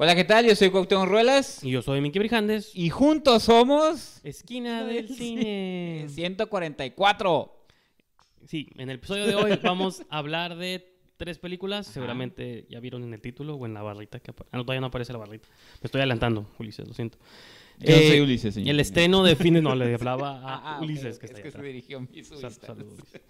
Hola, 0.00 0.14
¿qué 0.14 0.22
tal? 0.24 0.46
Yo 0.46 0.54
soy 0.54 0.70
Cuauhtémoc 0.70 1.08
Ruelas 1.08 1.64
Y 1.64 1.70
yo 1.72 1.82
soy 1.82 2.00
Miki 2.00 2.20
Brijandes. 2.20 2.70
y 2.74 2.88
juntos 2.88 3.42
somos 3.42 4.20
Esquina 4.22 4.84
del 4.84 5.08
cine. 5.08 6.06
144. 6.08 7.54
Sí, 8.46 8.68
en 8.76 8.90
el 8.90 8.96
episodio 8.96 9.26
de 9.26 9.34
hoy 9.34 9.58
vamos 9.62 10.02
a 10.08 10.18
hablar 10.18 10.56
de 10.56 10.94
tres 11.16 11.38
películas. 11.38 11.86
Seguramente 11.88 12.64
ya 12.70 12.78
vieron 12.78 13.02
en 13.02 13.12
el 13.12 13.20
título 13.20 13.56
o 13.56 13.66
en 13.66 13.74
la 13.74 13.82
barrita. 13.82 14.20
Que 14.20 14.30
ah, 14.30 14.44
no, 14.56 14.62
todavía 14.64 14.80
no 14.80 14.86
aparece 14.86 15.12
la 15.12 15.18
barrita. 15.18 15.48
Me 15.82 15.86
estoy 15.86 15.98
adelantando, 16.00 16.46
Ulises, 16.60 16.86
lo 16.86 16.94
siento. 16.94 17.18
Yo 17.80 17.94
Eh, 17.94 18.08
soy 18.08 18.20
Ulises, 18.20 18.54
señor. 18.54 18.70
El 18.70 18.80
estreno 18.80 19.24
de 19.24 19.34
fines, 19.34 19.62
no, 19.64 19.74
le 19.74 19.92
hablaba 19.94 20.38
a 20.38 20.54
Ah, 20.54 20.76
ah, 20.76 20.80
Ulises, 20.80 21.18
que 21.18 21.26
está 21.26 21.38
es 21.38 21.44
que 21.44 21.50
se 21.50 21.60
dirigió 21.62 22.00
mis 22.00 22.28
Sal- 22.28 22.38
Ulises. 22.38 22.60
saludos, 22.64 22.92
Ulises. 22.94 23.20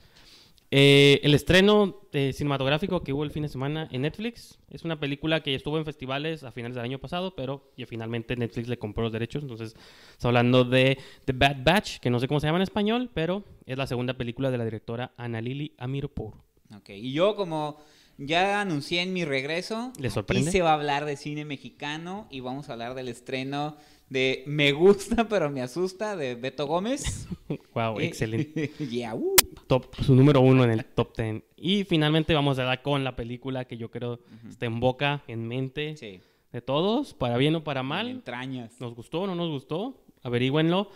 Eh, 0.70 1.20
el 1.22 1.34
estreno 1.34 2.02
eh, 2.12 2.32
cinematográfico 2.34 3.02
que 3.02 3.14
hubo 3.14 3.24
el 3.24 3.30
fin 3.30 3.42
de 3.42 3.48
semana 3.48 3.88
en 3.90 4.02
Netflix 4.02 4.58
es 4.68 4.84
una 4.84 5.00
película 5.00 5.42
que 5.42 5.54
estuvo 5.54 5.78
en 5.78 5.86
festivales 5.86 6.44
a 6.44 6.52
finales 6.52 6.74
del 6.74 6.84
año 6.84 6.98
pasado, 6.98 7.34
pero 7.34 7.72
ya 7.76 7.86
finalmente 7.86 8.36
Netflix 8.36 8.68
le 8.68 8.78
compró 8.78 9.04
los 9.04 9.12
derechos. 9.12 9.42
Entonces, 9.42 9.74
está 10.12 10.28
hablando 10.28 10.64
de 10.64 10.98
The 11.24 11.32
Bad 11.32 11.64
Batch, 11.64 11.98
que 12.00 12.10
no 12.10 12.20
sé 12.20 12.28
cómo 12.28 12.40
se 12.40 12.46
llama 12.46 12.58
en 12.58 12.64
español, 12.64 13.10
pero 13.14 13.44
es 13.64 13.78
la 13.78 13.86
segunda 13.86 14.14
película 14.14 14.50
de 14.50 14.58
la 14.58 14.64
directora 14.64 15.12
Ana 15.16 15.40
Lili 15.40 15.74
Amirpour. 15.78 16.34
Ok, 16.76 16.90
y 16.90 17.12
yo 17.12 17.34
como 17.34 17.78
ya 18.18 18.60
anuncié 18.60 19.00
en 19.00 19.14
mi 19.14 19.24
regreso, 19.24 19.92
¿Le 19.98 20.08
aquí 20.08 20.42
se 20.42 20.60
va 20.60 20.72
a 20.72 20.74
hablar 20.74 21.06
de 21.06 21.16
cine 21.16 21.46
mexicano 21.46 22.26
y 22.30 22.40
vamos 22.40 22.68
a 22.68 22.74
hablar 22.74 22.94
del 22.94 23.08
estreno 23.08 23.76
de 24.10 24.42
Me 24.46 24.72
gusta 24.72 25.24
pero 25.28 25.50
me 25.50 25.62
asusta 25.62 26.16
de 26.16 26.34
Beto 26.34 26.66
Gómez. 26.66 27.28
wow, 27.74 27.98
Eh, 28.00 28.06
excelente. 28.06 28.68
yeah, 28.90 29.14
uh. 29.14 29.36
Top, 29.66 29.94
su 30.02 30.14
número 30.14 30.40
uno 30.40 30.64
en 30.64 30.70
el 30.70 30.84
top 30.84 31.12
ten. 31.14 31.44
Y 31.56 31.84
finalmente 31.84 32.34
vamos 32.34 32.58
a 32.58 32.64
dar 32.64 32.82
con 32.82 33.04
la 33.04 33.16
película 33.16 33.66
que 33.66 33.76
yo 33.76 33.90
creo 33.90 34.20
está 34.48 34.66
en 34.66 34.80
boca, 34.80 35.22
en 35.26 35.46
mente 35.46 35.96
Sí, 35.96 36.20
de 36.52 36.62
todos, 36.62 37.12
para 37.14 37.36
bien 37.36 37.54
o 37.56 37.64
para 37.64 37.80
en 37.80 37.86
mal. 37.86 38.08
entrañas. 38.08 38.80
¿Nos 38.80 38.94
gustó 38.94 39.22
o 39.22 39.26
no 39.26 39.34
nos 39.34 39.50
gustó? 39.50 40.02
Averígüenlo. 40.22 40.90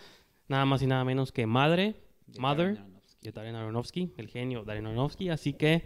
Nada 0.47 0.65
más 0.65 0.81
y 0.81 0.87
nada 0.87 1.03
menos 1.05 1.31
que 1.31 1.45
Madre, 1.47 1.95
De 2.27 2.39
Mother, 2.39 2.75
Darren 2.75 2.93
de 3.21 3.31
Darren 3.31 3.55
Aronofsky, 3.55 4.11
el 4.17 4.27
genio 4.27 4.63
Darren 4.65 4.87
Aronofsky. 4.87 5.29
Así 5.29 5.53
que, 5.53 5.83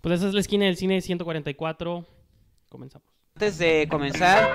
pues 0.00 0.16
esa 0.20 0.28
es 0.28 0.34
la 0.34 0.40
esquina 0.40 0.66
del 0.66 0.76
cine 0.76 1.00
144. 1.00 2.06
Comenzamos. 2.68 3.08
Antes 3.34 3.58
de 3.58 3.88
comenzar, 3.90 4.48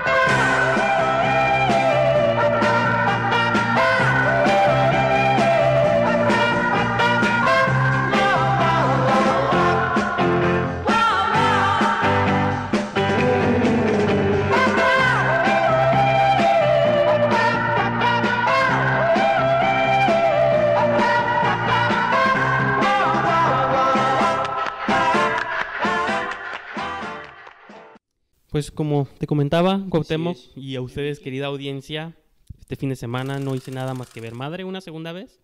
Pues 28.52 28.70
como 28.70 29.08
te 29.18 29.26
comentaba, 29.26 29.82
Cuauhtémoc, 29.88 30.36
y 30.56 30.76
a 30.76 30.82
ustedes, 30.82 31.20
querida 31.20 31.46
audiencia, 31.46 32.14
este 32.60 32.76
fin 32.76 32.90
de 32.90 32.96
semana 32.96 33.38
no 33.38 33.54
hice 33.54 33.70
nada 33.70 33.94
más 33.94 34.10
que 34.10 34.20
ver 34.20 34.34
Madre 34.34 34.64
una 34.64 34.80
segunda 34.82 35.12
vez 35.12 35.40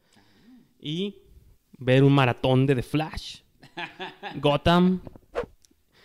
y 0.78 1.16
ver 1.78 2.04
un 2.04 2.12
maratón 2.12 2.66
de 2.66 2.74
The 2.74 2.82
Flash, 2.82 3.38
Gotham, 4.36 5.00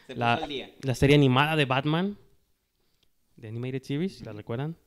se 0.08 0.16
La- 0.16 0.36
puso 0.36 0.44
al 0.46 0.50
día. 0.50 0.72
la 0.82 0.96
serie 0.96 1.16
animada 1.18 1.58
de 1.58 1.66
Batman, 1.66 2.18
de 3.36 3.48
Animated 3.50 3.84
Series, 3.84 4.18
si 4.20 4.24
la 4.24 4.32
recuerdan. 4.32 4.78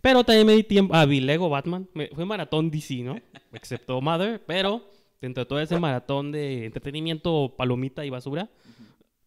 Pero 0.00 0.24
también 0.24 0.46
me 0.46 0.54
di 0.54 0.62
tiempo. 0.62 0.94
Ah, 0.94 1.04
vi 1.04 1.20
Lego 1.20 1.48
Batman. 1.50 1.88
Me- 1.94 2.08
fue 2.08 2.24
maratón 2.24 2.70
DC, 2.70 3.02
¿no? 3.02 3.20
Excepto 3.52 4.00
Mother. 4.00 4.42
Pero 4.46 4.88
dentro 5.20 5.42
de 5.44 5.48
todo 5.48 5.60
ese 5.60 5.78
maratón 5.78 6.32
de 6.32 6.66
entretenimiento, 6.66 7.54
palomita 7.56 8.04
y 8.04 8.10
basura, 8.10 8.48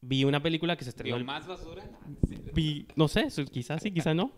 vi 0.01 0.23
una 0.23 0.41
película 0.41 0.75
que 0.75 0.83
se 0.83 0.89
estrenó. 0.91 1.15
¿Vio 1.15 1.17
el- 1.17 1.25
más 1.25 1.47
basura? 1.47 1.83
vi- 2.53 2.85
no 2.95 3.07
sé, 3.07 3.27
quizás 3.51 3.81
sí, 3.81 3.91
quizás 3.91 4.15
no. 4.15 4.31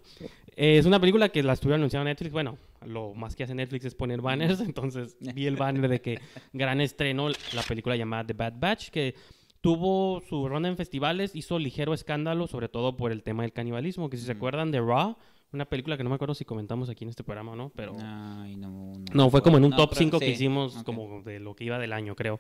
Eh, 0.56 0.78
es 0.78 0.86
una 0.86 1.00
película 1.00 1.30
que 1.30 1.44
la 1.44 1.54
estuvieron 1.54 1.82
anunciando 1.82 2.08
en 2.10 2.12
Netflix. 2.14 2.32
Bueno, 2.32 2.58
lo 2.86 3.14
más 3.14 3.36
que 3.36 3.44
hace 3.44 3.56
Netflix 3.56 3.86
es 3.86 3.96
poner 3.96 4.22
banners. 4.22 4.60
Entonces 4.62 5.18
vi 5.20 5.46
el 5.48 5.56
banner 5.56 5.88
de 5.90 6.02
que 6.02 6.20
gran 6.54 6.82
estreno, 6.82 7.30
la 7.54 7.64
película 7.68 7.96
llamada 7.96 8.26
The 8.26 8.34
Bad 8.34 8.54
Batch, 8.60 8.90
que 8.90 9.16
tuvo 9.62 10.22
su 10.28 10.48
ronda 10.50 10.68
en 10.70 10.76
festivales, 10.78 11.36
hizo 11.36 11.60
ligero 11.60 11.94
escándalo, 11.94 12.48
sobre 12.48 12.68
todo 12.68 12.98
por 12.98 13.12
el 13.12 13.22
tema 13.24 13.44
del 13.44 13.54
canibalismo. 13.54 14.10
Que 14.10 14.18
si 14.18 14.26
se 14.26 14.32
acuerdan 14.32 14.72
de 14.72 14.80
Raw, 14.82 15.16
una 15.54 15.66
película 15.66 15.96
que 15.98 16.04
no 16.04 16.10
me 16.10 16.16
acuerdo 16.16 16.34
si 16.34 16.46
comentamos 16.46 16.90
aquí 16.90 17.04
en 17.04 17.10
este 17.12 17.24
programa 17.24 17.52
o 17.52 17.56
no, 17.56 17.70
pero. 17.76 17.96
Ay, 18.02 18.56
no, 18.58 18.70
no. 18.94 19.04
No, 19.14 19.30
fue 19.30 19.42
como 19.42 19.58
en 19.58 19.66
un 19.66 19.72
top 19.72 19.90
pero 19.92 20.00
5 20.00 20.20
sí, 20.20 20.26
que 20.26 20.32
hicimos, 20.32 20.84
como 20.84 21.22
de 21.24 21.40
lo 21.40 21.56
que 21.56 21.64
iba 21.66 21.78
del 21.80 21.94
año, 21.94 22.16
creo. 22.16 22.40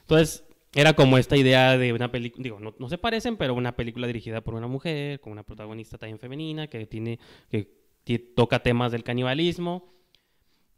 Entonces, 0.00 0.44
era 0.74 0.94
como 0.94 1.18
esta 1.18 1.36
idea 1.36 1.78
de 1.78 1.92
una 1.92 2.10
película, 2.10 2.42
digo, 2.42 2.60
no, 2.60 2.74
no 2.78 2.88
se 2.88 2.98
parecen, 2.98 3.36
pero 3.36 3.54
una 3.54 3.76
película 3.76 4.06
dirigida 4.06 4.42
por 4.42 4.54
una 4.54 4.66
mujer, 4.66 5.20
con 5.20 5.32
una 5.32 5.42
protagonista 5.42 5.98
también 5.98 6.18
femenina, 6.18 6.66
que 6.66 6.86
tiene, 6.86 7.18
que 7.50 8.18
toca 8.18 8.62
temas 8.62 8.92
del 8.92 9.04
canibalismo. 9.04 9.92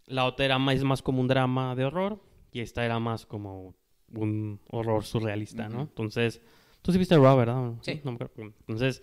La 0.06 0.24
otra 0.24 0.44
era 0.44 0.58
más, 0.58 0.76
es 0.76 0.84
más 0.84 1.02
como 1.02 1.20
un 1.20 1.28
drama 1.28 1.74
de 1.74 1.84
horror, 1.84 2.22
y 2.52 2.60
esta 2.60 2.84
era 2.84 2.98
más 2.98 3.26
como 3.26 3.74
un 4.14 4.60
horror 4.70 5.04
surrealista, 5.04 5.68
¿no? 5.68 5.82
Ujú. 5.82 5.88
Entonces, 5.88 6.40
tú 6.80 6.92
sí 6.92 6.98
viste 6.98 7.16
Raw, 7.16 7.36
¿verdad? 7.36 7.74
Sí. 7.82 8.00
No. 8.04 8.16
Entonces, 8.60 9.02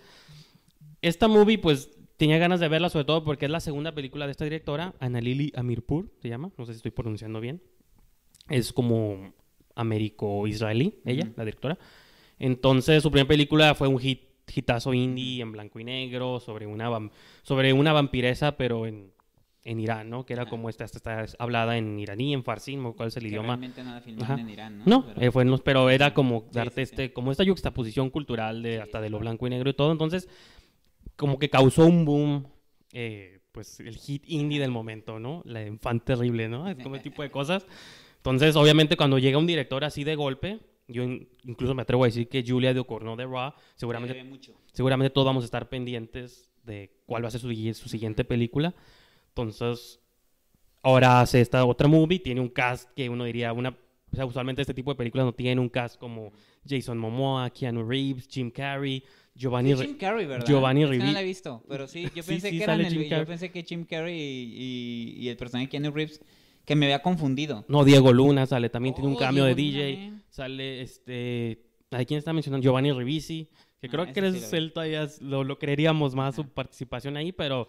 esta 1.01 1.27
movie, 1.27 1.59
pues, 1.59 1.91
tenía 2.17 2.37
ganas 2.37 2.59
de 2.59 2.67
verla, 2.69 2.89
sobre 2.89 3.05
todo 3.05 3.23
porque 3.23 3.45
es 3.45 3.51
la 3.51 3.59
segunda 3.59 3.93
película 3.93 4.25
de 4.25 4.31
esta 4.31 4.45
directora, 4.45 4.95
Annalili 4.99 5.51
Amirpur, 5.55 6.09
se 6.21 6.29
llama, 6.29 6.51
no 6.57 6.65
sé 6.65 6.73
si 6.73 6.77
estoy 6.77 6.91
pronunciando 6.91 7.39
bien. 7.39 7.61
Es 8.49 8.73
como 8.73 9.33
américo-israelí, 9.75 10.99
ella, 11.05 11.23
Ujú. 11.25 11.33
la 11.37 11.45
directora. 11.45 11.77
Entonces, 12.39 13.01
su 13.03 13.11
primera 13.11 13.27
película 13.27 13.75
fue 13.75 13.87
un 13.87 13.99
hit, 13.99 14.21
hitazo 14.53 14.93
indie 14.93 15.41
en 15.41 15.51
blanco 15.51 15.79
y 15.79 15.83
negro, 15.83 16.39
sobre 16.39 16.67
una, 16.67 16.89
sobre 17.43 17.73
una 17.73 17.93
vampiresa, 17.93 18.57
pero 18.57 18.85
en, 18.85 19.11
en 19.63 19.79
Irán, 19.79 20.09
¿no? 20.09 20.25
Que 20.25 20.33
era 20.33 20.43
Ah. 20.43 20.49
como 20.49 20.69
esta, 20.69 20.83
esta, 20.83 21.23
esta 21.23 21.25
hablada 21.43 21.77
en 21.77 21.97
iraní, 21.99 22.33
en 22.33 22.43
farsi, 22.43 22.75
no 22.75 22.93
cuál 22.93 23.07
es 23.07 23.17
el 23.17 23.23
Que 23.23 23.29
idioma. 23.29 23.47
realmente 23.55 23.83
no 23.83 23.99
filmaron 24.01 24.31
Ajá. 24.31 24.41
en 24.41 24.49
Irán, 24.49 24.77
¿no? 24.79 24.83
No, 24.85 25.05
Pero- 25.07 25.21
eh, 25.21 25.31
fue 25.31 25.45
los- 25.45 25.61
pero 25.61 25.89
era 25.89 26.13
como 26.13 26.41
Sí, 26.41 26.45
darte 26.51 26.85
sí, 26.85 26.89
sí. 26.89 27.01
este, 27.01 27.13
como 27.13 27.31
esta 27.31 27.43
yuxtaposición 27.43 28.09
cultural 28.11 28.61
de 28.61 28.81
hasta 28.81 29.01
de 29.01 29.09
lo 29.09 29.17
blanco 29.19 29.47
y 29.47 29.49
negro 29.49 29.69
y 29.69 29.73
todo. 29.73 29.91
Entonces, 29.91 30.29
como 31.15 31.39
que 31.39 31.49
causó 31.49 31.85
un 31.87 32.05
boom, 32.05 32.47
eh, 32.93 33.39
pues 33.51 33.79
el 33.79 33.95
hit 33.95 34.23
indie 34.27 34.59
del 34.59 34.69
momento, 34.71 35.17
¿no? 35.19 35.41
La 35.45 35.65
infante 35.65 36.13
terrible, 36.13 36.47
¿no? 36.49 36.67
Es 36.69 36.75
como 36.83 36.95
ese 36.95 37.03
tipo 37.03 37.23
de 37.23 37.31
cosas. 37.31 37.65
Entonces, 38.25 38.55
obviamente, 38.55 38.97
cuando 38.97 39.19
llega 39.19 39.37
un 39.37 39.45
director 39.45 39.83
así 39.83 40.03
de 40.03 40.15
golpe, 40.15 40.59
yo 40.87 41.03
in- 41.03 41.27
incluso 41.43 41.75
me 41.75 41.83
atrevo 41.83 42.03
a 42.03 42.07
decir 42.07 42.27
que 42.27 42.43
Julia 42.45 42.73
de 42.73 42.79
Ocorno 42.79 43.15
de 43.15 43.25
Raw, 43.25 43.51
Se 43.51 43.81
seguramente, 43.81 44.23
mucho. 44.23 44.53
seguramente 44.73 45.11
todos 45.11 45.25
vamos 45.27 45.43
a 45.43 45.45
estar 45.45 45.69
pendientes 45.69 46.49
de 46.63 46.91
cuál 47.05 47.23
va 47.23 47.27
a 47.27 47.31
ser 47.31 47.41
su, 47.41 47.49
su 47.73 47.87
siguiente 47.89 48.23
película. 48.25 48.73
Entonces, 49.29 49.99
ahora 50.81 51.21
hace 51.21 51.41
esta 51.41 51.63
otra 51.65 51.87
movie, 51.87 52.19
tiene 52.19 52.41
un 52.41 52.49
cast 52.49 52.89
que 52.95 53.09
uno 53.09 53.25
diría, 53.25 53.53
una, 53.53 53.69
o 54.11 54.15
sea, 54.15 54.25
usualmente 54.25 54.61
este 54.61 54.73
tipo 54.73 54.91
de 54.91 54.95
películas 54.97 55.25
no 55.25 55.33
tienen 55.33 55.59
un 55.59 55.69
cast 55.69 55.97
como 55.99 56.31
Jason 56.67 56.97
Momoa, 56.97 57.49
Keanu 57.51 57.87
Reeves, 57.87 58.27
Jim 58.27 58.49
Carrey, 58.49 59.03
Giovanni... 59.35 59.75
Sí, 59.75 59.85
Jim 59.85 59.97
Carrey, 59.97 60.25
¿verdad? 60.25 60.47
Giovanni 60.47 60.81
no 60.83 60.91
la 61.11 61.21
he 61.21 61.25
visto, 61.25 61.63
pero 61.67 61.87
sí, 61.87 62.03
yo 62.15 62.23
Sí, 62.23 62.29
pensé 62.31 62.49
sí, 62.49 62.57
que 62.57 62.63
eran 62.63 62.81
el, 62.81 63.07
yo 63.09 63.25
pensé 63.25 63.51
que 63.51 63.63
Jim 63.63 63.85
Carrey 63.85 64.17
y, 64.19 65.13
y- 65.19 65.23
y 65.25 65.29
el 65.29 65.37
personaje 65.37 65.67
de 65.67 65.69
Keanu 65.69 65.91
Reeves 65.91 66.21
que 66.65 66.75
me 66.75 66.85
había 66.87 67.01
confundido. 67.01 67.63
No, 67.67 67.83
Diego 67.83 68.11
Luna 68.13 68.45
sale, 68.45 68.69
también 68.69 68.95
tiene 68.95 69.09
un 69.09 69.15
Oh, 69.15 69.19
cambio 69.19 69.45
de 69.45 69.55
Diego 69.55 69.77
DJ. 69.83 69.93
Luna, 70.05 70.17
eh. 70.17 70.21
Sale, 70.29 70.81
este... 70.81 71.61
¿A 71.91 72.03
quién 72.03 72.17
está 72.17 72.33
mencionando? 72.33 72.63
Giovanni 72.63 72.91
Ribisi. 72.91 73.49
Que 73.79 73.87
Ah, 73.87 73.89
creo 73.91 74.05
que 74.13 74.31
sí 74.31 74.37
es 74.39 74.53
él 74.53 74.73
todavía 74.73 75.07
lo, 75.21 75.43
lo 75.43 75.59
creeríamos 75.59 76.15
más 76.15 76.35
su 76.35 76.41
Ajá. 76.41 76.49
participación 76.53 77.15
ahí, 77.17 77.31
pero 77.31 77.67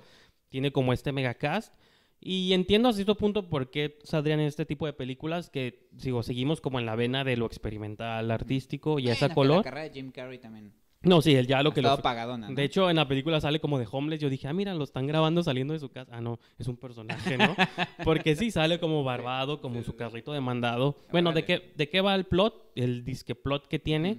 tiene 0.49 0.73
como 0.73 0.93
este 0.93 1.13
megacast. 1.13 1.75
Y 2.19 2.55
entiendo 2.55 2.89
a 2.89 2.93
cierto 2.95 3.17
punto 3.17 3.49
por 3.51 3.71
qué 3.71 3.99
saldrían 4.03 4.41
en 4.41 4.47
este 4.47 4.65
tipo 4.65 4.87
de 4.87 4.95
películas 4.95 5.51
que, 5.51 5.87
digo, 5.93 6.23
seguimos 6.23 6.61
como 6.63 6.79
en 6.81 6.87
la 6.87 6.97
vena 6.97 7.23
de 7.25 7.37
lo 7.37 7.45
experimental, 7.47 8.31
artístico 8.31 8.99
y 8.99 9.11
a 9.11 9.13
esa 9.13 9.27
que 9.27 9.31
La 9.31 9.35
color. 9.35 9.63
carrera 9.65 9.85
de 9.89 9.91
Jim 9.93 10.11
Carrey 10.11 10.39
también. 10.39 10.73
No, 11.07 11.23
sí, 11.23 11.37
él 11.37 11.47
ya 11.47 11.63
lo 11.63 11.71
ha 11.71 11.75
que 11.75 11.83
lo... 11.83 11.97
pagadona, 11.99 12.49
¿no? 12.49 12.55
De 12.55 12.65
hecho, 12.65 12.91
en 12.91 12.97
la 12.97 13.07
película 13.07 13.41
sale 13.41 13.61
como 13.61 13.79
de 13.79 13.87
homeless. 13.91 14.21
Yo 14.21 14.29
dije, 14.29 14.49
ah, 14.49 14.53
mira, 14.53 14.75
lo 14.75 14.83
están 14.83 15.07
grabando 15.07 15.43
saliendo 15.43 15.73
de 15.73 15.79
su 15.79 15.89
casa. 15.89 16.11
Ah, 16.13 16.21
no, 16.21 16.41
es 16.59 16.67
un 16.67 16.77
personaje, 16.77 17.39
¿no? 17.39 17.55
Porque 18.05 18.35
sí, 18.35 18.51
sale 18.51 18.81
como 18.81 19.05
barbado, 19.05 19.61
como 19.61 19.77
en 19.77 19.85
su 19.85 19.95
carrito 19.95 20.33
de 20.33 20.41
mandado. 20.41 20.97
Bueno, 21.13 21.33
¿de 21.33 21.45
qué, 21.45 21.73
¿de 21.77 21.89
qué 21.89 22.01
va 22.01 22.17
el 22.17 22.25
plot? 22.25 22.73
El 22.75 23.05
disque 23.05 23.37
plot 23.37 23.69
que 23.69 23.79
tiene. 23.79 24.19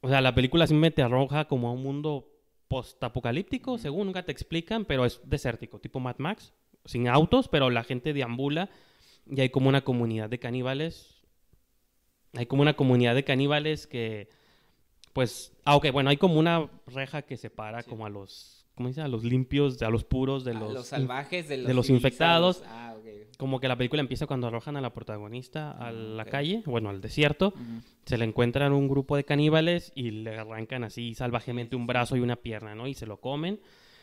O 0.00 0.08
sea, 0.08 0.22
la 0.22 0.34
película 0.34 0.66
sí 0.66 0.72
me 0.72 0.90
te 0.90 1.02
arroja 1.02 1.46
como 1.46 1.68
a 1.68 1.72
un 1.72 1.82
mundo 1.82 2.26
post-apocalíptico, 2.68 3.76
según 3.76 4.06
nunca 4.06 4.22
te 4.22 4.32
explican, 4.32 4.86
pero 4.86 5.04
es 5.04 5.20
desértico, 5.24 5.78
tipo 5.78 6.00
Mad 6.00 6.16
Max, 6.18 6.54
sin 6.86 7.06
autos, 7.08 7.48
pero 7.48 7.68
la 7.68 7.84
gente 7.84 8.14
deambula 8.14 8.70
y 9.26 9.40
hay 9.40 9.50
como 9.50 9.68
una 9.68 9.82
comunidad 9.82 10.30
de 10.30 10.38
caníbales. 10.38 11.22
Hay 12.34 12.46
como 12.46 12.62
una 12.62 12.74
comunidad 12.74 13.14
de 13.14 13.24
caníbales 13.24 13.86
que 13.86 14.28
pues, 15.12 15.52
ah, 15.64 15.76
ok, 15.76 15.90
bueno, 15.92 16.10
hay 16.10 16.16
como 16.16 16.38
una 16.38 16.68
reja 16.86 17.22
que 17.22 17.36
separa 17.36 17.82
como 17.82 18.06
a 18.06 18.10
los, 18.10 18.64
¿cómo 18.74 18.88
dice? 18.88 19.00
A 19.00 19.08
los 19.08 19.24
limpios, 19.24 19.80
a 19.82 19.90
los 19.90 20.04
puros, 20.04 20.44
de 20.44 20.52
A 20.52 20.54
los, 20.54 20.86
salvajes, 20.86 21.48
de 21.48 21.58
los, 21.58 21.66
de 21.66 21.74
los 21.74 21.86
civilizados. 21.86 22.58
infectados. 22.58 22.62
Ah. 22.66 22.86
Como 23.38 23.58
que 23.58 23.68
la 23.68 23.76
película 23.76 24.00
empieza 24.02 24.26
cuando 24.26 24.48
arrojan 24.48 24.76
a 24.76 24.82
la 24.82 24.92
protagonista 24.92 25.70
a 25.72 25.88
Ah, 25.88 25.92
la 25.92 26.26
calle, 26.26 26.62
bueno, 26.66 26.90
al 26.90 27.00
desierto. 27.00 27.54
Se 28.04 28.18
le 28.18 28.26
encuentran 28.26 28.72
un 28.74 28.86
grupo 28.86 29.16
de 29.16 29.24
caníbales 29.24 29.92
y 29.94 30.10
le 30.10 30.36
arrancan 30.38 30.84
así 30.84 31.14
salvajemente 31.14 31.74
un 31.74 31.86
brazo 31.86 32.16
y 32.16 32.20
una 32.20 32.36
pierna, 32.36 32.74
¿no? 32.74 32.86
Y 32.86 32.92
se 32.92 33.06
lo 33.06 33.18
comen. 33.18 33.58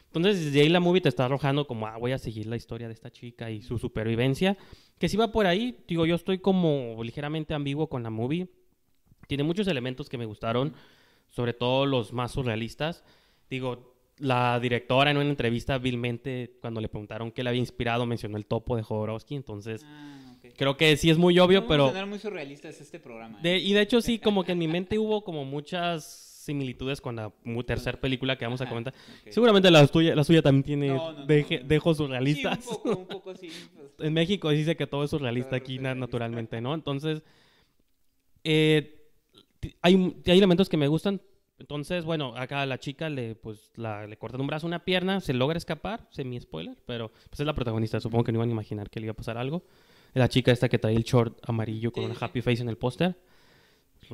Entonces, 0.08 0.44
desde 0.46 0.62
ahí 0.62 0.70
la 0.70 0.80
movie 0.80 1.02
te 1.02 1.10
está 1.10 1.26
arrojando 1.26 1.68
como, 1.68 1.86
ah, 1.86 1.98
voy 1.98 2.14
a 2.14 2.18
seguir 2.18 2.48
la 2.48 2.56
historia 2.56 2.88
de 2.88 2.94
esta 2.94 3.12
chica 3.12 3.52
y 3.52 3.62
su 3.62 3.78
supervivencia. 3.78 4.58
Que 4.98 5.08
si 5.08 5.18
va 5.18 5.32
por 5.32 5.46
ahí, 5.46 5.78
digo, 5.88 6.08
yo 6.08 6.16
estoy 6.16 6.40
como 6.40 6.98
ligeramente 7.04 7.54
ambiguo 7.54 7.88
con 7.90 8.02
la 8.02 8.10
movie. 8.10 8.48
Tiene 9.28 9.44
muchos 9.44 9.68
elementos 9.68 10.10
que 10.10 10.18
me 10.18 10.26
gustaron, 10.26 10.74
sobre 11.30 11.54
todo 11.54 11.86
los 11.86 12.14
más 12.14 12.32
surrealistas. 12.32 13.04
Digo, 13.50 13.96
la 14.20 14.60
directora 14.60 15.12
en 15.12 15.18
una 15.18 15.30
entrevista 15.30 15.76
hábilmente, 15.76 16.58
cuando 16.62 16.82
le 16.82 16.90
preguntaron 16.90 17.32
qué 17.32 17.44
le 17.44 17.50
había 17.50 17.60
inspirado, 17.62 18.06
mencionó 18.06 18.38
el 18.38 18.46
topo 18.46 18.76
de 18.76 18.82
Jodorowsky. 18.84 19.36
Entonces, 19.36 19.86
Ah, 19.88 20.36
creo 20.56 20.76
que 20.76 20.98
sí 20.98 21.10
es 21.12 21.18
muy 21.20 21.38
obvio, 21.40 21.60
Vamos 21.62 21.68
a 21.68 21.74
pero... 21.74 21.88
sonar 21.90 22.08
muy 22.08 22.18
surrealistas 22.20 22.82
este 22.82 23.00
programa. 23.00 23.38
¿eh? 23.40 23.44
De- 23.44 23.58
y 23.60 23.74
de 23.74 23.82
hecho 23.82 24.02
sí, 24.02 24.18
como 24.18 24.44
que 24.44 24.54
en 24.54 24.58
mi 24.58 24.68
mente 24.68 24.98
hubo 24.98 25.24
como 25.24 25.46
muchas 25.46 26.04
similitudes 26.04 27.02
con 27.02 27.18
la 27.18 27.32
tercera 27.66 28.00
película 28.00 28.38
que 28.38 28.46
vamos 28.46 28.62
a 28.62 28.70
comentar. 28.70 28.94
Seguramente 29.30 29.70
la 29.70 29.86
suya, 29.86 30.16
la 30.16 30.24
suya 30.24 30.42
también 30.42 30.64
tiene 30.64 30.88
No, 30.88 31.12
no, 31.12 31.20
no, 31.20 31.28
deje- 31.28 31.62
no. 31.62 31.68
dejos 31.68 31.98
Sí, 31.98 32.04
surrealistas. 32.04 32.66
un 32.68 32.74
poco, 32.74 32.90
un 33.00 33.06
poco 33.08 33.36
sí. 33.36 33.50
pues. 33.76 33.92
en 34.00 34.14
México 34.14 34.50
dice 34.50 34.76
que 34.78 34.88
todo 34.88 35.04
es 35.04 35.10
surrealista 35.12 35.50
Todo 35.50 35.58
aquí 35.58 35.76
surrealista. 35.76 36.00
naturalmente, 36.00 36.62
¿no? 36.62 36.74
Entonces, 36.74 37.22
eh, 38.44 38.97
hay, 39.82 40.16
hay 40.26 40.38
elementos 40.38 40.70
que 40.70 40.78
me 40.78 40.88
gustan. 40.88 41.22
Entonces, 41.60 42.06
bueno, 42.06 42.36
acá 42.36 42.62
a 42.62 42.66
la 42.68 42.78
chica 42.78 43.10
le, 43.10 43.34
pues, 43.34 43.72
la- 43.76 44.06
le 44.06 44.16
cortan 44.18 44.40
un 44.42 44.48
brazo, 44.48 44.68
una 44.68 44.86
pierna, 44.86 45.20
se 45.22 45.34
logra 45.34 45.58
escapar, 45.58 46.08
semi-spoiler, 46.12 46.78
pero 46.86 47.12
pues 47.30 47.40
es 47.40 47.46
la 47.48 47.54
protagonista, 47.56 48.00
supongo 48.00 48.24
que 48.26 48.32
no 48.32 48.38
iban 48.38 48.50
a 48.50 48.52
imaginar 48.52 48.90
que 48.92 49.00
le 49.00 49.08
iba 49.08 49.14
a 49.14 49.16
pasar 49.16 49.38
algo. 49.40 49.64
La 50.14 50.30
chica 50.30 50.52
esta 50.52 50.70
que 50.70 50.78
trae 50.78 50.96
el 50.96 51.04
short 51.04 51.40
amarillo 51.50 51.92
con 51.92 52.04
Sí, 52.04 52.10
una 52.12 52.18
happy 52.20 52.42
face 52.42 52.62
en 52.62 52.70
el 52.70 52.78
póster, 52.78 53.16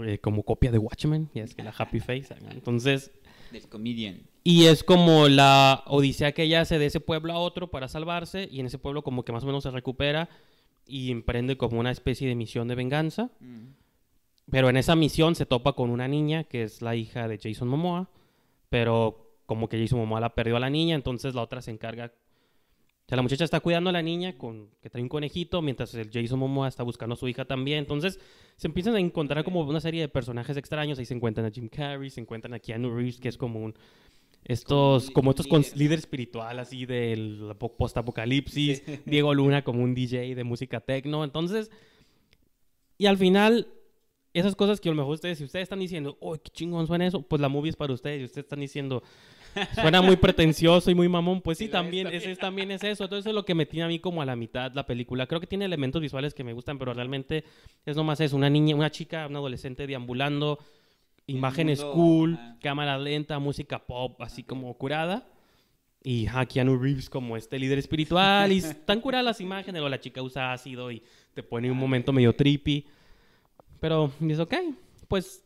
eh, 0.05 0.19
como 0.19 0.43
copia 0.43 0.71
de 0.71 0.77
Watchmen, 0.77 1.29
ya 1.33 1.43
es 1.43 1.53
que 1.53 1.63
la 1.63 1.73
happy 1.77 1.99
face. 1.99 2.33
Entonces, 2.51 3.11
Del 3.51 3.67
comedian. 3.67 4.21
y 4.45 4.63
es 4.65 4.83
como 4.83 5.27
la 5.27 5.83
odisea 5.87 6.31
que 6.31 6.43
ella 6.43 6.61
hace 6.61 6.79
de 6.79 6.85
ese 6.85 7.01
pueblo 7.01 7.33
a 7.33 7.39
otro 7.39 7.69
para 7.69 7.89
salvarse, 7.89 8.47
y 8.49 8.61
en 8.61 8.67
ese 8.67 8.79
pueblo 8.79 9.03
como 9.03 9.23
que 9.25 9.33
más 9.33 9.43
o 9.43 9.47
menos 9.47 9.63
se 9.63 9.71
recupera 9.71 10.29
y 10.87 11.11
emprende 11.11 11.57
como 11.57 11.77
una 11.79 11.91
especie 11.91 12.27
de 12.27 12.35
misión 12.35 12.67
de 12.69 12.75
venganza. 12.75 13.31
Mm. 13.41 13.67
Pero 14.51 14.69
en 14.69 14.77
esa 14.77 14.95
misión 14.95 15.35
se 15.35 15.45
topa 15.45 15.73
con 15.73 15.89
una 15.89 16.07
niña 16.07 16.43
que 16.43 16.63
es 16.63 16.81
la 16.81 16.95
hija 16.95 17.27
de 17.27 17.39
Jason 17.41 17.67
Momoa, 17.67 18.09
pero 18.69 19.35
como 19.45 19.69
que 19.69 19.79
Jason 19.79 19.99
Momoa 19.99 20.19
la 20.19 20.35
perdió 20.35 20.57
a 20.57 20.59
la 20.59 20.69
niña, 20.69 20.95
entonces 20.95 21.33
la 21.35 21.41
otra 21.41 21.61
se 21.61 21.71
encarga... 21.71 22.11
O 23.05 23.05
sea, 23.09 23.17
la 23.17 23.21
muchacha 23.21 23.43
está 23.43 23.59
cuidando 23.59 23.89
a 23.89 23.93
la 23.93 24.01
niña 24.01 24.37
con, 24.37 24.69
que 24.81 24.89
trae 24.89 25.03
un 25.03 25.09
conejito, 25.09 25.61
mientras 25.61 25.93
el 25.95 26.09
Jason 26.11 26.39
Momoa 26.39 26.69
está 26.69 26.83
buscando 26.83 27.13
a 27.13 27.17
su 27.17 27.27
hija 27.27 27.43
también. 27.43 27.79
Entonces 27.79 28.17
se 28.55 28.67
empiezan 28.67 28.95
a 28.95 28.99
encontrar 28.99 29.43
como 29.43 29.61
una 29.61 29.81
serie 29.81 29.99
de 30.01 30.07
personajes 30.07 30.55
extraños. 30.55 30.97
Ahí 30.99 31.05
se 31.05 31.13
encuentran 31.13 31.45
a 31.45 31.51
Jim 31.51 31.67
Carrey, 31.67 32.09
se 32.09 32.21
encuentran 32.21 32.53
a 32.53 32.59
Keanu 32.59 32.95
Reeves, 32.95 33.19
que 33.19 33.27
es 33.29 33.37
como 33.37 33.59
un... 33.59 33.73
Estos, 34.45 35.09
Como 35.11 35.31
estos 35.31 35.47
líder, 35.47 35.77
líder 35.77 35.99
espiritual 35.99 36.59
así 36.59 36.85
del 36.85 37.53
po- 37.57 37.75
post-apocalipsis. 37.75 38.83
Diego 39.05 39.33
Luna 39.33 39.63
como 39.65 39.83
un 39.83 39.93
DJ 39.93 40.33
de 40.35 40.43
música 40.45 40.79
techno. 40.79 41.23
Entonces, 41.25 41.71
y 42.97 43.05
al 43.05 43.17
final, 43.17 43.67
esas 44.33 44.55
cosas 44.55 44.81
que 44.81 44.89
a 44.89 44.91
lo 44.91 44.95
mejor 44.95 45.13
ustedes, 45.13 45.37
si 45.37 45.43
ustedes 45.43 45.63
están 45.63 45.79
diciendo, 45.79 46.17
oh, 46.19 46.33
qué 46.33 46.49
chingón 46.49 46.87
suena 46.87 47.05
eso, 47.05 47.21
pues 47.21 47.39
la 47.39 47.49
movie 47.49 47.69
es 47.69 47.75
para 47.75 47.93
ustedes. 47.93 48.21
Y 48.21 48.25
ustedes 48.25 48.45
están 48.45 48.59
diciendo, 48.59 49.03
suena 49.75 50.01
muy 50.01 50.15
pretencioso 50.15 50.89
y 50.89 50.95
muy 50.95 51.07
mamón. 51.07 51.41
Pues 51.41 51.59
sí, 51.59 51.65
es 51.65 51.71
también, 51.71 52.05
también. 52.05 52.21
ese 52.21 52.31
es, 52.31 52.39
también 52.39 52.71
es 52.71 52.83
eso. 52.83 53.03
Entonces, 53.03 53.23
eso 53.23 53.29
es 53.29 53.35
lo 53.35 53.45
que 53.45 53.53
me 53.53 53.67
tiene 53.67 53.85
a 53.85 53.87
mí 53.87 53.99
como 53.99 54.21
a 54.21 54.25
la 54.25 54.35
mitad 54.35 54.71
la 54.73 54.87
película. 54.87 55.27
Creo 55.27 55.39
que 55.39 55.45
tiene 55.45 55.65
elementos 55.65 56.01
visuales 56.01 56.33
que 56.33 56.43
me 56.43 56.53
gustan, 56.53 56.79
pero 56.79 56.93
realmente 56.93 57.43
es 57.85 57.95
nomás 57.95 58.19
eso. 58.21 58.35
Una 58.35 58.49
niña, 58.49 58.75
una 58.75 58.89
chica, 58.89 59.27
una 59.27 59.37
adolescente 59.37 59.85
deambulando, 59.85 60.57
imágenes 61.27 61.79
mundo, 61.81 61.93
cool, 61.93 62.39
cámara 62.59 62.97
lenta, 62.97 63.37
música 63.37 63.85
pop, 63.85 64.19
así 64.21 64.43
como 64.43 64.75
curada. 64.77 65.27
Y 66.03 66.25
ja, 66.25 66.45
Keanu 66.47 66.77
Reeves 66.77 67.09
como 67.09 67.37
este 67.37 67.59
líder 67.59 67.77
espiritual. 67.77 68.51
Y 68.51 68.57
están 68.57 68.99
curadas 68.99 69.25
las 69.25 69.41
imágenes. 69.41 69.81
O 69.81 69.89
la 69.89 69.99
chica 69.99 70.23
usa 70.23 70.53
ácido 70.53 70.91
y 70.91 71.03
te 71.35 71.43
pone 71.43 71.69
un 71.69 71.77
Ah, 71.77 71.81
momento 71.81 72.11
medio 72.11 72.35
trippy. 72.35 72.87
Pero 73.83 74.13
es 74.29 74.39
ok. 74.39 74.53
Pues 75.09 75.43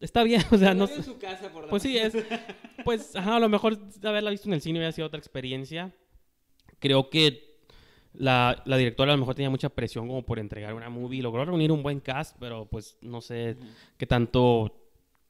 está 0.00 0.24
bien. 0.24 0.42
O 0.50 0.58
sea, 0.58 0.74
no 0.74 0.88
en 0.88 1.04
su 1.04 1.18
casa 1.18 1.50
por 1.52 1.62
la 1.62 1.70
Pues 1.70 1.84
sí, 1.84 1.96
es. 1.96 2.12
Pues, 2.84 3.14
ajá, 3.14 3.36
a 3.36 3.38
lo 3.40 3.48
mejor 3.48 3.78
haberla 4.02 4.30
visto 4.30 4.48
en 4.48 4.54
el 4.54 4.60
cine 4.60 4.80
hubiera 4.80 4.90
sido 4.90 5.06
otra 5.06 5.18
experiencia. 5.20 5.92
Creo 6.80 7.10
que 7.10 7.54
la, 8.12 8.60
la 8.66 8.76
directora 8.76 9.12
a 9.12 9.14
lo 9.14 9.20
mejor 9.20 9.36
tenía 9.36 9.50
mucha 9.50 9.68
presión 9.68 10.08
como 10.08 10.24
por 10.26 10.40
entregar 10.40 10.74
una 10.74 10.88
movie. 10.90 11.22
Logró 11.22 11.44
reunir 11.44 11.70
un 11.70 11.84
buen 11.84 12.00
cast, 12.00 12.36
pero 12.40 12.66
pues 12.66 12.98
no 13.02 13.20
sé 13.20 13.56
qué 13.98 14.06
tanto. 14.08 14.74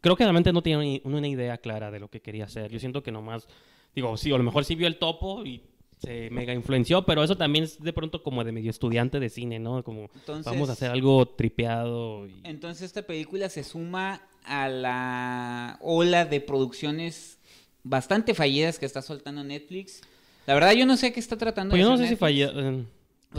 Creo 0.01 0.17
que 0.17 0.25
realmente 0.25 0.51
no 0.51 0.63
tenía 0.63 0.79
ni- 0.79 1.03
una 1.05 1.29
idea 1.29 1.59
clara 1.59 1.91
de 1.91 2.01
lo 2.01 2.09
que 2.09 2.23
quería 2.23 2.45
hacer. 2.47 2.71
Yo 2.71 2.79
siento 2.81 3.03
que 3.03 3.13
nomás. 3.13 3.47
Digo, 3.95 4.17
sí, 4.17 4.33
a 4.33 4.39
lo 4.39 4.45
mejor 4.45 4.65
sí 4.65 4.75
vio 4.77 4.87
el 4.87 4.97
topo 4.99 5.45
y 5.45 5.63
se 5.99 6.29
mega 6.31 6.53
influenció, 6.53 7.05
pero 7.07 7.23
eso 7.25 7.37
también 7.37 7.65
es 7.65 7.81
de 7.83 7.93
pronto 7.93 8.23
como 8.23 8.45
de 8.45 8.53
medio 8.53 8.71
estudiante 8.71 9.21
de 9.21 9.29
cine, 9.31 9.59
¿no? 9.59 9.83
Como 9.85 10.11
Entonces, 10.15 10.45
vamos 10.53 10.69
a 10.69 10.73
hacer 10.73 10.91
algo 10.91 11.27
tripeado. 11.27 12.27
y- 12.27 12.41
Entonces 12.45 12.83
esta 12.83 13.03
película 13.03 13.49
se 13.49 13.65
suma 13.65 14.23
a 14.45 14.69
la 14.69 15.79
ola 15.81 16.25
de 16.25 16.41
producciones 16.41 17.39
bastante 17.83 18.35
fallidas 18.35 18.79
que 18.79 18.87
está 18.87 19.03
soltando 19.03 19.43
Netflix. 19.45 20.03
La 20.47 20.55
verdad 20.55 20.73
yo 20.73 20.85
no 20.87 20.97
sé 20.97 21.13
qué 21.13 21.21
está 21.21 21.37
tratando 21.39 21.71
Pues 21.71 21.81
de 21.81 21.85
yo 21.85 21.91
no 21.91 21.97
sé 21.97 22.09
si 22.09 22.17
falla. 22.17 22.51
eh, 22.55 22.85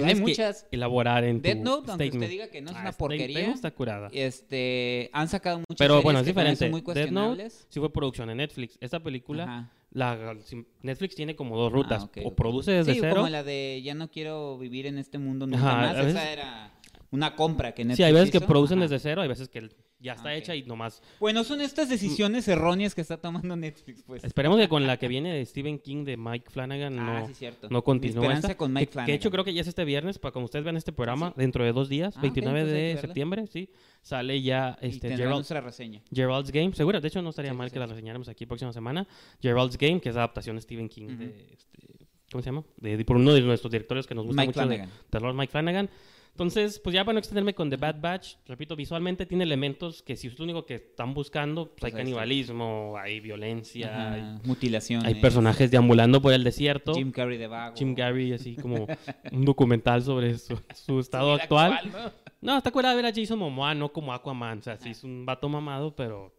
Hay 0.03 0.15
muchas. 0.15 0.65
elaborar 0.71 1.23
en 1.23 1.41
Death 1.41 1.57
Note, 1.59 1.91
aunque 1.91 2.09
usted 2.09 2.29
diga 2.29 2.47
que 2.49 2.61
no 2.61 2.71
es 2.71 2.75
Ah, 2.77 2.81
una 2.81 2.91
porquería. 2.91 3.51
Está 3.51 3.71
curada. 3.71 4.09
Este, 4.11 5.09
han 5.13 5.27
sacado 5.29 5.59
muchas 5.59 5.77
Pero 5.77 6.01
bueno, 6.01 6.19
es 6.19 6.25
diferente. 6.25 6.69
muy 6.69 6.81
Death 6.81 7.11
Note 7.11 7.49
sí 7.69 7.79
fue 7.79 7.91
producción 7.93 8.27
de 8.27 8.35
Netflix. 8.35 8.77
Esta 8.81 8.99
película, 9.01 9.43
Ajá. 9.43 9.71
La, 9.95 10.35
Netflix 10.81 11.15
tiene 11.15 11.35
como 11.37 11.57
dos 11.57 11.71
rutas. 11.71 12.03
Ah, 12.17 12.19
o 12.25 12.35
produce 12.35 12.71
desde 12.71 12.93
sí, 12.95 12.99
cero. 13.01 13.15
como 13.15 13.29
la 13.29 13.43
de 13.43 13.81
ya 13.83 13.95
no 13.95 14.11
quiero 14.11 14.57
vivir 14.57 14.87
en 14.87 14.97
este 14.97 15.17
mundo 15.17 15.47
nunca 15.47 15.67
Ajá, 15.67 15.77
más. 15.81 15.95
veces- 15.95 16.11
Esa 16.15 16.31
era 16.31 16.71
una 17.11 17.33
compra 17.35 17.73
que 17.73 17.85
Netflix 17.85 17.97
Sí, 17.97 18.03
hay 18.03 18.11
veces 18.13 18.31
que 18.31 18.37
hizo. 18.39 18.45
producen 18.45 18.79
Ajá. 18.79 18.87
desde 18.89 18.99
cero, 18.99 19.21
hay 19.21 19.29
veces 19.29 19.47
que 19.47 19.69
ya 20.05 20.13
está 20.13 20.29
Ah, 20.29 20.35
hecha 20.35 20.55
y 20.55 20.63
nomás. 20.63 21.01
Bueno, 21.19 21.43
son 21.43 21.59
estas 21.61 21.89
decisiones 21.89 22.47
erróneas 22.47 22.95
que 22.95 23.01
está 23.01 23.17
tomando 23.17 23.55
Netflix, 23.55 24.03
pues. 24.03 24.23
Esperemos 24.23 24.57
que 24.59 24.69
con 24.69 24.87
la 24.87 24.97
que 24.97 25.07
viene 25.07 25.33
de 25.33 25.45
Stephen 25.45 25.79
King 25.79 26.05
de 26.05 26.15
Mike 26.17 26.49
Flanagan 26.49 26.97
ah, 26.99 27.19
no, 27.21 27.27
sí, 27.27 27.33
cierto. 27.33 27.67
no 27.69 27.83
continúe. 27.83 28.21
esperanza 28.21 28.47
esta. 28.47 28.57
con 28.57 28.71
Mike 28.71 28.85
que, 28.87 28.91
Flanagan. 28.93 29.05
que 29.07 29.11
de 29.11 29.15
hecho 29.17 29.31
creo 29.31 29.43
que 29.43 29.53
ya 29.53 29.61
es 29.61 29.67
este 29.67 29.83
viernes, 29.83 30.17
para 30.19 30.31
cuando 30.31 30.45
ustedes 30.45 30.63
vean 30.63 30.77
este 30.77 30.93
programa, 30.93 31.29
sí? 31.29 31.33
dentro 31.37 31.63
de 31.65 31.73
dos 31.73 31.89
días, 31.89 32.13
Ah, 32.15 32.19
ok, 32.19 32.21
29 32.23 32.59
entonces 32.59 32.77
hay 32.77 32.89
que 32.89 32.95
de 32.95 33.01
septiembre, 33.01 33.47
sí, 33.47 33.69
sale 34.01 34.41
ya 34.41 34.77
este 34.81 35.09
Gerald, 35.09 35.35
nuestra 35.35 35.61
reseña. 35.61 36.01
Gerald's 36.13 36.51
Game, 36.51 36.73
seguro, 36.73 37.01
de 37.01 37.07
hecho 37.07 37.21
no 37.21 37.29
estaría 37.31 37.51
Sí, 37.51 37.57
mal 37.57 37.69
sí. 37.69 37.73
que 37.73 37.79
la 37.79 37.87
reseñáramos 37.87 38.29
aquí 38.29 38.45
próxima 38.45 38.71
semana. 38.71 39.07
Gerald's 39.41 39.77
Game, 39.77 39.99
que 39.99 40.09
es 40.09 40.15
adaptación 40.15 40.55
de 40.55 40.61
Stephen 40.61 40.87
King 40.87 41.07
de 41.17 41.25
este, 41.53 42.05
¿cómo 42.31 42.41
se 42.43 42.49
llama? 42.49 42.63
De, 42.77 42.97
de- 42.97 43.05
por 43.05 43.15
uno 43.17 43.33
de 43.33 43.41
nuestros 43.41 43.71
directores 43.71 44.05
que 44.05 44.13
nos 44.15 44.25
gusta 44.25 44.41
Mike 44.41 44.49
mucho 44.49 44.59
de 44.61 44.75
Flanagan. 44.75 44.89
terror, 45.09 45.33
Mike 45.33 45.51
Flanagan. 45.51 45.89
Entonces, 46.35 46.79
pues 46.79 46.93
ya 46.93 47.05
para 47.05 47.13
no 47.13 47.19
extenderme 47.19 47.53
con 47.55 47.69
The 47.69 47.77
Bad 47.77 48.01
Batch, 48.01 48.35
repito, 48.45 48.75
visualmente 48.75 49.25
tiene 49.25 49.45
elementos 49.45 50.03
que 50.03 50.17
si 50.17 50.27
es 50.27 50.37
lo 50.37 50.43
único 50.43 50.65
que 50.65 50.75
están 50.75 51.13
buscando, 51.13 51.67
pues, 51.67 51.79
Pues 51.79 51.83
hay 51.83 51.89
está. 51.91 51.97
canibalismo, 51.99 52.95
hay 53.01 53.21
violencia, 53.21 54.37
Mutilaciones. 54.43 55.07
hay 55.07 55.15
personajes 55.15 55.71
deambulando 55.71 56.21
por 56.21 56.33
el 56.33 56.43
desierto. 56.43 56.93
Jim 56.93 57.11
Carrey 57.13 57.37
de 57.37 57.47
vago. 57.47 57.75
Jim 57.77 57.95
Carrey, 57.95 58.33
así 58.33 58.57
como 58.57 58.85
un 59.31 59.45
documental 59.45 60.01
sobre 60.03 60.37
su, 60.37 60.59
su 60.73 60.99
estado 60.99 61.33
actual. 61.33 61.71
actual, 61.73 62.13
No, 62.41 62.57
está 62.57 62.69
curada 62.69 62.95
ver 62.95 63.05
a 63.05 63.13
Jason 63.13 63.39
Momoa, 63.39 63.73
no 63.73 63.93
como 63.93 64.13
Aquaman. 64.13 64.59
O 64.59 64.61
sea, 64.61 64.75
sí 64.75 64.89
es 64.89 65.05
un 65.05 65.25
vato 65.25 65.47
mamado, 65.47 65.95
pero. 65.95 66.33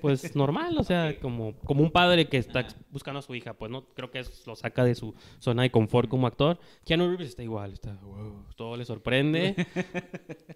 Pues 0.00 0.34
normal, 0.36 0.76
o 0.78 0.84
sea, 0.84 1.18
como, 1.20 1.54
como 1.64 1.82
un 1.82 1.90
padre 1.90 2.28
que 2.28 2.36
está 2.38 2.66
buscando 2.90 3.18
a 3.18 3.22
su 3.22 3.34
hija. 3.34 3.54
Pues 3.54 3.70
no 3.70 3.84
creo 3.94 4.10
que 4.10 4.22
lo 4.46 4.56
saca 4.56 4.84
de 4.84 4.94
su 4.94 5.14
zona 5.38 5.62
de 5.62 5.70
confort 5.70 6.08
como 6.08 6.26
actor. 6.26 6.58
Keanu 6.84 7.08
Reeves 7.08 7.28
está 7.28 7.42
igual, 7.42 7.72
está. 7.72 7.94
wow, 8.02 8.44
todo 8.56 8.76
le 8.76 8.84
sorprende. 8.84 9.54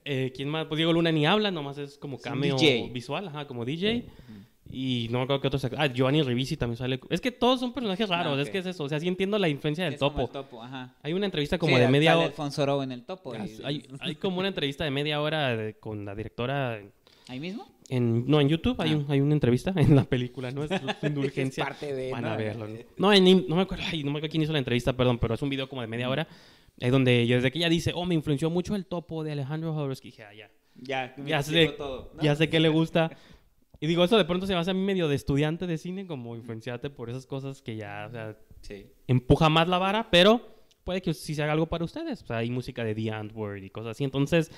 Eh, 0.05 0.33
¿Quién 0.35 0.49
más? 0.49 0.67
Pues 0.67 0.77
Diego 0.79 0.93
Luna 0.93 1.13
ni 1.13 1.27
habla, 1.27 1.51
nomás 1.53 1.79
es 1.79 1.97
como 1.97 2.17
Es 2.17 2.23
cameo 2.23 2.57
visual, 2.93 3.29
ajá, 3.29 3.47
como 3.47 3.65
DJ. 3.65 4.05
Y 4.71 5.07
no 5.11 5.19
me 5.19 5.25
acuerdo 5.25 5.41
qué 5.43 5.47
otros. 5.49 5.65
Ah, 5.77 5.87
Giovanni 5.87 6.23
Ribisi 6.23 6.57
también 6.57 6.77
sale. 6.77 6.99
Es 7.11 7.21
que 7.21 7.31
todos 7.31 7.61
son 7.61 7.73
personajes 7.73 8.09
raros, 8.09 8.37
Ah, 8.39 8.41
es 8.43 8.49
ok. 8.49 8.53
que 8.53 8.59
es 8.59 8.67
eso. 8.67 8.85
O 8.85 8.89
sea, 8.89 8.99
sí 8.99 9.07
entiendo 9.07 9.39
la 9.39 9.49
influencia 9.49 9.85
del 9.85 9.95
Es 9.95 10.01
como 10.01 10.11
topo. 10.13 10.23
el 10.23 10.31
topo, 10.31 10.63
ajá. 10.63 10.95
Hay 11.03 11.13
una 11.13 11.27
entrevista 11.27 11.59
como 11.59 11.77
Sí, 11.77 11.81
de 11.83 11.89
media 11.89 12.17
hora. 12.17 12.27
Alfonso 12.27 12.63
Oro 12.63 12.83
en 12.83 12.91
el 12.93 13.05
topo. 13.05 13.35
y- 13.37 13.61
Hay, 13.65 13.87
hay 14.01 14.15
como 14.17 14.39
una 14.39 14.49
entrevista 14.49 14.83
de 14.85 14.91
media 14.91 15.21
hora 15.21 15.55
de- 15.57 15.75
con 15.75 16.05
la 16.05 16.15
directora 16.15 16.81
¿Ahí 17.29 17.39
mismo? 17.39 17.67
En 17.89 18.27
no 18.27 18.41
en 18.41 18.49
YouTube 18.49 18.81
hay, 18.81 18.93
Ah. 18.93 18.97
un- 18.97 19.07
hay 19.09 19.21
una 19.21 19.35
entrevista 19.35 19.73
en 19.77 19.95
la 19.97 20.05
película 20.05 20.51
no 20.51 20.65
es 20.65 20.71
indulgencia 21.03 21.63
Es 21.65 21.69
parte 21.69 21.93
de, 21.95 22.11
van 22.13 22.23
¿no? 22.23 22.31
a 22.31 22.37
verlo 22.37 22.67
¿no? 22.69 22.77
no, 22.97 23.13
en- 23.13 23.47
no 23.49 23.57
me 23.57 23.63
acuerdo 23.63 23.85
ay, 23.91 24.03
no 24.05 24.11
me 24.13 24.19
acuerdo 24.19 24.31
quién 24.31 24.43
hizo 24.43 24.53
la 24.53 24.59
entrevista 24.59 24.93
perdón 24.97 25.19
pero 25.19 25.35
es 25.35 25.43
un 25.43 25.49
video 25.51 25.69
como 25.69 25.81
de 25.83 25.89
media 25.89 26.09
hora 26.09 26.27
ahí 26.81 26.91
donde 26.91 27.27
desde 27.27 27.51
que 27.51 27.59
ella 27.59 27.69
dice 27.69 27.93
oh 27.95 28.05
me 28.07 28.15
influenció 28.15 28.51
mucho 28.51 28.75
el 28.75 28.87
topo 28.87 29.25
de 29.25 29.33
Alejandro 29.33 29.73
Jodorowsky 29.75 30.09
dije 30.09 30.25
ah, 30.25 30.35
ya 30.35 30.51
Ya, 30.75 31.15
me 31.19 31.29
Ya 31.31 31.43
sé- 31.43 31.69
todo. 31.77 32.13
¿no? 32.15 32.23
ya 32.23 32.35
sé 32.37 32.49
que 32.49 32.59
le 32.61 32.69
gusta 32.79 33.11
Y 33.81 33.87
digo, 33.89 34.05
eso 34.05 34.17
de 34.17 34.25
pronto 34.25 34.47
se 34.47 34.53
me 34.55 34.61
hace 34.61 34.71
a 34.71 34.75
mí 34.75 34.81
medio 34.81 35.09
de 35.09 35.17
estudiante 35.17 35.67
de 35.67 35.77
cine, 35.77 36.07
como 36.07 36.37
influenciarte 36.37 36.89
por 36.89 37.11
esas 37.11 37.27
cosas 37.27 37.63
que 37.63 37.75
ya, 37.75 38.07
o 38.09 38.13
sea, 38.13 38.37
empuja 39.09 39.49
más 39.49 39.67
la 39.67 39.79
vara, 39.79 40.09
pero 40.09 40.41
puede 40.85 41.03
que 41.03 41.13
sí 41.15 41.35
se 41.35 41.43
haga 41.43 41.53
algo 41.53 41.67
para 41.67 41.85
ustedes. 41.85 42.23
O 42.23 42.27
sea, 42.27 42.37
hay 42.39 42.49
música 42.49 42.85
de 42.85 42.95
The 42.95 43.11
Antwoord 43.11 43.65
y 43.65 43.71
cosas 43.71 43.91
así. 43.97 44.05
Entonces, 44.05 44.53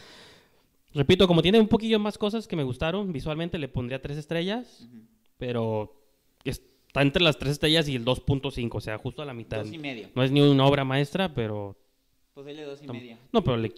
repito, 0.94 1.26
como 1.26 1.42
tiene 1.42 1.60
un 1.60 1.68
poquillo 1.68 1.98
más 1.98 2.18
cosas 2.18 2.46
que 2.46 2.56
me 2.56 2.62
gustaron, 2.62 3.12
visualmente 3.12 3.58
le 3.58 3.68
pondría 3.68 4.00
tres 4.00 4.16
estrellas, 4.18 4.88
pero 5.36 6.00
está 6.44 7.02
entre 7.02 7.22
las 7.22 7.38
tres 7.38 7.52
estrellas 7.52 7.88
y 7.88 7.96
el 7.96 8.04
2.5, 8.04 8.70
o 8.72 8.80
sea, 8.80 8.98
justo 8.98 9.22
a 9.22 9.24
la 9.24 9.34
mitad. 9.34 9.58
Dos 9.58 9.72
y 9.72 9.78
medio. 9.78 10.08
No 10.14 10.22
es 10.22 10.30
ni 10.30 10.40
una 10.40 10.64
obra 10.66 10.84
maestra, 10.84 11.34
pero... 11.34 11.76
Pues 12.34 12.46
dele 12.46 12.62
dos 12.62 12.82
y 12.82 12.88
media. 12.88 13.18
No, 13.32 13.42
pero, 13.42 13.56
le... 13.56 13.72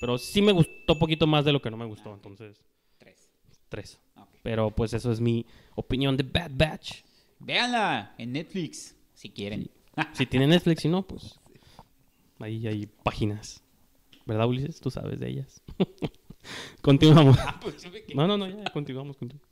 pero 0.00 0.18
sí 0.18 0.42
me 0.42 0.52
gustó 0.52 0.94
un 0.94 0.98
poquito 0.98 1.26
más 1.26 1.44
de 1.44 1.52
lo 1.52 1.60
que 1.60 1.70
no 1.70 1.76
me 1.76 1.86
gustó, 1.86 2.10
Ah, 2.10 2.14
entonces... 2.14 2.62
Tres. 2.98 3.30
Tres. 3.68 4.00
Ok. 4.16 4.28
Pero 4.42 4.70
pues 4.70 4.92
eso 4.94 5.12
es 5.12 5.20
mi 5.20 5.46
opinión 5.74 6.16
de 6.16 6.22
Bad 6.24 6.50
Batch. 6.54 7.02
Véanla 7.38 8.14
en 8.18 8.32
Netflix, 8.32 8.96
si 9.14 9.30
quieren. 9.30 9.70
Si 10.12 10.26
tiene 10.26 10.46
Netflix, 10.46 10.82
si 10.82 10.88
no, 10.88 11.02
pues 11.02 11.38
ahí 12.38 12.66
hay 12.66 12.86
páginas. 12.86 13.62
¿Verdad, 14.26 14.46
Ulises? 14.46 14.80
Tú 14.80 14.90
sabes 14.90 15.20
de 15.20 15.28
ellas. 15.28 15.62
continuamos. 16.80 17.38
No, 18.14 18.26
no, 18.26 18.36
no, 18.38 18.48
ya 18.48 18.70
continuamos. 18.72 19.16
continuamos. 19.16 19.48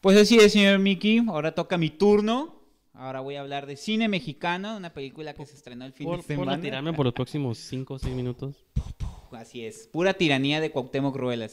Pues 0.00 0.16
así 0.16 0.38
es, 0.38 0.52
señor 0.52 0.78
Mickey. 0.78 1.22
Ahora 1.28 1.54
toca 1.54 1.76
mi 1.76 1.90
turno. 1.90 2.56
Ahora 2.94 3.20
voy 3.20 3.36
a 3.36 3.40
hablar 3.40 3.66
de 3.66 3.76
cine 3.76 4.08
mexicano, 4.08 4.76
una 4.76 4.92
película 4.92 5.32
que 5.34 5.46
se 5.46 5.54
estrenó 5.54 5.84
el 5.84 5.92
fin 5.92 6.06
Por, 6.06 6.16
de 6.16 6.22
por 6.22 6.26
semana. 6.46 6.60
tirarme 6.60 6.92
por 6.92 7.04
los 7.06 7.14
próximos 7.14 7.58
5 7.58 7.94
o 7.94 7.98
6 7.98 8.14
minutos. 8.14 8.56
Así 9.30 9.64
es, 9.64 9.88
pura 9.92 10.14
tiranía 10.14 10.60
de 10.60 10.70
Cuauhtémoc 10.72 11.14
Ruelas. 11.16 11.52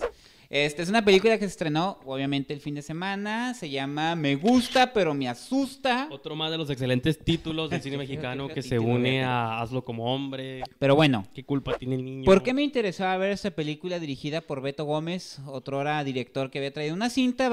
Este 0.50 0.82
es 0.82 0.90
una 0.90 1.04
película 1.04 1.38
que 1.38 1.46
se 1.46 1.52
estrenó, 1.52 2.00
obviamente, 2.06 2.54
el 2.54 2.60
fin 2.60 2.76
de 2.76 2.82
semana. 2.82 3.54
Se 3.54 3.70
llama 3.70 4.16
Me 4.16 4.36
gusta, 4.36 4.94
pero 4.94 5.14
me 5.14 5.28
asusta. 5.28 6.08
Otro 6.12 6.36
más 6.36 6.52
de 6.52 6.58
los 6.58 6.70
excelentes 6.70 7.18
títulos 7.20 7.70
del 7.70 7.82
cine 7.82 7.98
mexicano 8.06 8.48
que 8.48 8.62
se 8.62 8.80
une 8.80 9.24
a 9.24 9.62
Hazlo 9.62 9.84
como 9.84 10.14
hombre. 10.14 10.64
Pero 10.80 10.96
bueno, 10.96 11.26
¿Qué 11.34 11.44
culpa 11.44 11.78
tiene 11.78 11.96
el 11.96 12.06
niño? 12.06 12.26
¿por 12.26 12.44
qué 12.44 12.54
me 12.54 12.64
interesaba 12.64 13.18
ver 13.18 13.32
esta 13.32 13.52
película 13.52 14.00
dirigida 14.00 14.42
por 14.42 14.62
Beto 14.62 14.86
Gómez, 14.86 15.40
otrora 15.48 16.04
director 16.04 16.50
que 16.50 16.60
había 16.60 16.74
traído 16.74 16.96
una 16.96 17.10
cinta 17.10 17.50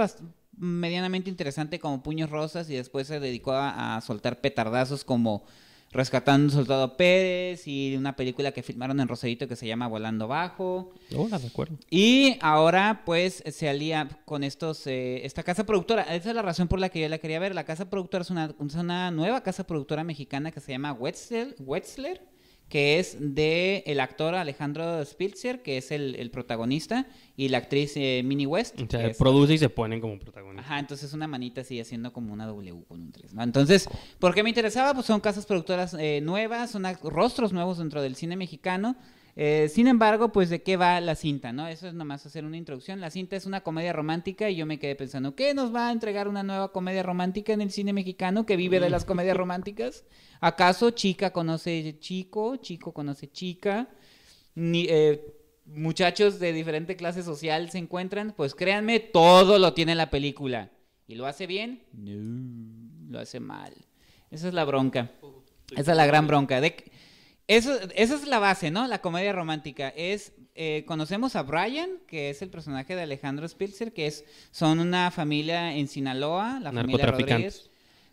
medianamente 0.56 1.30
interesante 1.30 1.78
como 1.78 2.02
Puños 2.02 2.30
Rosas 2.30 2.68
y 2.68 2.74
después 2.74 3.06
se 3.06 3.20
dedicó 3.20 3.52
a, 3.52 3.96
a 3.96 4.00
soltar 4.00 4.40
petardazos 4.40 5.04
como 5.04 5.44
Rescatando 5.92 6.46
un 6.46 6.50
Soldado 6.50 6.96
Pérez 6.96 7.66
y 7.66 7.96
una 7.96 8.16
película 8.16 8.52
que 8.52 8.62
filmaron 8.62 8.98
en 9.00 9.08
Rosarito 9.08 9.46
que 9.46 9.56
se 9.56 9.66
llama 9.66 9.88
Volando 9.88 10.26
Bajo. 10.26 10.92
Oh, 11.14 11.28
la 11.28 11.38
recuerdo. 11.38 11.76
Y 11.90 12.38
ahora, 12.40 13.02
pues, 13.04 13.42
se 13.46 13.68
alía 13.68 14.08
con 14.24 14.42
estos, 14.42 14.86
eh, 14.86 15.24
esta 15.24 15.42
casa 15.42 15.64
productora. 15.64 16.02
Esa 16.02 16.30
es 16.30 16.34
la 16.34 16.42
razón 16.42 16.68
por 16.68 16.80
la 16.80 16.88
que 16.88 17.00
yo 17.00 17.08
la 17.08 17.18
quería 17.18 17.38
ver. 17.38 17.54
La 17.54 17.64
casa 17.64 17.90
productora 17.90 18.22
es 18.22 18.30
una, 18.30 18.54
es 18.66 18.74
una 18.74 19.10
nueva 19.10 19.42
casa 19.42 19.64
productora 19.64 20.02
mexicana 20.02 20.50
que 20.50 20.60
se 20.60 20.72
llama 20.72 20.92
Wetzler, 20.92 21.54
Wetzler 21.60 22.31
que 22.72 22.98
es 22.98 23.18
de 23.20 23.82
el 23.86 24.00
actor 24.00 24.34
Alejandro 24.34 25.04
Spitzer, 25.04 25.60
que 25.62 25.76
es 25.76 25.90
el, 25.90 26.14
el 26.16 26.30
protagonista, 26.30 27.06
y 27.36 27.50
la 27.50 27.58
actriz 27.58 27.92
eh, 27.96 28.22
Minnie 28.24 28.46
West. 28.46 28.80
O 28.80 28.86
sea, 28.88 29.08
es- 29.08 29.18
produce 29.18 29.52
y 29.52 29.58
se 29.58 29.68
ponen 29.68 30.00
como 30.00 30.18
protagonistas. 30.18 30.64
Ajá, 30.64 30.78
entonces 30.78 31.12
una 31.12 31.26
manita 31.26 31.60
así 31.60 31.78
haciendo 31.78 32.14
como 32.14 32.32
una 32.32 32.46
W 32.46 32.82
con 32.88 33.02
un 33.02 33.12
3, 33.12 33.34
¿no? 33.34 33.42
Entonces, 33.42 33.86
¿por 34.18 34.34
qué 34.34 34.42
me 34.42 34.48
interesaba? 34.48 34.94
Pues 34.94 35.04
son 35.04 35.20
casas 35.20 35.44
productoras 35.44 35.94
eh, 36.00 36.22
nuevas, 36.22 36.70
son 36.70 36.84
rostros 37.02 37.52
nuevos 37.52 37.76
dentro 37.76 38.00
del 38.00 38.16
cine 38.16 38.36
mexicano. 38.36 38.96
Eh, 39.34 39.68
sin 39.70 39.86
embargo, 39.86 40.30
pues 40.30 40.50
de 40.50 40.62
qué 40.62 40.76
va 40.76 41.00
la 41.00 41.14
cinta, 41.14 41.52
¿no? 41.52 41.66
Eso 41.66 41.88
es 41.88 41.94
nomás 41.94 42.26
hacer 42.26 42.44
una 42.44 42.58
introducción. 42.58 43.00
La 43.00 43.10
cinta 43.10 43.36
es 43.36 43.46
una 43.46 43.62
comedia 43.62 43.92
romántica 43.92 44.50
y 44.50 44.56
yo 44.56 44.66
me 44.66 44.78
quedé 44.78 44.94
pensando, 44.94 45.34
¿qué 45.34 45.54
nos 45.54 45.74
va 45.74 45.88
a 45.88 45.92
entregar 45.92 46.28
una 46.28 46.42
nueva 46.42 46.72
comedia 46.72 47.02
romántica 47.02 47.52
en 47.52 47.62
el 47.62 47.70
cine 47.70 47.92
mexicano 47.92 48.44
que 48.44 48.56
vive 48.56 48.78
de 48.78 48.90
las 48.90 49.04
comedias 49.04 49.36
románticas? 49.36 50.04
¿Acaso 50.40 50.90
chica 50.90 51.32
conoce 51.32 51.96
chico, 51.98 52.56
chico 52.56 52.92
conoce 52.92 53.30
chica? 53.30 53.88
Ni, 54.54 54.86
eh, 54.88 55.24
muchachos 55.66 56.38
de 56.38 56.52
diferente 56.52 56.96
clase 56.96 57.22
social 57.22 57.70
se 57.70 57.78
encuentran, 57.78 58.34
pues 58.36 58.54
créanme, 58.54 59.00
todo 59.00 59.58
lo 59.58 59.74
tiene 59.74 59.94
la 59.94 60.10
película. 60.10 60.70
¿Y 61.06 61.14
lo 61.14 61.26
hace 61.26 61.46
bien? 61.46 61.82
No, 61.92 63.10
lo 63.10 63.18
hace 63.18 63.40
mal. 63.40 63.72
Esa 64.30 64.48
es 64.48 64.54
la 64.54 64.64
bronca. 64.64 65.10
Esa 65.76 65.92
es 65.92 65.96
la 65.96 66.06
gran 66.06 66.26
bronca. 66.26 66.60
De, 66.60 66.74
eso, 67.48 67.78
esa 67.94 68.14
es 68.14 68.26
la 68.26 68.38
base, 68.38 68.70
¿no? 68.70 68.86
La 68.86 69.00
comedia 69.00 69.32
romántica. 69.32 69.88
Es, 69.96 70.32
eh, 70.54 70.84
conocemos 70.86 71.36
a 71.36 71.42
Brian, 71.42 71.90
que 72.06 72.30
es 72.30 72.40
el 72.42 72.50
personaje 72.50 72.94
de 72.96 73.02
Alejandro 73.02 73.46
Spitzer, 73.48 73.92
que 73.92 74.06
es, 74.06 74.24
son 74.50 74.78
una 74.80 75.10
familia 75.10 75.74
en 75.74 75.88
Sinaloa, 75.88 76.60
la 76.60 76.72
familia. 76.72 77.06
Rodríguez. 77.06 77.70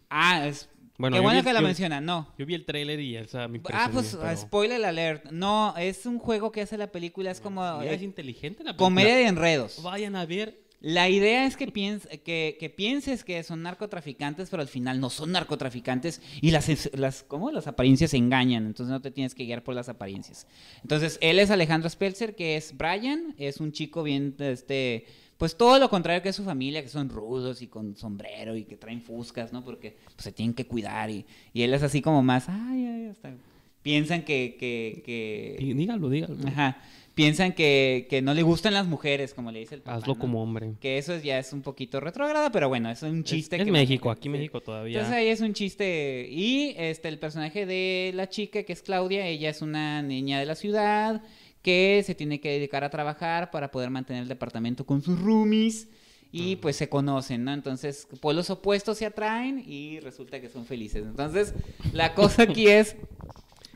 Ah, 0.09 0.48
es, 0.48 0.69
Bueno, 0.98 1.15
qué 1.17 1.21
bueno 1.21 1.43
que 1.43 1.53
la 1.53 1.62
yo- 1.62 1.65
menciona, 1.67 2.01
no. 2.01 2.33
Yo 2.38 2.45
vi 2.45 2.55
el 2.55 2.65
tráiler 2.65 3.00
y 3.00 3.15
esa 3.15 3.48
me 3.48 3.62
Ah, 3.71 3.89
pues 3.93 4.17
pero- 4.19 4.36
spoiler 4.38 4.83
alert. 4.83 5.31
No, 5.31 5.74
es 5.77 6.05
un 6.05 6.19
juego 6.19 6.51
que 6.51 6.62
hace 6.62 6.77
la 6.77 6.91
película, 6.91 7.31
es 7.31 7.39
como 7.39 7.62
Mira, 7.79 7.91
eh, 7.91 7.95
es 7.95 8.01
inteligente 8.01 8.63
la 8.63 8.71
película. 8.71 8.86
comedia 8.86 9.15
de 9.15 9.27
enredos. 9.27 9.81
Vayan 9.83 10.15
a 10.15 10.25
ver. 10.25 10.59
La 10.81 11.09
idea 11.09 11.45
es 11.45 11.57
que, 11.57 11.67
piens- 11.74 12.07
que, 12.24 12.55
que 12.57 12.69
pienses 12.69 13.25
que 13.25 13.43
son 13.43 13.62
narcotraficantes, 13.63 14.50
pero 14.50 14.62
al 14.62 14.69
final 14.69 15.01
no 15.01 15.09
son 15.09 15.33
narcotraficantes 15.33 16.21
y 16.41 16.51
las, 16.51 16.69
las, 16.95 17.24
¿cómo? 17.24 17.51
las 17.51 17.67
apariencias 17.67 18.13
engañan, 18.13 18.65
entonces 18.65 18.91
no 18.91 19.01
te 19.01 19.12
tienes 19.12 19.36
que 19.36 19.43
guiar 19.43 19.62
por 19.63 19.75
las 19.75 19.89
apariencias. 19.89 20.48
Entonces, 20.81 21.17
él 21.21 21.38
es 21.39 21.51
Alejandro 21.51 21.89
Spelzer, 21.89 22.33
que 22.36 22.55
es 22.55 22.77
Brian, 22.77 23.36
es 23.38 23.59
un 23.59 23.74
chico 23.74 24.03
bien, 24.03 24.36
este, 24.39 25.05
pues 25.38 25.57
todo 25.57 25.79
lo 25.79 25.89
contrario 25.89 26.21
que 26.21 26.31
su 26.31 26.45
familia, 26.45 26.81
que 26.81 26.88
son 26.89 27.09
rudos 27.09 27.62
y 27.62 27.67
con 27.67 27.98
sombrero 27.98 28.55
y 28.55 28.63
que 28.63 28.77
traen 28.77 29.01
fuscas, 29.01 29.51
¿no? 29.51 29.65
Porque 29.65 29.98
pues, 30.15 30.24
se 30.24 30.31
tienen 30.31 30.53
que 30.53 30.65
cuidar 30.65 31.09
y, 31.09 31.25
y 31.53 31.63
él 31.63 31.74
es 31.74 31.83
así 31.83 32.01
como 32.01 32.24
más, 32.24 32.48
ay, 32.48 32.86
ay, 32.86 33.05
hasta 33.07 33.33
piensan 33.81 34.24
que... 34.24 34.55
que, 34.59 35.01
que... 35.05 35.57
Dí- 35.59 35.74
Dígalo, 35.74 36.09
dígalo. 36.09 36.38
Ajá. 36.48 36.81
Piensan 37.19 37.51
que, 37.51 38.07
que 38.09 38.21
no 38.21 38.33
le 38.33 38.43
gustan 38.43 38.73
las 38.73 38.88
mujeres, 38.88 39.33
como 39.33 39.51
le 39.51 39.59
dice 39.59 39.75
el 39.75 39.81
papá. 39.81 39.97
Hazlo 39.97 40.13
¿no? 40.13 40.19
como 40.21 40.41
hombre. 40.41 40.75
Que 40.79 40.97
eso 40.97 41.17
ya 41.17 41.38
es 41.38 41.51
un 41.51 41.61
poquito 41.61 41.99
retrógrado, 41.99 42.49
pero 42.49 42.69
bueno, 42.69 42.89
es 42.89 43.03
un 43.03 43.25
chiste. 43.25 43.57
Es, 43.57 43.59
es 43.59 43.65
que 43.65 43.71
México, 43.73 44.09
aquí. 44.09 44.29
México 44.29 44.61
todavía. 44.61 44.99
Entonces 44.99 45.17
ahí 45.17 45.27
es 45.27 45.41
un 45.41 45.51
chiste. 45.51 46.29
Y 46.31 46.75
este 46.77 47.09
el 47.09 47.19
personaje 47.19 47.65
de 47.65 48.13
la 48.15 48.29
chica, 48.29 48.63
que 48.63 48.71
es 48.71 48.81
Claudia, 48.81 49.27
ella 49.27 49.49
es 49.49 49.61
una 49.61 50.01
niña 50.01 50.39
de 50.39 50.45
la 50.45 50.55
ciudad 50.55 51.21
que 51.61 52.01
se 52.05 52.15
tiene 52.15 52.39
que 52.39 52.51
dedicar 52.51 52.85
a 52.85 52.89
trabajar 52.89 53.51
para 53.51 53.69
poder 53.69 53.89
mantener 53.89 54.23
el 54.23 54.29
departamento 54.29 54.85
con 54.85 55.01
sus 55.01 55.19
roomies. 55.19 55.89
Y 56.31 56.55
pues 56.55 56.77
se 56.77 56.88
conocen, 56.88 57.43
¿no? 57.43 57.51
Entonces, 57.51 58.07
polos 58.21 58.49
opuestos 58.49 58.97
se 58.97 59.05
atraen 59.05 59.61
y 59.67 59.99
resulta 59.99 60.39
que 60.39 60.47
son 60.47 60.65
felices. 60.65 61.03
Entonces, 61.03 61.53
la 61.91 62.13
cosa 62.13 62.43
aquí 62.43 62.67
es. 62.67 62.95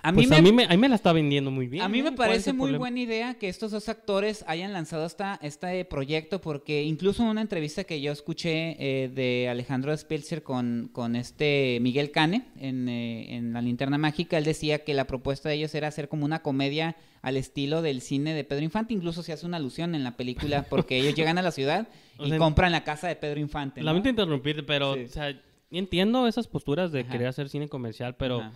A 0.06 0.12
mí 0.12 0.18
pues 0.18 0.30
me 0.30 0.36
a, 0.36 0.42
mí 0.42 0.52
me, 0.52 0.66
a 0.66 0.70
mí 0.70 0.78
me 0.78 0.90
la 0.90 0.96
está 0.96 1.14
vendiendo 1.14 1.50
muy 1.50 1.68
bien. 1.68 1.82
a 1.82 1.88
mí 1.88 2.00
¿eh? 2.00 2.04
me 2.04 2.14
¿Cuál 2.16 2.28
es 2.30 2.34
parece 2.34 2.52
muy 2.54 2.66
problema? 2.68 2.78
buena 2.80 3.00
idea 3.00 3.34
que 3.36 3.48
estos 3.48 3.72
dos 3.72 3.88
actores 3.88 4.44
hayan 4.48 4.74
lanzado 4.74 5.06
esta, 5.06 5.40
este 5.42 5.86
proyecto 5.86 6.42
porque 6.42 6.84
incluso 6.84 7.24
en 7.24 7.30
una 7.30 7.40
entrevista 7.42 7.86
que 7.86 8.02
yo 8.02 8.12
escuché 8.12 8.76
eh, 8.80 9.08
de 9.08 9.48
Alejandro 9.50 9.96
Spelzer 9.96 10.44
con, 10.44 10.90
con 10.92 11.16
este 11.16 11.80
Miguel 11.82 12.12
Cane 12.12 12.48
en, 12.60 12.90
eh, 12.90 13.36
en 13.36 13.54
La 13.54 13.62
Linterna 13.62 13.98
Mágica, 13.98 14.38
él 14.38 14.44
decía 14.44 14.84
que 14.84 14.94
la 14.94 15.08
propuesta 15.08 15.48
de 15.48 15.56
ellos 15.56 15.74
era 15.74 15.88
hacer 15.88 16.10
como 16.10 16.26
una 16.26 16.42
comedia 16.42 16.98
al 17.22 17.38
estilo 17.38 17.82
del 17.82 18.02
cine 18.02 18.34
de 18.34 18.44
Pedro 18.44 18.66
Infante, 18.66 18.94
incluso 18.94 19.24
se 19.24 19.32
hace 19.32 19.46
una 19.46 19.56
alusión 19.56 19.96
en 19.96 20.04
la 20.04 20.18
película 20.18 20.64
porque 20.70 20.98
ellos 20.98 21.16
llegan 21.16 21.38
a 21.38 21.42
la 21.42 21.52
ciudad 21.52 21.88
O 22.18 22.26
y 22.26 22.30
sea, 22.30 22.38
compran 22.40 22.74
la 22.74 22.84
casa 22.84 23.08
de 23.08 23.16
Pedro 23.16 23.40
Infante. 23.40 23.80
¿no? 23.80 23.86
Lamento 23.86 24.10
interrumpirte, 24.10 24.64
pero, 24.64 24.96
Sí. 24.96 25.04
o 25.06 25.08
sea, 25.08 25.42
entiendo 25.72 26.28
esas 26.28 26.48
posturas 26.48 26.92
de 26.92 27.02
Ajá. 27.02 27.10
querer 27.12 27.28
hacer 27.28 27.48
cine 27.48 27.70
comercial, 27.70 28.16
pero 28.18 28.42
Ajá. 28.42 28.52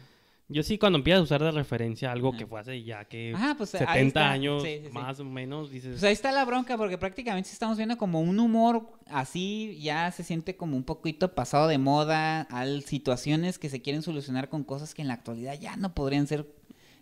Yo 0.49 0.63
sí 0.63 0.77
cuando 0.77 0.97
empiezas 0.97 1.19
a 1.19 1.23
usar 1.23 1.43
de 1.43 1.51
referencia 1.51 2.11
algo 2.11 2.29
Ajá. 2.29 2.37
que 2.37 2.47
fue 2.47 2.59
hace 2.59 2.83
ya 2.83 3.05
que 3.05 3.33
Ajá, 3.35 3.55
pues, 3.57 3.75
ahí 3.75 3.79
70 3.85 4.07
está. 4.07 4.31
años 4.31 4.63
Sí, 4.63 4.77
sí, 4.81 4.85
sí. 4.87 4.91
más 4.93 5.19
o 5.19 5.25
menos, 5.25 5.69
dices, 5.71 5.91
Pues 5.91 6.03
ahí 6.03 6.13
está 6.13 6.31
la 6.31 6.45
bronca, 6.45 6.77
porque 6.77 6.97
prácticamente 6.97 7.49
estamos 7.49 7.77
viendo 7.77 7.97
como 7.97 8.21
un 8.21 8.39
humor 8.39 8.89
así, 9.07 9.77
ya 9.81 10.11
se 10.11 10.23
siente 10.23 10.55
como 10.55 10.77
un 10.77 10.83
poquito 10.83 11.35
pasado 11.35 11.67
de 11.67 11.77
moda, 11.77 12.41
al 12.43 12.83
situaciones 12.83 13.59
que 13.59 13.69
se 13.69 13.81
quieren 13.81 14.01
solucionar 14.03 14.47
con 14.49 14.63
cosas 14.63 14.93
que 14.93 15.01
en 15.01 15.09
la 15.09 15.15
actualidad 15.15 15.59
ya 15.59 15.75
no 15.75 15.93
podrían 15.93 16.27
ser 16.27 16.47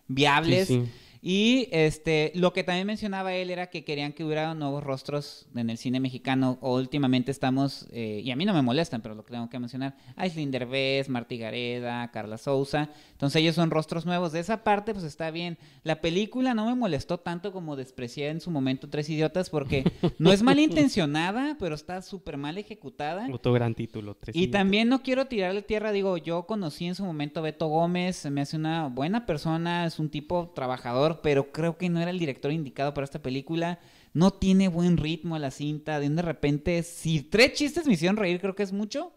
viables. 0.07 0.67
Sí, 0.67 0.81
sí. 0.85 0.91
Y 1.27 1.69
este, 1.71 2.31
lo 2.35 2.53
que 2.53 2.63
también 2.63 2.85
mencionaba 2.85 3.33
él 3.33 3.49
era 3.49 3.71
que 3.71 3.83
querían 3.83 4.13
que 4.13 4.23
hubiera 4.23 4.53
nuevos 4.53 4.83
rostros 4.83 5.47
en 5.55 5.71
el 5.71 5.79
cine 5.79 5.99
mexicano. 5.99 6.59
O 6.61 6.75
últimamente 6.75 7.31
estamos, 7.31 7.87
eh, 7.91 8.21
y 8.23 8.29
a 8.29 8.35
mí 8.35 8.45
no 8.45 8.53
me 8.53 8.61
molestan, 8.61 9.01
pero 9.01 9.15
lo 9.15 9.25
que 9.25 9.31
tengo 9.31 9.49
que 9.49 9.57
mencionar, 9.57 9.95
Aislinn 10.17 10.51
Derbez, 10.51 11.09
Martí 11.09 11.39
Gareda, 11.39 12.11
Carla 12.11 12.37
Souza. 12.37 12.89
Entonces 13.13 13.41
ellos 13.41 13.55
son 13.55 13.71
rostros 13.71 14.05
nuevos. 14.05 14.33
De 14.33 14.39
esa 14.39 14.63
parte, 14.63 14.93
pues 14.93 15.03
está 15.03 15.31
bien. 15.31 15.57
La 15.81 15.99
película 15.99 16.53
no 16.53 16.67
me 16.67 16.75
molestó 16.75 17.17
tanto 17.17 17.51
como 17.51 17.75
desprecié 17.75 18.29
en 18.29 18.39
su 18.39 18.51
momento 18.51 18.87
Tres 18.87 19.09
Idiotas, 19.09 19.49
porque 19.49 19.83
no 20.19 20.31
es 20.31 20.43
malintencionada, 20.43 21.57
pero 21.59 21.73
está 21.73 22.03
súper 22.03 22.37
mal 22.37 22.59
ejecutada. 22.59 23.27
otro 23.33 23.51
gran 23.51 23.73
título. 23.73 24.13
tres 24.13 24.35
Y 24.35 24.41
idiotas. 24.41 24.59
también 24.59 24.89
no 24.89 25.01
quiero 25.01 25.25
tirarle 25.25 25.63
tierra, 25.63 25.91
digo, 25.91 26.17
yo 26.17 26.45
conocí 26.45 26.85
en 26.85 26.93
su 26.93 27.03
momento 27.03 27.39
a 27.39 27.43
Beto 27.43 27.65
Gómez, 27.65 28.15
se 28.15 28.29
me 28.29 28.41
hace 28.41 28.57
una 28.57 28.89
buena 28.89 29.25
persona, 29.25 29.87
es 29.87 29.97
un 29.97 30.11
tipo 30.11 30.51
trabajador, 30.53 31.14
pero 31.21 31.51
creo 31.51 31.77
que 31.77 31.89
no 31.89 31.99
era 32.01 32.11
el 32.11 32.19
director 32.19 32.51
indicado 32.51 32.93
para 32.93 33.05
esta 33.05 33.21
película. 33.21 33.79
no 34.13 34.31
tiene 34.31 34.69
buen 34.69 34.95
ritmo 34.97 35.37
la 35.39 35.51
cinta, 35.51 35.99
de 35.99 36.21
repente, 36.21 36.83
si 36.83 37.21
tres 37.21 37.51
chistes 37.53 37.85
me 37.85 37.93
hicieron 37.95 38.15
reír, 38.15 38.39
creo 38.39 38.55
que 38.55 38.63
es 38.63 38.71
mucho. 38.71 39.11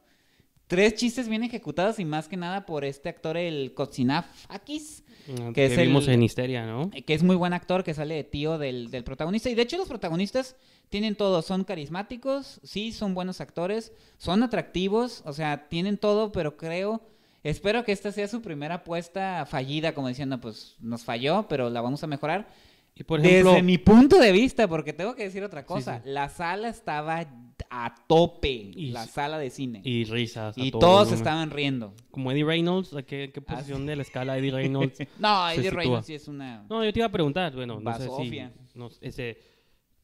Tres 0.66 0.94
chistes 0.96 1.28
bien 1.28 1.44
ejecutados 1.44 1.98
y 1.98 2.04
más 2.04 2.28
que 2.28 2.36
nada 2.36 2.66
por 2.66 2.84
este 2.84 3.08
actor, 3.08 3.36
el 3.36 3.72
Kotsinafakis, 3.74 5.04
Ah, 5.30 5.48
que 5.48 5.52
Que, 5.52 5.66
es 5.66 5.78
el- 5.78 5.88
vimos 5.88 6.08
en 6.08 6.22
Histeria, 6.22 6.64
¿no? 6.66 6.90
que 6.90 7.12
es 7.14 7.22
muy 7.22 7.36
buen 7.36 7.52
actor, 7.52 7.84
que 7.84 7.92
sale 7.94 8.14
de 8.14 8.24
tío 8.24 8.56
del, 8.58 8.90
del 8.90 9.04
protagonista. 9.04 9.50
Y 9.50 9.54
de 9.54 9.62
hecho 9.62 9.76
los 9.76 9.86
protagonistas 9.88 10.56
tienen 10.88 11.16
todo, 11.16 11.42
son 11.42 11.64
carismáticos, 11.64 12.60
sí, 12.64 12.92
son 12.92 13.12
buenos 13.14 13.40
actores, 13.42 13.92
son 14.16 14.42
atractivos, 14.42 15.22
o 15.26 15.32
sea, 15.34 15.68
tienen 15.68 15.98
todo, 15.98 16.32
pero 16.32 16.56
creo, 16.56 17.02
espero 17.42 17.84
que 17.84 17.92
esta 17.92 18.12
sea 18.12 18.28
su 18.28 18.42
primera 18.42 18.76
apuesta 18.76 19.46
fallida, 19.46 19.94
como 19.94 20.08
diciendo, 20.08 20.40
pues 20.40 20.76
nos 20.80 21.04
falló, 21.04 21.46
pero 21.48 21.70
la 21.70 21.80
vamos 21.80 22.02
a 22.04 22.06
mejorar. 22.06 22.48
Y 22.94 23.04
por 23.04 23.20
ejemplo, 23.20 23.50
Desde 23.52 23.62
mi 23.62 23.78
punto 23.78 24.18
de 24.18 24.32
vista, 24.32 24.66
porque 24.66 24.92
tengo 24.92 25.14
que 25.14 25.22
decir 25.22 25.44
otra 25.44 25.64
cosa, 25.64 26.02
sí. 26.02 26.10
la 26.10 26.28
sala 26.28 26.68
estaba 26.68 27.26
a 27.70 27.94
tope, 28.08 28.48
Y- 28.74 28.90
la 28.90 29.06
sala 29.06 29.38
de 29.38 29.50
cine. 29.50 29.82
Y, 29.84 30.00
y 30.00 30.04
risas. 30.04 30.56
todo 30.56 30.78
todos 30.80 31.12
estaban 31.12 31.50
riendo. 31.50 31.94
Como 32.10 32.32
Eddie 32.32 32.44
Reynolds, 32.44 32.92
¿a 32.94 33.02
qué, 33.04 33.30
qué 33.32 33.40
Ah, 33.46 33.54
posición 33.54 33.86
de 33.86 33.94
la 33.94 34.02
escala 34.02 34.36
Eddie 34.36 34.50
Reynolds? 34.52 34.98
No, 35.18 35.48
Eddie. 35.48 35.70
Reynolds 35.70 36.06
sí 36.06 36.14
es 36.14 36.26
una... 36.26 36.64
No, 36.68 36.84
yo 36.84 36.92
te 36.92 36.98
iba 36.98 37.06
a 37.06 37.12
preguntar, 37.12 37.54
bueno, 37.54 37.78
no 37.78 37.96
sé 37.96 38.08
si... 38.20 38.40
No- 38.74 38.90
ese, 39.00 39.38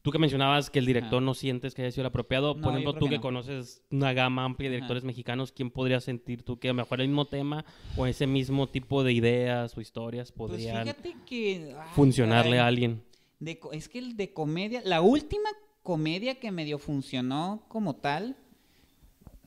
tú 0.05 0.11
que 0.11 0.19
mencionabas 0.19 0.69
que 0.69 0.77
el 0.77 0.85
director 0.85 1.15
Ajá. 1.17 1.25
no 1.25 1.33
sientes 1.33 1.73
que 1.73 1.81
haya 1.81 1.89
sido 1.91 2.03
el 2.03 2.07
apropiado, 2.09 2.61
por 2.61 2.71
ejemplo, 2.73 2.93
tú 2.93 3.05
que 3.05 3.09
que 3.09 3.15
no. 3.15 3.21
conoces 3.23 3.81
una 3.89 4.13
gama 4.13 4.45
amplia 4.45 4.69
de 4.69 4.75
Ajá. 4.75 4.81
directores 4.81 5.03
mexicanos, 5.03 5.51
¿quién 5.51 5.71
podría 5.71 5.99
sentir 5.99 6.43
tú 6.43 6.59
que 6.59 6.67
a 6.69 6.73
lo 6.73 6.75
mejor 6.75 7.01
el 7.01 7.07
mismo 7.07 7.25
tema 7.25 7.65
o 7.97 8.05
ese 8.05 8.27
mismo 8.27 8.69
tipo 8.69 9.03
de 9.03 9.13
ideas 9.13 9.75
o 9.75 9.81
historias 9.81 10.31
Pues 10.31 10.51
podrían 10.51 10.83
fíjate 10.83 11.15
que... 11.25 11.75
ay, 11.75 11.89
funcionarle 11.95 12.51
caray. 12.51 12.59
a 12.59 12.67
alguien? 12.67 13.03
De 13.39 13.59
es 13.71 13.89
que 13.89 13.97
el 13.97 14.15
de 14.15 14.31
comedia, 14.31 14.81
la 14.85 15.01
última 15.01 15.49
comedia 15.81 16.35
que 16.39 16.51
medio 16.51 16.77
funcionó 16.77 17.65
como 17.67 17.95
tal, 17.95 18.37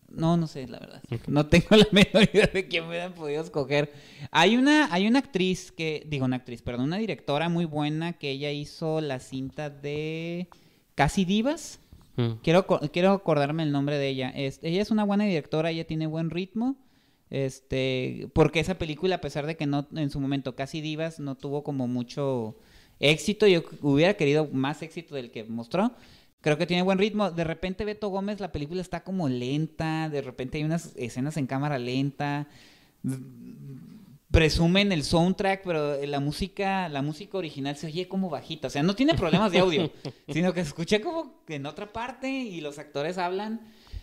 no, 0.08 0.36
no 0.36 0.46
sé, 0.46 0.66
la 0.66 0.78
verdad. 0.78 1.02
No 1.26 1.46
tengo 1.46 1.66
la 1.76 1.86
menor 1.92 2.28
idea 2.32 2.46
de 2.52 2.66
quién 2.68 2.84
me 2.84 2.90
hubieran 2.90 3.12
podido 3.14 3.42
escoger. 3.42 3.92
Hay 4.30 4.56
una, 4.56 4.92
hay 4.92 5.06
una 5.06 5.18
actriz 5.18 5.70
que, 5.72 6.04
digo 6.06 6.24
una 6.24 6.36
actriz, 6.36 6.62
perdón, 6.62 6.86
una 6.86 6.98
directora 6.98 7.48
muy 7.48 7.64
buena 7.66 8.14
que 8.14 8.30
ella 8.30 8.50
hizo 8.50 9.00
la 9.00 9.20
cinta 9.20 9.70
de 9.70 10.48
Casi 10.94 11.24
Divas. 11.24 11.80
Mm. 12.16 12.32
Quiero, 12.42 12.66
quiero 12.92 13.12
acordarme 13.12 13.62
el 13.62 13.70
nombre 13.72 13.98
de 13.98 14.08
ella. 14.08 14.30
Es- 14.30 14.60
ella 14.62 14.82
es 14.82 14.90
una 14.90 15.04
buena 15.04 15.24
directora, 15.24 15.70
ella 15.70 15.86
tiene 15.86 16.06
buen 16.06 16.30
ritmo. 16.30 16.76
Este, 17.30 18.28
porque 18.32 18.60
esa 18.60 18.78
película, 18.78 19.16
a 19.16 19.20
pesar 19.20 19.46
de 19.46 19.56
que 19.56 19.66
no 19.66 19.86
en 19.94 20.10
su 20.10 20.18
momento 20.18 20.56
casi 20.56 20.80
divas, 20.80 21.20
no 21.20 21.34
tuvo 21.36 21.62
como 21.62 21.86
mucho 21.86 22.56
éxito. 23.00 23.46
Yo 23.46 23.62
hubiera 23.82 24.14
querido 24.14 24.48
más 24.52 24.82
éxito 24.82 25.14
del 25.14 25.30
que 25.30 25.44
mostró. 25.44 25.92
Creo 26.40 26.56
que 26.56 26.66
tiene 26.66 26.82
buen 26.82 26.98
ritmo. 26.98 27.30
De 27.30 27.44
repente 27.44 27.84
Beto 27.84 28.08
Gómez, 28.08 28.40
la 28.40 28.52
película 28.52 28.80
está 28.80 29.02
como 29.02 29.28
lenta. 29.28 30.08
De 30.08 30.22
repente 30.22 30.58
hay 30.58 30.64
unas 30.64 30.92
escenas 30.96 31.36
en 31.36 31.46
cámara 31.46 31.78
lenta. 31.78 32.46
Presumen 34.30 34.92
el 34.92 35.04
soundtrack, 35.04 35.62
pero 35.64 36.04
la 36.06 36.20
música, 36.20 36.88
la 36.88 37.02
música 37.02 37.38
original 37.38 37.76
se 37.76 37.86
oye 37.86 38.08
como 38.08 38.30
bajita. 38.30 38.68
O 38.68 38.70
sea, 38.70 38.82
no 38.82 38.94
tiene 38.94 39.14
problemas 39.14 39.50
de 39.50 39.58
audio, 39.58 39.90
sino 40.28 40.52
que 40.52 40.62
se 40.62 40.68
escucha 40.68 41.00
como 41.00 41.42
en 41.48 41.66
otra 41.66 41.92
parte 41.92 42.30
y 42.30 42.60
los 42.60 42.78
actores 42.78 43.18
hablan. 43.18 43.60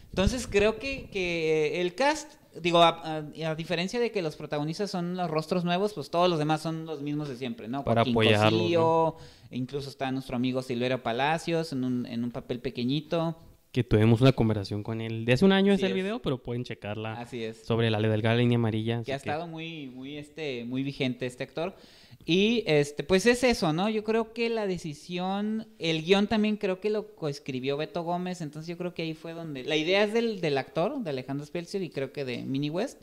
Entonces 0.10 0.48
creo 0.48 0.78
que, 0.80 1.10
que 1.12 1.80
el 1.80 1.96
cast, 1.96 2.34
digo, 2.62 2.80
a, 2.82 2.90
a- 2.90 3.50
a 3.50 3.56
diferencia 3.56 4.00
de 4.00 4.12
que 4.12 4.22
los 4.22 4.36
protagonistas 4.36 4.90
son 4.92 5.16
los 5.18 5.30
rostros 5.30 5.64
nuevos, 5.66 5.94
pues 5.94 6.10
todos 6.10 6.30
los 6.30 6.40
demás 6.40 6.62
son 6.62 6.86
los 6.86 7.02
mismos 7.02 7.28
de 7.30 7.36
siempre, 7.36 7.68
¿no? 7.68 7.84
Para 7.84 8.04
apoyarlos, 8.12 8.62
Cosío, 8.62 9.16
incluso 9.52 9.90
está 9.90 10.12
nuestro 10.12 10.36
amigo 10.36 10.62
Silverio 10.62 11.02
Palacios 11.04 11.72
en 11.74 11.84
un, 11.84 12.06
en 12.06 12.24
un 12.24 12.32
papel 12.32 12.60
pequeñito. 12.60 13.38
Que 13.76 13.84
tuvimos 13.84 14.22
una 14.22 14.32
conversación 14.32 14.84
con 14.84 15.02
él 15.02 15.26
de 15.26 15.34
hace 15.34 15.44
un 15.44 15.52
año 15.52 15.74
Así 15.74 15.82
es 15.82 15.92
el 15.92 15.98
es. 15.98 16.04
video, 16.04 16.22
pero 16.22 16.42
pueden 16.42 16.64
checarla 16.64 17.20
Así 17.20 17.44
es. 17.44 17.58
sobre 17.66 17.90
la 17.92 18.00
delgada 18.00 18.38
línea 18.38 18.56
amarilla. 18.58 19.04
que 19.04 19.12
ha 19.12 19.18
estado 19.18 19.48
muy, 19.48 19.88
muy, 19.88 20.16
este, 20.18 20.64
muy 20.64 20.82
vigente 20.82 21.26
este 21.26 21.44
actor. 21.44 21.76
Y 22.24 22.64
este, 22.68 23.04
pues 23.04 23.26
es 23.26 23.44
eso, 23.44 23.74
¿no? 23.74 23.90
Yo 23.90 24.06
creo 24.06 24.32
que 24.32 24.50
la 24.50 24.66
decisión, 24.66 25.68
el 25.78 26.04
guion 26.06 26.28
también 26.28 26.56
creo 26.56 26.80
que 26.80 26.90
lo 26.90 27.16
coescribió 27.18 27.76
Beto 27.76 28.04
Gómez, 28.04 28.40
entonces 28.40 28.70
yo 28.70 28.78
creo 28.78 28.94
que 28.94 29.02
ahí 29.02 29.14
fue 29.14 29.34
donde. 29.34 29.66
La 29.66 29.76
idea 29.76 30.06
es 30.06 30.14
del, 30.14 30.40
del 30.40 30.58
actor, 30.58 30.98
de 31.04 31.10
Alejandro 31.10 31.46
Spelzer, 31.46 31.84
y 31.84 31.90
creo 31.90 32.14
que 32.14 32.24
de 32.24 32.44
Minnie 32.44 32.70
West, 32.70 33.02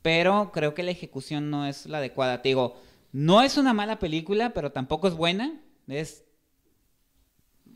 pero 0.00 0.52
creo 0.52 0.74
que 0.74 0.84
la 0.84 0.92
ejecución 0.92 1.50
no 1.50 1.66
es 1.66 1.86
la 1.86 1.98
adecuada. 1.98 2.40
Te 2.40 2.50
digo, 2.50 2.76
no 3.10 3.42
es 3.42 3.58
una 3.58 3.74
mala 3.74 3.98
película, 3.98 4.54
pero 4.54 4.70
tampoco 4.70 5.08
es 5.08 5.14
buena. 5.14 5.60
Es 5.88 6.24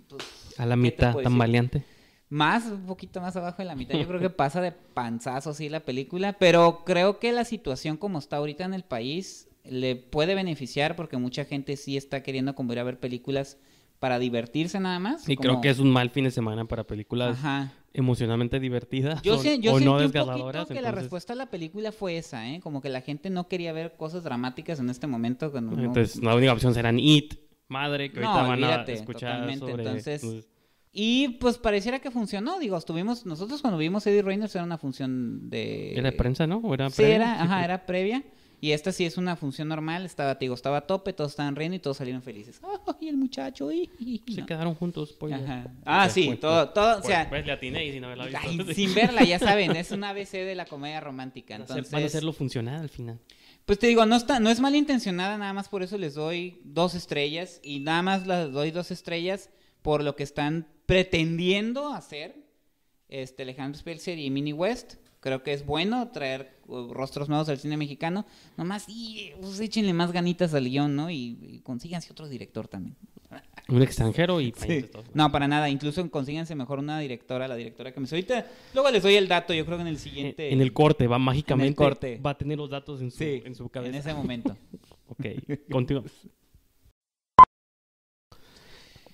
pues, 0.06 0.54
A 0.56 0.66
la 0.66 0.76
¿qué 0.76 0.92
te 0.92 1.06
mitad, 1.06 1.16
tan 1.16 1.36
valiente. 1.36 1.82
Más, 2.30 2.66
un 2.66 2.84
poquito 2.86 3.20
más 3.20 3.34
abajo 3.36 3.58
de 3.58 3.64
la 3.64 3.74
mitad. 3.74 3.98
Yo 3.98 4.06
creo 4.06 4.20
que 4.20 4.30
pasa 4.30 4.60
de 4.60 4.72
panzazo, 4.72 5.54
sí, 5.54 5.68
la 5.68 5.80
película. 5.80 6.34
Pero 6.34 6.82
creo 6.84 7.18
que 7.18 7.32
la 7.32 7.44
situación 7.44 7.96
como 7.96 8.18
está 8.18 8.36
ahorita 8.36 8.64
en 8.64 8.74
el 8.74 8.82
país 8.84 9.48
le 9.64 9.96
puede 9.96 10.34
beneficiar 10.34 10.96
porque 10.96 11.16
mucha 11.16 11.44
gente 11.44 11.76
sí 11.76 11.96
está 11.96 12.22
queriendo 12.22 12.54
como 12.54 12.72
ir 12.72 12.78
a 12.78 12.84
ver 12.84 12.98
películas 13.00 13.58
para 13.98 14.18
divertirse 14.18 14.78
nada 14.78 14.98
más. 14.98 15.28
Y 15.28 15.36
como- 15.36 15.42
creo 15.48 15.60
que 15.60 15.70
es 15.70 15.78
un 15.78 15.90
mal 15.90 16.10
fin 16.10 16.24
de 16.24 16.30
semana 16.30 16.64
para 16.66 16.84
películas 16.84 17.38
Ajá. 17.38 17.72
emocionalmente 17.92 18.60
divertidas 18.60 19.20
Yo, 19.22 19.34
o, 19.34 19.38
sé, 19.38 19.58
yo 19.58 19.72
o 19.74 19.80
no 19.80 19.98
que 19.98 20.18
la 20.18 20.34
entonces- 20.34 20.90
respuesta 20.94 21.32
a 21.32 21.36
la 21.36 21.46
película 21.46 21.90
fue 21.92 22.16
esa, 22.16 22.48
¿eh? 22.48 22.60
Como 22.60 22.80
que 22.80 22.88
la 22.90 23.00
gente 23.00 23.28
no 23.30 23.48
quería 23.48 23.72
ver 23.72 23.96
cosas 23.96 24.22
dramáticas 24.22 24.78
en 24.80 24.88
este 24.90 25.06
momento. 25.06 25.50
que 25.52 25.60
no- 25.60 25.72
Entonces, 25.72 26.22
la 26.22 26.34
única 26.34 26.52
opción 26.52 26.74
serán 26.74 26.98
It, 27.00 27.34
Madre, 27.70 28.10
que 28.12 28.20
No, 28.20 28.28
ahorita 28.28 28.48
van 28.48 28.62
olvídate, 28.64 28.92
a 28.92 28.94
escuchar 28.94 29.58
sobre... 29.58 29.72
entonces, 29.84 30.20
pues, 30.24 30.48
Y 30.92 31.28
pues 31.40 31.58
pareciera 31.58 31.98
que 32.00 32.10
funcionó. 32.10 32.58
Digo, 32.58 32.76
estuvimos, 32.76 33.26
nosotros 33.26 33.60
cuando 33.60 33.78
vimos 33.78 34.06
Eddie 34.06 34.22
Reynolds 34.22 34.54
era 34.54 34.64
una 34.64 34.78
función 34.78 35.48
de... 35.50 35.92
¿Era 35.94 36.10
de 36.10 36.16
prensa, 36.16 36.46
no? 36.46 36.58
¿O 36.58 36.74
era 36.74 36.88
Sí, 36.90 36.96
previa? 36.96 37.16
era, 37.16 37.42
ajá, 37.42 37.54
pues. 37.56 37.64
era 37.64 37.86
previa. 37.86 38.22
Y 38.60 38.72
esta 38.72 38.90
sí 38.90 39.04
es 39.04 39.16
una 39.18 39.36
función 39.36 39.68
normal. 39.68 40.04
Estaba, 40.04 40.34
digo, 40.34 40.54
estaba 40.54 40.78
a 40.78 40.80
tope, 40.80 41.12
todos 41.12 41.30
estaban 41.32 41.54
riendo 41.54 41.76
y 41.76 41.78
todos 41.78 41.98
salieron 41.98 42.22
felices. 42.22 42.60
¡Ay, 43.00 43.08
el 43.08 43.16
muchacho! 43.16 43.70
y- 43.70 43.88
y- 44.00 44.22
y- 44.26 44.34
Se 44.34 44.40
¿no? 44.40 44.46
quedaron 44.46 44.74
juntos, 44.74 45.10
spoiler. 45.10 45.44
Ajá. 45.44 45.66
Ah, 45.84 46.00
Pues, 46.04 46.12
sí, 46.14 46.24
pues, 46.26 46.40
todo, 46.40 46.70
todo, 46.70 46.98
o 46.98 47.02
sea, 47.02 47.28
Pues, 47.28 47.42
pues 47.42 47.46
le 47.46 47.52
atiné 47.52 47.86
y 47.86 47.92
sin 47.92 48.02
haberla 48.04 48.24
visto. 48.24 48.40
ay, 48.42 48.58
Sí. 48.68 48.74
sin 48.86 48.94
verla, 48.94 49.22
ya 49.22 49.38
saben, 49.38 49.76
es 49.76 49.92
un 49.92 50.02
ABC 50.02 50.32
de 50.44 50.54
la 50.56 50.64
comedia 50.64 51.00
romántica. 51.00 51.54
Entonces, 51.54 51.92
Van 51.92 52.02
a 52.02 52.06
hacerlo 52.06 52.32
funcionar 52.32 52.80
al 52.80 52.88
final. 52.88 53.20
pues 53.64 53.78
te 53.78 53.86
digo, 53.86 54.06
no 54.06 54.16
está, 54.16 54.40
no 54.40 54.48
es 54.50 54.58
malintencionada, 54.58 55.36
nada 55.38 55.52
más 55.52 55.68
por 55.68 55.82
eso 55.84 55.96
les 55.98 56.14
doy 56.14 56.60
dos 56.64 56.94
estrellas 56.96 57.60
y 57.62 57.78
nada 57.80 58.02
más 58.02 58.26
les 58.26 58.50
doy 58.50 58.70
dos 58.72 58.90
estrellas 58.90 59.50
por 59.82 60.02
lo 60.02 60.16
que 60.16 60.22
están 60.22 60.66
pretendiendo 60.86 61.92
hacer 61.92 62.36
este 63.08 63.42
Alejandro 63.44 63.78
Spelzer 63.78 64.18
y 64.18 64.30
Minnie 64.30 64.52
West. 64.52 64.94
Creo 65.20 65.42
que 65.42 65.52
es 65.52 65.66
bueno 65.66 66.10
traer 66.12 66.58
uh, 66.68 66.92
rostros 66.92 67.28
nuevos 67.28 67.48
al 67.48 67.58
cine 67.58 67.76
mexicano. 67.76 68.24
Nomás, 68.56 68.84
y, 68.88 69.32
pues, 69.40 69.58
échenle 69.58 69.92
más 69.92 70.12
ganitas 70.12 70.54
al 70.54 70.64
guion, 70.68 70.94
¿no? 70.94 71.10
Y, 71.10 71.38
y 71.42 71.60
consíganse 71.60 72.12
otro 72.12 72.28
director 72.28 72.68
también. 72.68 72.96
Un 73.68 73.82
extranjero 73.82 74.40
y 74.40 74.54
Sí. 74.56 74.86
No, 75.14 75.30
para 75.32 75.48
nada. 75.48 75.68
Incluso 75.68 76.08
consíganse 76.10 76.54
mejor 76.54 76.78
una 76.78 77.00
directora, 77.00 77.48
la 77.48 77.56
directora 77.56 77.92
que 77.92 78.00
me 78.00 78.06
ahorita. 78.08 78.46
Luego 78.74 78.90
les 78.90 79.02
doy 79.02 79.14
el 79.16 79.26
dato, 79.28 79.52
yo 79.52 79.66
creo 79.66 79.76
que 79.76 79.82
en 79.82 79.88
el 79.88 79.94
En, 79.94 80.00
siguiente. 80.00 80.52
en 80.52 80.60
el 80.62 80.72
corte, 80.72 81.06
va 81.06 81.18
mágicamente. 81.18 81.74
corte. 81.74 82.18
Va 82.24 82.30
a 82.30 82.38
tener 82.38 82.56
los 82.56 82.70
datos 82.70 83.02
en 83.02 83.10
su, 83.10 83.18
Sí, 83.18 83.42
en 83.44 83.54
su 83.54 83.64
en 83.64 83.68
cabeza. 83.68 83.98
ese 83.98 84.14
momento. 84.14 84.56
Ok, 85.10 85.24
continuamos. 85.70 86.12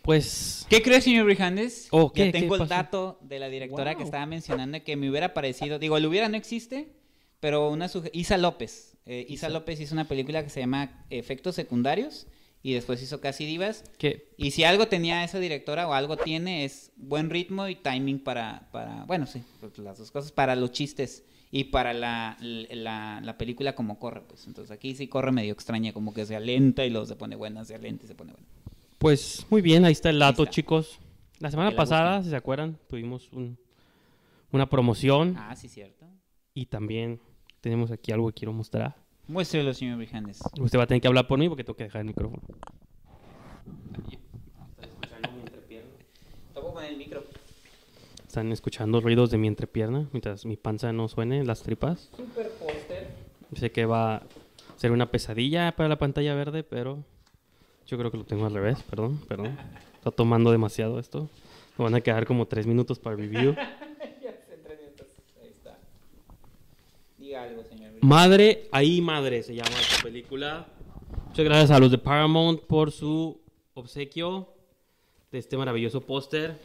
Pues 0.04 0.66
¿Qué 0.68 0.82
crees, 0.82 1.04
señor 1.04 1.24
Brijandes? 1.24 1.88
Oh, 1.90 2.12
ya 2.14 2.26
¿qué? 2.26 2.32
¿Qué 2.32 2.40
tengo 2.40 2.56
el 2.56 2.60
pasó? 2.60 2.74
dato 2.74 3.18
de 3.22 3.38
la 3.38 3.48
directora 3.48 3.94
que 3.94 4.02
estaba 4.02 4.26
mencionando 4.26 4.84
que 4.84 4.96
me 4.96 5.08
hubiera 5.08 5.32
parecido. 5.32 5.78
Digo, 5.78 5.96
el 5.96 6.04
hubiera 6.04 6.28
no 6.28 6.36
existe, 6.36 6.92
pero 7.40 7.70
una 7.70 7.90
Isa 8.12 8.36
López. 8.36 8.98
Eh, 9.06 9.24
Isa 9.26 9.46
Isa. 9.46 9.48
López 9.48 9.80
hizo 9.80 9.94
una 9.94 10.06
película 10.06 10.44
que 10.44 10.50
se 10.50 10.60
llama 10.60 11.06
Efectos 11.08 11.54
Secundarios 11.54 12.26
y 12.62 12.74
después 12.74 13.02
hizo 13.02 13.22
Casi 13.22 13.46
Divas. 13.46 13.84
que 13.96 14.28
Y 14.36 14.50
si 14.50 14.64
algo 14.64 14.88
tenía 14.88 15.24
esa 15.24 15.38
directora 15.38 15.88
o 15.88 15.94
algo 15.94 16.18
tiene 16.18 16.66
es 16.66 16.92
buen 16.96 17.30
ritmo 17.30 17.68
y 17.68 17.74
timing 17.74 18.18
para, 18.18 18.68
para 18.72 19.04
bueno, 19.06 19.26
sí, 19.26 19.42
pues, 19.60 19.78
las 19.78 19.96
dos 19.96 20.10
cosas, 20.10 20.32
para 20.32 20.54
los 20.54 20.70
chistes 20.72 21.24
y 21.50 21.64
para 21.64 21.94
la, 21.94 22.36
la, 22.40 23.22
la 23.22 23.38
película 23.38 23.74
como 23.74 23.98
corre, 23.98 24.20
pues. 24.20 24.46
Entonces 24.46 24.70
aquí 24.70 24.94
sí 24.94 25.08
corre 25.08 25.32
medio 25.32 25.54
extraña, 25.54 25.94
como 25.94 26.12
que 26.12 26.26
se 26.26 26.36
alenta 26.36 26.84
y 26.84 26.90
luego 26.90 27.06
se 27.06 27.16
pone 27.16 27.36
buena, 27.36 27.64
se 27.64 27.74
alenta 27.74 28.04
y 28.04 28.08
se 28.08 28.14
pone 28.14 28.32
buena. 28.32 28.46
Pues 29.04 29.46
muy 29.50 29.60
bien, 29.60 29.84
ahí 29.84 29.92
está 29.92 30.08
el 30.08 30.18
dato, 30.18 30.46
chicos. 30.46 30.98
La 31.38 31.50
semana 31.50 31.68
Que 31.68 31.76
pasada, 31.76 32.22
si 32.22 32.30
se 32.30 32.36
acuerdan, 32.36 32.78
tuvimos 32.88 33.30
un- 33.34 33.58
una 34.50 34.70
promoción 34.70 35.36
Ah, 35.38 35.54
sí, 35.54 35.68
cierto. 35.68 36.06
y 36.54 36.64
también 36.64 37.20
tenemos 37.60 37.90
aquí 37.90 38.12
algo 38.12 38.28
que 38.28 38.32
quiero 38.32 38.54
mostrar. 38.54 38.96
Muéstrelo, 39.28 39.74
señor 39.74 39.98
Brijandes. 39.98 40.40
Usted 40.58 40.78
va 40.78 40.84
a 40.84 40.86
tener 40.86 41.02
que 41.02 41.08
hablar 41.08 41.26
por 41.28 41.38
mí 41.38 41.50
porque 41.50 41.64
tengo 41.64 41.76
que 41.76 41.84
dejar 41.84 42.00
el 42.00 42.06
micrófono. 42.06 42.40
El 46.88 46.96
micro. 46.96 47.24
Están 48.26 48.52
escuchando 48.52 49.02
ruidos 49.02 49.30
de 49.30 49.36
mi 49.36 49.48
entrepierna 49.48 50.08
mientras 50.12 50.46
mi 50.46 50.56
panza 50.56 50.94
no 50.94 51.08
suene, 51.08 51.44
las 51.44 51.62
tripas. 51.62 52.08
Super 52.16 52.48
póster. 52.52 53.08
Sé 53.54 53.70
que 53.70 53.84
va 53.84 54.16
a 54.16 54.22
ser 54.76 54.92
una 54.92 55.10
pesadilla 55.10 55.76
para 55.76 55.90
la 55.90 55.98
pantalla 55.98 56.34
verde, 56.34 56.62
pero 56.64 57.04
yo 57.86 57.98
creo 57.98 58.10
que 58.10 58.16
lo 58.18 58.24
tengo 58.24 58.46
al 58.46 58.54
revés, 58.54 58.82
perdón, 58.82 59.20
perdón. 59.28 59.58
Está 59.96 60.10
tomando 60.10 60.50
demasiado 60.50 60.98
esto. 60.98 61.28
Me 61.76 61.84
van 61.84 61.94
a 61.94 62.00
quedar 62.00 62.26
como 62.26 62.46
tres 62.46 62.66
minutos 62.66 62.98
para 62.98 63.16
review. 63.16 63.54
Madre, 68.00 68.68
ahí 68.70 69.00
madre 69.00 69.42
se 69.42 69.54
llama 69.54 69.70
esta 69.80 70.02
película. 70.02 70.66
Muchas 71.28 71.44
gracias 71.44 71.70
a 71.70 71.78
los 71.78 71.90
de 71.90 71.96
Paramount 71.96 72.60
por 72.60 72.92
su 72.92 73.40
obsequio 73.72 74.48
de 75.32 75.38
este 75.38 75.56
maravilloso 75.56 76.02
póster. 76.02 76.60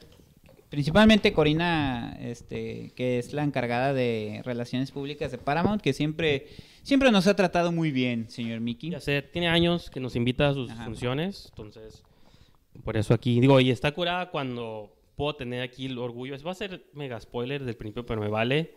Principalmente 0.69 1.32
Corina, 1.32 2.17
este, 2.19 2.91
que 2.93 3.19
es 3.19 3.32
la 3.32 3.43
encargada 3.43 3.93
de 3.93 4.41
relaciones 4.43 4.91
públicas 4.91 5.32
de 5.32 5.38
Paramount, 5.38 5.82
que 5.82 5.93
siempre, 5.93 6.47
siempre 6.84 7.12
nos 7.12 7.28
ha 7.28 7.36
tratado 7.36 7.72
muy 7.72 7.92
bien, 7.92 8.30
señor 8.30 8.60
Mickey. 8.60 8.92
Ya 8.92 9.00
sé, 9.00 9.22
tiene 9.22 9.48
años 9.48 9.89
que 9.89 10.00
nos 10.00 10.15
invita 10.15 10.50
a 10.50 10.54
sus 10.54 10.72
funciones, 10.74 11.48
entonces 11.50 12.04
por 12.84 12.98
eso 12.98 13.13
aquí 13.13 13.39
digo, 13.39 13.60
y 13.60 13.72
está 13.72 13.92
curada 13.92 14.30
cuando 14.32 14.96
puedo 15.15 15.36
tener 15.36 15.62
aquí 15.62 15.88
el 15.88 15.98
orgullo. 15.98 16.36
Va 16.46 16.52
a 16.52 16.56
ser 16.56 16.86
mega 16.94 17.20
spoiler 17.20 17.63
del 17.63 17.76
principio, 17.76 18.06
pero 18.06 18.22
me 18.22 18.30
vale. 18.30 18.74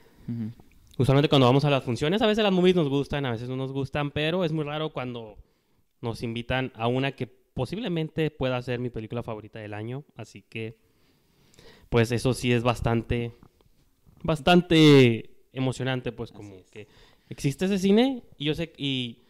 Usualmente 0.99 1.29
cuando 1.29 1.47
vamos 1.47 1.65
a 1.65 1.71
las 1.71 1.85
funciones, 1.85 2.21
a 2.21 2.27
veces 2.27 2.43
las 2.45 2.53
movies 2.53 2.77
nos 2.77 2.89
gustan, 2.89 3.25
a 3.27 3.31
veces 3.31 3.49
no 3.49 3.57
nos 3.57 3.73
gustan, 3.73 4.11
pero 4.11 4.45
es 4.45 4.53
muy 4.53 4.65
raro 4.65 4.93
cuando 4.93 5.39
nos 6.01 6.23
invitan 6.23 6.73
a 6.75 6.89
una 6.89 7.13
que 7.13 7.27
posiblemente 7.27 8.31
pueda 8.31 8.61
ser 8.61 8.81
mi 8.81 8.91
película 8.91 9.23
favorita 9.23 9.59
del 9.59 9.75
año, 9.75 10.05
así 10.17 10.43
que 10.43 10.77
pues 11.89 12.11
eso 12.11 12.35
sí 12.35 12.53
es 12.53 12.63
bastante, 12.63 13.33
bastante 14.23 15.47
emocionante, 15.53 16.13
pues 16.13 16.33
como 16.33 16.65
que 16.71 16.89
existe 17.33 17.65
ese 17.65 17.79
cine 17.79 18.23
y 18.37 18.45
yo 18.45 18.55
sé, 18.55 18.73
y 18.77 19.23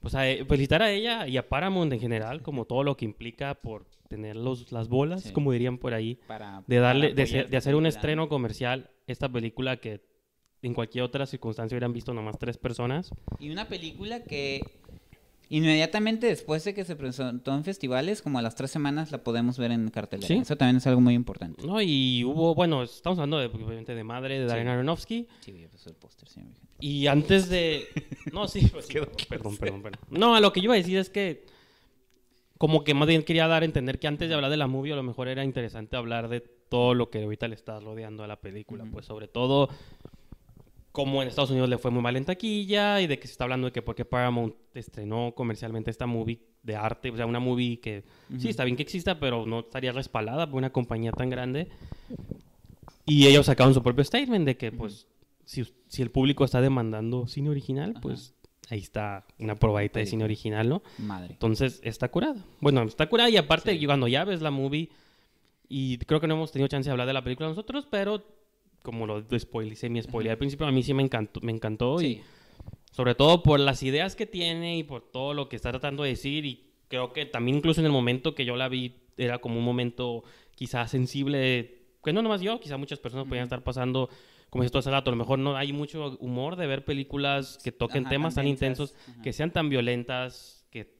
pues 0.00 0.14
felicitar 0.46 0.82
a 0.82 0.90
ella 0.90 1.26
y 1.26 1.36
a 1.36 1.48
Paramount 1.48 1.92
en 1.92 2.00
general, 2.00 2.42
como 2.42 2.64
todo 2.64 2.84
lo 2.84 2.96
que 2.96 3.04
implica 3.04 3.54
por 3.54 3.86
tener 4.08 4.36
los, 4.36 4.70
las 4.70 4.88
bolas, 4.88 5.32
como 5.32 5.52
dirían 5.52 5.78
por 5.78 5.94
ahí, 5.94 6.20
de 6.66 6.76
darle, 6.78 7.12
de, 7.12 7.56
hacer 7.56 7.74
un 7.74 7.86
estreno 7.86 8.28
comercial, 8.28 8.90
esta 9.06 9.28
película 9.28 9.78
que 9.78 10.04
en 10.62 10.74
cualquier 10.74 11.04
otra 11.04 11.26
circunstancia 11.26 11.74
hubieran 11.74 11.92
visto 11.92 12.14
nomás 12.14 12.38
tres 12.38 12.56
personas. 12.56 13.10
Y 13.40 13.50
una 13.50 13.68
película 13.68 14.22
que 14.22 14.60
Inmediatamente 15.48 16.26
después 16.26 16.64
de 16.64 16.74
que 16.74 16.84
se 16.84 16.96
presentó 16.96 17.54
en 17.54 17.62
festivales, 17.62 18.20
como 18.20 18.38
a 18.38 18.42
las 18.42 18.56
tres 18.56 18.70
semanas 18.70 19.12
la 19.12 19.22
podemos 19.22 19.58
ver 19.58 19.70
en 19.70 19.88
cartelera. 19.90 20.34
Eso 20.34 20.56
también 20.56 20.76
es 20.76 20.86
algo 20.86 21.00
muy 21.00 21.14
importante. 21.14 21.64
No, 21.64 21.80
y 21.80 22.24
hubo, 22.24 22.54
bueno, 22.54 22.82
estamos 22.82 23.18
hablando 23.18 23.38
de, 23.38 23.46
obviamente 23.46 23.94
de 23.94 24.02
Madre, 24.02 24.40
de 24.40 24.46
Darren 24.46 24.68
Aronofsky. 24.68 25.28
Sí, 25.40 25.52
el 25.86 25.94
póster, 25.94 26.28
sí. 26.28 26.40
Y 26.80 27.06
antes 27.06 27.48
de... 27.48 27.86
No, 28.32 28.48
sí, 28.48 28.68
pues, 28.72 28.86
perdón, 29.28 29.56
perdón, 29.56 29.82
perdón. 29.82 30.00
No, 30.10 30.34
a 30.34 30.40
lo 30.40 30.52
que 30.52 30.60
yo 30.60 30.64
iba 30.64 30.74
a 30.74 30.78
decir 30.78 30.98
es 30.98 31.10
que 31.10 31.44
como 32.58 32.84
que 32.84 32.94
más 32.94 33.06
bien 33.06 33.22
quería 33.22 33.46
dar 33.46 33.62
a 33.62 33.66
entender 33.66 33.98
que 33.98 34.06
antes 34.06 34.28
de 34.28 34.34
hablar 34.34 34.50
de 34.50 34.56
la 34.56 34.66
movie 34.66 34.92
a 34.92 34.96
lo 34.96 35.02
mejor 35.02 35.28
era 35.28 35.44
interesante 35.44 35.96
hablar 35.96 36.28
de 36.28 36.40
todo 36.40 36.94
lo 36.94 37.10
que 37.10 37.22
ahorita 37.22 37.48
le 37.48 37.54
está 37.54 37.78
rodeando 37.80 38.24
a 38.24 38.26
la 38.26 38.40
película. 38.40 38.84
Pues 38.90 39.06
sobre 39.06 39.28
todo 39.28 39.68
como 40.96 41.20
en 41.20 41.28
Estados 41.28 41.50
Unidos 41.50 41.68
le 41.68 41.76
fue 41.76 41.90
muy 41.90 42.00
mal 42.00 42.16
en 42.16 42.24
taquilla 42.24 43.02
y 43.02 43.06
de 43.06 43.18
que 43.18 43.26
se 43.26 43.32
está 43.32 43.44
hablando 43.44 43.66
de 43.66 43.72
que 43.72 43.82
porque 43.82 44.06
Paramount 44.06 44.54
estrenó 44.72 45.34
comercialmente 45.36 45.90
esta 45.90 46.06
movie 46.06 46.40
de 46.62 46.74
arte, 46.74 47.10
o 47.10 47.16
sea, 47.16 47.26
una 47.26 47.38
movie 47.38 47.80
que 47.80 48.04
sí 48.38 48.48
está 48.48 48.64
bien 48.64 48.76
que 48.76 48.82
exista, 48.82 49.20
pero 49.20 49.44
no 49.44 49.60
estaría 49.60 49.92
respaldada 49.92 50.46
por 50.46 50.56
una 50.56 50.70
compañía 50.70 51.12
tan 51.12 51.28
grande. 51.28 51.68
Y 53.04 53.26
ellos 53.26 53.44
sacaron 53.44 53.74
su 53.74 53.82
propio 53.82 54.04
statement 54.04 54.46
de 54.46 54.56
que, 54.56 54.72
pues, 54.72 55.06
si, 55.44 55.64
si, 55.86 56.00
el 56.00 56.10
público 56.10 56.46
está 56.46 56.62
demandando 56.62 57.26
cine 57.26 57.50
original, 57.50 57.92
pues 58.00 58.34
ahí 58.70 58.78
está 58.78 59.26
una 59.38 59.54
probadita 59.54 59.98
de 59.98 60.06
cine 60.06 60.24
original, 60.24 60.66
¿no? 60.66 60.82
Madre. 60.96 61.32
Entonces, 61.32 61.78
está 61.84 62.10
curada. 62.10 62.42
Bueno, 62.62 62.82
está 62.84 63.06
curada 63.06 63.28
y 63.28 63.36
aparte, 63.36 63.78
cuando 63.84 64.08
ya 64.08 64.24
ves 64.24 64.40
la 64.40 64.50
movie, 64.50 64.88
y 65.68 65.98
creo 65.98 66.20
que 66.20 66.26
no 66.26 66.36
hemos 66.36 66.52
tenido 66.52 66.68
chance 66.68 66.88
de 66.88 66.92
hablar 66.92 67.06
de 67.06 67.12
la 67.12 67.22
película 67.22 67.50
nosotros, 67.50 67.86
pero 67.90 68.24
como 68.86 69.04
lo 69.04 69.26
spoilicé, 69.36 69.88
mi 69.88 70.00
spoiler 70.00 70.30
al 70.30 70.38
principio, 70.38 70.64
a 70.64 70.70
mí 70.70 70.80
sí 70.84 70.94
me 70.94 71.02
encantó, 71.02 71.40
me 71.40 71.50
encantó 71.50 72.00
y 72.00 72.22
sobre 72.92 73.16
todo 73.16 73.42
por 73.42 73.58
las 73.58 73.82
ideas 73.82 74.14
que 74.14 74.26
tiene 74.26 74.78
y 74.78 74.84
por 74.84 75.02
todo 75.02 75.34
lo 75.34 75.48
que 75.48 75.56
está 75.56 75.72
tratando 75.72 76.04
de 76.04 76.10
decir 76.10 76.46
y 76.46 76.70
creo 76.86 77.12
que 77.12 77.26
también 77.26 77.56
incluso 77.56 77.80
en 77.80 77.86
el 77.86 77.90
momento 77.90 78.36
que 78.36 78.44
yo 78.44 78.54
la 78.54 78.68
vi 78.68 78.94
era 79.16 79.40
como 79.40 79.58
un 79.58 79.64
momento 79.64 80.22
quizás 80.54 80.92
sensible, 80.92 81.82
que 82.04 82.12
no 82.12 82.22
nomás 82.22 82.42
yo, 82.42 82.60
quizás 82.60 82.78
muchas 82.78 83.00
personas 83.00 83.26
podían 83.26 83.42
estar 83.42 83.64
pasando 83.64 84.08
como 84.50 84.62
esto 84.62 84.78
hace 84.78 84.92
rato, 84.92 85.10
a 85.10 85.14
lo 85.14 85.18
mejor 85.18 85.40
no 85.40 85.56
hay 85.56 85.72
mucho 85.72 86.16
humor 86.20 86.54
de 86.54 86.68
ver 86.68 86.84
películas 86.84 87.58
que 87.64 87.72
toquen 87.72 88.08
temas 88.08 88.36
tan 88.36 88.46
intensos, 88.46 88.94
que 89.20 89.32
sean 89.32 89.50
tan 89.50 89.68
violentas, 89.68 90.64
que 90.70 90.94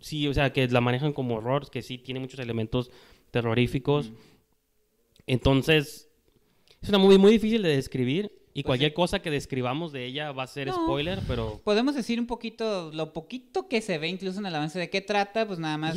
sí, 0.00 0.28
o 0.28 0.34
sea, 0.34 0.52
que 0.52 0.68
la 0.68 0.80
manejan 0.80 1.12
como 1.12 1.34
horror, 1.34 1.68
que 1.68 1.82
sí 1.82 1.98
tiene 1.98 2.20
muchos 2.20 2.38
elementos 2.38 2.92
terroríficos. 3.32 4.12
Entonces, 5.26 6.09
es 6.82 6.88
una 6.88 6.98
movie 6.98 7.18
muy 7.18 7.32
difícil 7.32 7.62
de 7.62 7.76
describir 7.76 8.32
y 8.52 8.62
pues 8.62 8.66
cualquier 8.66 8.94
cosa 8.94 9.20
que 9.20 9.30
describamos 9.30 9.92
de 9.92 10.06
ella 10.06 10.32
va 10.32 10.42
a 10.42 10.46
ser 10.46 10.72
spoiler, 10.72 11.20
pero... 11.28 11.60
Podemos 11.62 11.94
decir 11.94 12.18
un 12.18 12.26
poquito, 12.26 12.90
lo 12.92 13.12
poquito 13.12 13.68
que 13.68 13.80
se 13.80 13.98
ve 13.98 14.08
incluso 14.08 14.40
en 14.40 14.46
el 14.46 14.54
avance 14.54 14.78
de 14.78 14.90
qué 14.90 15.00
trata, 15.00 15.46
pues 15.46 15.58
nada 15.58 15.78
más 15.78 15.96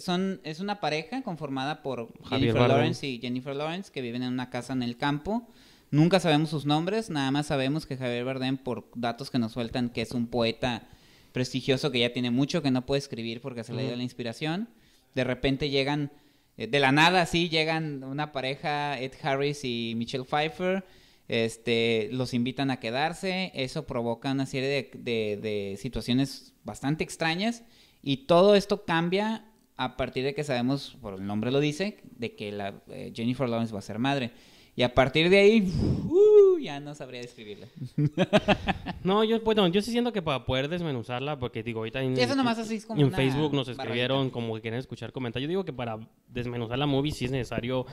son, 0.00 0.40
es 0.44 0.60
una 0.60 0.80
pareja 0.80 1.22
conformada 1.22 1.82
por 1.82 2.08
Jennifer 2.28 2.68
Lawrence 2.68 3.06
y 3.06 3.18
Jennifer 3.20 3.56
Lawrence 3.56 3.90
que 3.90 4.02
viven 4.02 4.22
en 4.22 4.32
una 4.32 4.50
casa 4.50 4.74
en 4.74 4.82
el 4.82 4.98
campo. 4.98 5.48
Nunca 5.90 6.20
sabemos 6.20 6.50
sus 6.50 6.66
nombres, 6.66 7.08
nada 7.08 7.30
más 7.30 7.46
sabemos 7.46 7.86
que 7.86 7.96
Javier 7.96 8.24
Bardem, 8.24 8.58
por 8.58 8.86
datos 8.96 9.30
que 9.30 9.38
nos 9.38 9.52
sueltan, 9.52 9.88
que 9.88 10.02
es 10.02 10.10
un 10.10 10.26
poeta 10.26 10.88
prestigioso 11.32 11.90
que 11.90 12.00
ya 12.00 12.12
tiene 12.12 12.30
mucho 12.30 12.62
que 12.62 12.70
no 12.70 12.84
puede 12.84 12.98
escribir 12.98 13.40
porque 13.40 13.64
se 13.64 13.72
le 13.72 13.84
dio 13.84 13.96
la 13.96 14.02
inspiración. 14.02 14.68
De 15.14 15.24
repente 15.24 15.70
llegan 15.70 16.10
de 16.56 16.78
la 16.78 16.92
nada, 16.92 17.22
así 17.22 17.48
llegan 17.48 18.04
una 18.04 18.32
pareja, 18.32 18.98
Ed 19.00 19.12
Harris 19.22 19.64
y 19.64 19.94
Michelle 19.96 20.24
Pfeiffer. 20.24 20.84
Este, 21.26 22.10
los 22.12 22.34
invitan 22.34 22.70
a 22.70 22.80
quedarse. 22.80 23.50
Eso 23.54 23.86
provoca 23.86 24.32
una 24.32 24.46
serie 24.46 24.90
de, 24.92 25.76
situaciones 25.78 26.54
bastante 26.64 27.04
extrañas. 27.04 27.64
Y 28.02 28.26
todo 28.26 28.54
esto 28.54 28.84
cambia 28.84 29.46
a 29.76 29.96
partir 29.96 30.24
de 30.24 30.34
que 30.34 30.44
sabemos, 30.44 30.96
por 31.00 31.14
el 31.14 31.26
nombre 31.26 31.50
lo 31.50 31.60
dice, 31.60 31.98
de 32.16 32.34
que 32.34 32.56
eh, 32.88 33.12
Jennifer 33.14 33.48
Lawrence 33.48 33.72
va 33.72 33.78
a 33.78 33.82
ser 33.82 33.98
madre. 33.98 34.32
Y 34.76 34.82
a 34.82 34.94
partir 34.94 35.30
de 35.30 35.38
ahí, 35.38 35.72
uh, 36.08 36.53
ya 36.64 36.80
no 36.80 36.94
sabría 36.94 37.20
describirla. 37.20 37.66
no, 39.04 39.22
yo, 39.24 39.40
bueno, 39.40 39.68
yo 39.68 39.80
sí 39.82 39.92
siento 39.92 40.12
que 40.12 40.22
para 40.22 40.44
poder 40.44 40.68
desmenuzarla, 40.68 41.38
porque 41.38 41.62
digo, 41.62 41.80
ahorita 41.80 42.02
en, 42.02 42.18
en 42.18 43.12
Facebook 43.12 43.54
nos 43.54 43.68
escribieron 43.68 44.30
como 44.30 44.54
que 44.54 44.62
quieren 44.62 44.80
escuchar 44.80 45.12
comentarios. 45.12 45.46
Yo 45.46 45.50
digo 45.50 45.64
que 45.64 45.72
para 45.72 45.98
desmenuzar 46.28 46.78
la 46.78 46.86
movie 46.86 47.12
sí 47.12 47.26
es 47.26 47.30
necesario, 47.30 47.86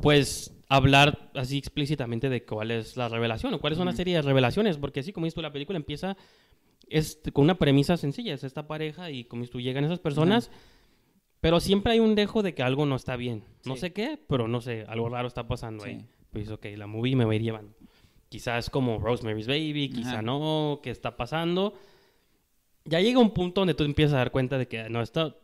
pues, 0.00 0.54
hablar 0.68 1.30
así 1.34 1.58
explícitamente 1.58 2.28
de 2.28 2.44
cuál 2.44 2.70
es 2.70 2.96
la 2.96 3.08
revelación 3.08 3.52
o 3.54 3.60
cuáles 3.60 3.76
son 3.76 3.86
las 3.86 3.96
serie 3.96 4.14
de 4.14 4.22
revelaciones, 4.22 4.78
porque 4.78 5.00
así 5.00 5.12
como 5.12 5.26
dices 5.26 5.34
tú, 5.34 5.42
la 5.42 5.52
película 5.52 5.76
empieza 5.76 6.16
es 6.88 7.20
con 7.32 7.44
una 7.44 7.58
premisa 7.58 7.96
sencilla, 7.96 8.34
es 8.34 8.44
esta 8.44 8.66
pareja 8.66 9.10
y 9.10 9.24
como 9.24 9.42
dices 9.42 9.52
tú, 9.52 9.60
llegan 9.60 9.84
esas 9.84 9.98
personas. 9.98 10.50
Pero 11.40 11.60
siempre 11.60 11.92
hay 11.92 12.00
un 12.00 12.16
dejo 12.16 12.42
de 12.42 12.54
que 12.54 12.62
algo 12.62 12.84
no 12.84 12.96
está 12.96 13.16
bien. 13.16 13.44
No 13.64 13.76
sé 13.76 13.92
qué, 13.92 14.18
pero 14.28 14.48
no 14.48 14.60
sé, 14.60 14.84
algo 14.88 15.08
raro 15.08 15.28
está 15.28 15.46
pasando 15.46 15.84
ahí. 15.84 16.04
Pues 16.32 16.50
ok, 16.50 16.66
la 16.76 16.86
movie 16.86 17.16
me 17.16 17.24
va 17.24 17.32
a 17.32 17.36
ir 17.36 17.42
llevando. 17.42 17.74
Quizás 18.28 18.68
como 18.68 18.98
Rosemary's 18.98 19.46
Baby, 19.46 19.90
quizá 19.90 20.20
no, 20.20 20.80
¿qué 20.82 20.90
está 20.90 21.16
pasando? 21.16 21.74
Ya 22.84 23.00
llega 23.00 23.18
un 23.18 23.30
punto 23.30 23.62
donde 23.62 23.74
tú 23.74 23.84
empiezas 23.84 24.14
a 24.14 24.18
dar 24.18 24.30
cuenta 24.30 24.58
de 24.58 24.68
que 24.68 24.88
no 24.90 25.00
está 25.00 25.34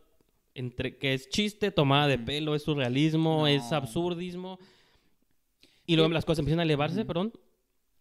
entre 0.53 0.97
que 0.97 1.13
es 1.13 1.29
chiste, 1.29 1.71
tomada 1.71 2.07
de 2.07 2.17
pelo, 2.17 2.55
es 2.55 2.63
surrealismo, 2.63 3.45
es 3.45 3.71
absurdismo. 3.71 4.57
Y 5.85 5.95
luego 5.95 6.11
las 6.11 6.25
cosas 6.25 6.39
empiezan 6.39 6.61
a 6.61 6.63
elevarse, 6.63 7.05
perdón, 7.05 7.33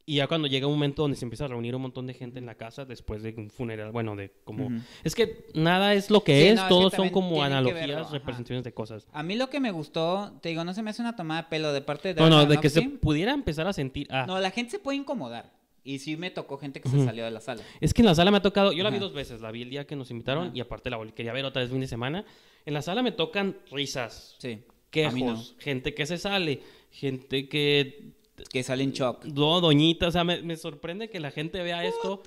y 0.06 0.16
ya 0.16 0.26
cuando 0.26 0.48
llega 0.48 0.66
un 0.66 0.74
momento 0.74 1.02
donde 1.02 1.16
se 1.16 1.24
empieza 1.24 1.46
a 1.46 1.48
reunir 1.48 1.74
un 1.74 1.82
montón 1.82 2.06
de 2.06 2.14
gente 2.14 2.38
en 2.38 2.46
la 2.46 2.56
casa 2.56 2.84
después 2.84 3.22
de 3.22 3.34
un 3.36 3.50
funeral, 3.50 3.90
bueno, 3.90 4.14
de 4.16 4.30
como... 4.44 4.68
Es 5.02 5.14
que 5.14 5.46
nada 5.54 5.94
es 5.94 6.10
lo 6.10 6.22
que 6.22 6.50
es, 6.50 6.68
todos 6.68 6.92
son 6.92 7.08
como 7.08 7.42
analogías, 7.42 8.10
representaciones 8.10 8.64
de 8.64 8.74
cosas. 8.74 9.06
A 9.12 9.22
mí 9.22 9.34
lo 9.34 9.48
que 9.48 9.60
me 9.60 9.70
gustó, 9.70 10.32
te 10.42 10.50
digo, 10.50 10.62
no 10.64 10.74
se 10.74 10.82
me 10.82 10.90
hace 10.90 11.00
una 11.00 11.16
tomada 11.16 11.42
de 11.42 11.48
pelo 11.48 11.72
de 11.72 11.80
parte 11.80 12.12
de... 12.12 12.20
No, 12.20 12.28
no, 12.28 12.44
de 12.44 12.58
que 12.58 12.68
se 12.68 12.82
pudiera 12.82 13.32
empezar 13.32 13.66
a 13.66 13.72
sentir... 13.72 14.06
Ah. 14.10 14.26
No, 14.26 14.38
la 14.38 14.50
gente 14.50 14.72
se 14.72 14.78
puede 14.78 14.98
incomodar. 14.98 15.52
Y 15.84 15.98
sí 15.98 16.16
me 16.16 16.30
tocó 16.30 16.56
gente 16.58 16.80
que 16.80 16.88
se 16.88 17.04
salió 17.04 17.24
de 17.24 17.30
la 17.30 17.40
sala. 17.40 17.62
Es 17.80 17.92
que 17.92 18.00
en 18.00 18.06
la 18.06 18.14
sala 18.14 18.30
me 18.30 18.38
ha 18.38 18.42
tocado, 18.42 18.72
yo 18.72 18.82
la 18.82 18.90
vi 18.90 18.98
dos 18.98 19.12
veces, 19.12 19.42
la 19.42 19.50
vi 19.50 19.62
el 19.62 19.70
día 19.70 19.86
que 19.86 19.96
nos 19.96 20.10
invitaron 20.10 20.50
y 20.54 20.60
aparte 20.60 20.88
la 20.88 20.98
quería 21.14 21.32
ver 21.34 21.44
otra 21.44 21.60
vez 21.60 21.70
fin 21.70 21.80
de 21.80 21.86
semana. 21.86 22.24
En 22.64 22.72
la 22.72 22.80
sala 22.80 23.02
me 23.02 23.12
tocan 23.12 23.58
risas, 23.70 24.34
sí. 24.38 24.64
quejos, 24.90 25.56
gente 25.58 25.92
que 25.92 26.06
se 26.06 26.16
sale, 26.16 26.62
gente 26.90 27.50
que 27.50 28.14
que 28.50 28.62
sale 28.62 28.84
en 28.84 28.92
shock. 28.92 29.24
No, 29.26 29.60
doñita, 29.60 30.08
o 30.08 30.10
sea, 30.10 30.24
me, 30.24 30.56
sorprende 30.56 31.08
que 31.08 31.20
la 31.20 31.30
gente 31.30 31.62
vea 31.62 31.84
esto 31.84 32.22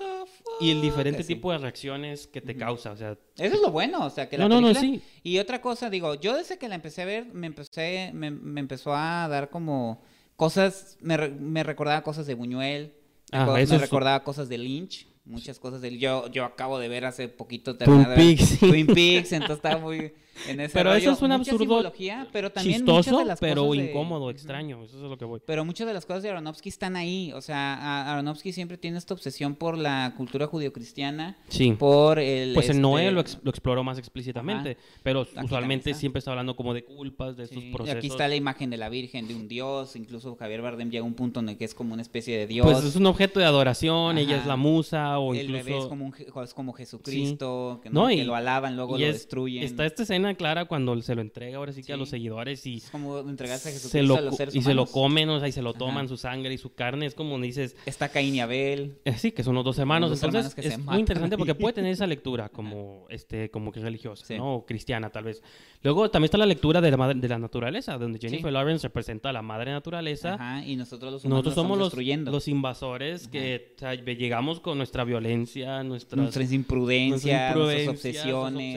y 0.60 0.72
el 0.72 0.82
diferente 0.82 1.24
tipo 1.24 1.52
de 1.52 1.58
reacciones 1.58 2.28
que 2.28 2.42
te 2.42 2.56
causa, 2.56 2.92
o 2.92 2.98
sea... 2.98 3.18
Eso 3.38 3.56
es 3.56 3.62
lo 3.62 3.72
bueno, 3.72 4.06
o 4.06 4.10
sea, 4.10 4.30
que 4.30 4.38
la 4.38 4.48
no, 4.48 4.62
no, 4.62 4.74
no, 4.74 4.80
sí. 4.80 5.02
Y 5.24 5.40
otra 5.40 5.62
cosa, 5.62 5.90
digo, 5.90 6.16
yo 6.16 6.36
desde 6.36 6.58
que 6.58 6.70
la 6.70 6.76
empecé 6.76 7.02
a 7.02 7.06
ver, 7.06 7.26
me 7.34 7.48
empecé, 7.48 8.12
me, 8.14 8.28
empezó 8.28 8.96
a 8.96 9.28
dar 9.28 9.50
como 9.50 10.02
cosas, 10.36 10.98
me, 11.02 11.18
me 11.30 11.64
recordaba 11.64 12.04
cosas 12.04 12.26
de 12.26 12.36
Buñuel, 12.36 12.94
ah, 13.32 13.46
me, 13.46 13.66
recordaba 13.78 14.24
cosas 14.24 14.50
de 14.50 14.58
Lynch, 14.58 15.08
muchas 15.26 15.60
cosas 15.60 15.82
de 15.82 15.98
yo 15.98 16.30
yo 16.32 16.46
acabo 16.46 16.80
de 16.80 16.88
ver 16.88 17.04
hace 17.04 17.28
poquito 17.28 17.76
Twin 17.76 18.06
Peaks 18.16 18.60
Twin 18.60 18.88
Peaks 18.88 19.34
entonces 19.34 19.58
estaba 19.58 19.78
muy 19.78 20.14
en 20.48 20.60
ese 20.62 20.74
Pero 20.74 20.94
eso 20.94 21.12
es 21.12 21.22
un 21.22 21.30
Mucha 21.30 21.52
absurdo 21.52 21.94
pero 22.32 22.52
también 22.52 22.78
Chistoso, 22.78 23.20
de 23.20 23.26
las 23.26 23.40
pero 23.40 23.72
de- 23.72 23.78
incómodo, 23.78 24.30
extraño. 24.30 24.84
Eso 24.84 24.96
es 24.98 25.02
lo 25.10 25.18
que 25.18 25.26
voy. 25.26 25.42
Pero 25.46 25.66
muchas 25.66 25.88
de 25.88 25.94
las 25.94 26.06
cosas 26.06 26.24
de 26.24 26.30
Aronofsky 26.30 26.70
están 26.70 26.96
ahí. 26.96 27.32
O 27.34 27.42
sea, 27.42 28.12
Aronofsky 28.14 28.52
siempre 28.54 28.78
tiene 28.78 28.98
esta 28.98 29.14
obsesión 29.14 29.56
por 29.56 29.78
la 29.78 30.14
cultura 30.18 30.48
judio-cristiana, 30.48 31.38
Sí. 31.50 31.72
por 31.74 32.20
el... 32.20 32.54
Pues 32.54 32.70
en 32.70 32.82
Noé 32.82 33.04
este, 33.04 33.12
lo, 33.14 33.22
ex- 33.22 33.38
lo 33.44 33.50
exploró 33.50 33.84
más 33.84 33.98
explícitamente, 33.98 34.78
pero 35.04 35.26
también 35.26 35.46
usualmente 35.46 35.90
está. 35.92 36.00
siempre 36.00 36.20
está 36.20 36.32
hablando 36.32 36.56
como 36.56 36.74
de 36.74 36.84
culpas, 36.84 37.38
de 37.38 37.44
estos 37.46 37.60
Sí, 37.62 37.70
y 37.70 37.74
procesos. 37.74 37.98
aquí 37.98 38.08
está 38.08 38.28
la 38.28 38.36
imagen 38.36 38.70
de 38.70 38.78
la 38.78 38.90
Virgen, 38.90 39.28
de 39.28 39.36
un 39.36 39.48
dios, 39.48 39.96
incluso 39.96 40.36
Javier 40.36 40.62
Bardem 40.62 40.90
llega 40.90 41.04
a 41.04 41.08
un 41.08 41.14
punto 41.14 41.40
en 41.40 41.50
el 41.50 41.58
que 41.58 41.66
es 41.66 41.74
como 41.74 41.94
una 41.94 42.02
especie 42.02 42.38
de 42.38 42.48
dios. 42.48 42.66
Pues 42.66 42.84
es 42.84 42.96
un 42.96 43.06
objeto 43.06 43.40
de 43.40 43.46
adoración, 43.46 44.18
ella 44.18 44.34
Ajá. 44.36 44.42
es 44.42 44.48
la 44.48 44.56
musa 44.56 45.20
o 45.20 45.34
el 45.34 45.42
incluso... 45.46 45.64
bebé 45.66 45.78
es 45.80 45.86
como, 45.86 46.06
un 46.06 46.44
es 46.44 46.54
como 46.54 46.74
Jesucristo, 46.74 47.80
que, 47.84 47.90
no, 47.90 48.02
No, 48.04 48.08
que 48.08 48.16
y- 48.16 48.24
lo 48.24 48.36
alaban, 48.36 48.76
luego 48.76 48.98
y 48.98 49.02
lo 49.02 49.08
es- 49.08 49.14
destruyen. 49.14 49.64
Está 49.64 49.86
esta 49.86 50.04
escena 50.04 50.27
clara 50.36 50.66
cuando 50.66 51.00
se 51.02 51.16
lo 51.16 51.22
entrega 51.22 51.58
ahora 51.58 51.72
sí 51.74 51.84
que 51.84 51.94
a 51.94 51.96
Sí. 51.96 52.00
los 52.00 52.10
seguidores 52.10 52.66
y 52.66 52.78
Es 52.78 52.90
como 52.90 53.20
entregarse 53.20 53.70
a 53.70 53.72
Jesucristo 53.72 53.98
se 53.98 54.04
lo, 54.04 54.16
a 54.18 54.22
los 54.22 54.36
seres 54.36 54.56
y 54.56 54.62
se 54.62 54.74
lo 54.74 54.86
comen, 54.86 55.30
o 55.30 55.40
sea, 55.40 55.48
y 55.48 55.52
se 55.52 55.62
lo 55.62 55.72
Ajá. 55.72 55.80
toman 55.80 56.08
su 56.08 56.18
sangre 56.18 56.54
y 56.54 56.58
su 56.58 56.74
carne. 56.74 57.06
Es 57.06 57.16
como 57.16 57.40
dices, 57.40 57.76
Está 57.86 58.10
Caín 58.10 58.36
y 58.36 58.40
Abel. 58.40 58.98
eh, 59.06 59.14
sí, 59.18 59.32
que 59.32 59.44
son 59.44 59.56
los 59.56 59.64
dos 59.64 59.78
hermanos. 59.80 60.10
dos 60.10 60.22
hermanos 60.24 60.46
Entonces 60.48 60.56
que 60.56 60.62
se 60.64 60.68
es 60.76 60.78
matan 60.80 60.94
muy 60.94 61.00
interesante 61.00 61.38
porque 61.38 61.56
puede 61.56 61.74
tener 61.74 61.92
esa 61.92 62.08
lectura 62.08 62.50
como, 62.50 63.06
este, 63.10 63.50
como 63.52 63.72
que 63.72 63.80
religiosa, 63.80 64.26
Sí. 64.26 64.38
¿no? 64.38 64.56
O 64.56 64.66
cristiana, 64.66 65.10
tal 65.10 65.24
vez. 65.26 65.42
Luego 65.84 66.10
también 66.10 66.26
está 66.26 66.38
la 66.38 66.46
lectura 66.46 66.82
de 66.82 66.92
la, 66.92 66.98
madre- 66.98 67.20
de 67.20 67.28
la 67.28 67.38
naturaleza, 67.40 67.98
donde 67.98 68.20
Jennifer 68.20 68.50
Sí. 68.50 68.54
Lawrence 68.54 68.88
representa 68.88 69.30
a 69.30 69.34
la 69.34 69.42
madre 69.42 69.72
naturaleza. 69.72 70.34
Ajá, 70.34 70.66
y 70.66 70.76
nosotros 70.76 71.12
los 71.12 71.24
humanos 71.26 71.46
Nosotros 71.46 71.56
somos 71.56 71.78
los, 71.78 71.94
los 72.34 72.48
invasores 72.48 73.28
que 73.28 73.74
o 73.76 73.80
sea, 73.80 73.94
llegamos 73.96 74.60
con 74.60 74.78
nuestra 74.78 75.04
violencia, 75.04 75.84
nuestras, 75.84 76.20
nuestras 76.22 76.52
imprudencias, 76.52 77.56
nuestras 77.56 77.56
nuestras 77.56 77.86
imprudencias, 77.88 78.26
obsesiones. 78.26 78.76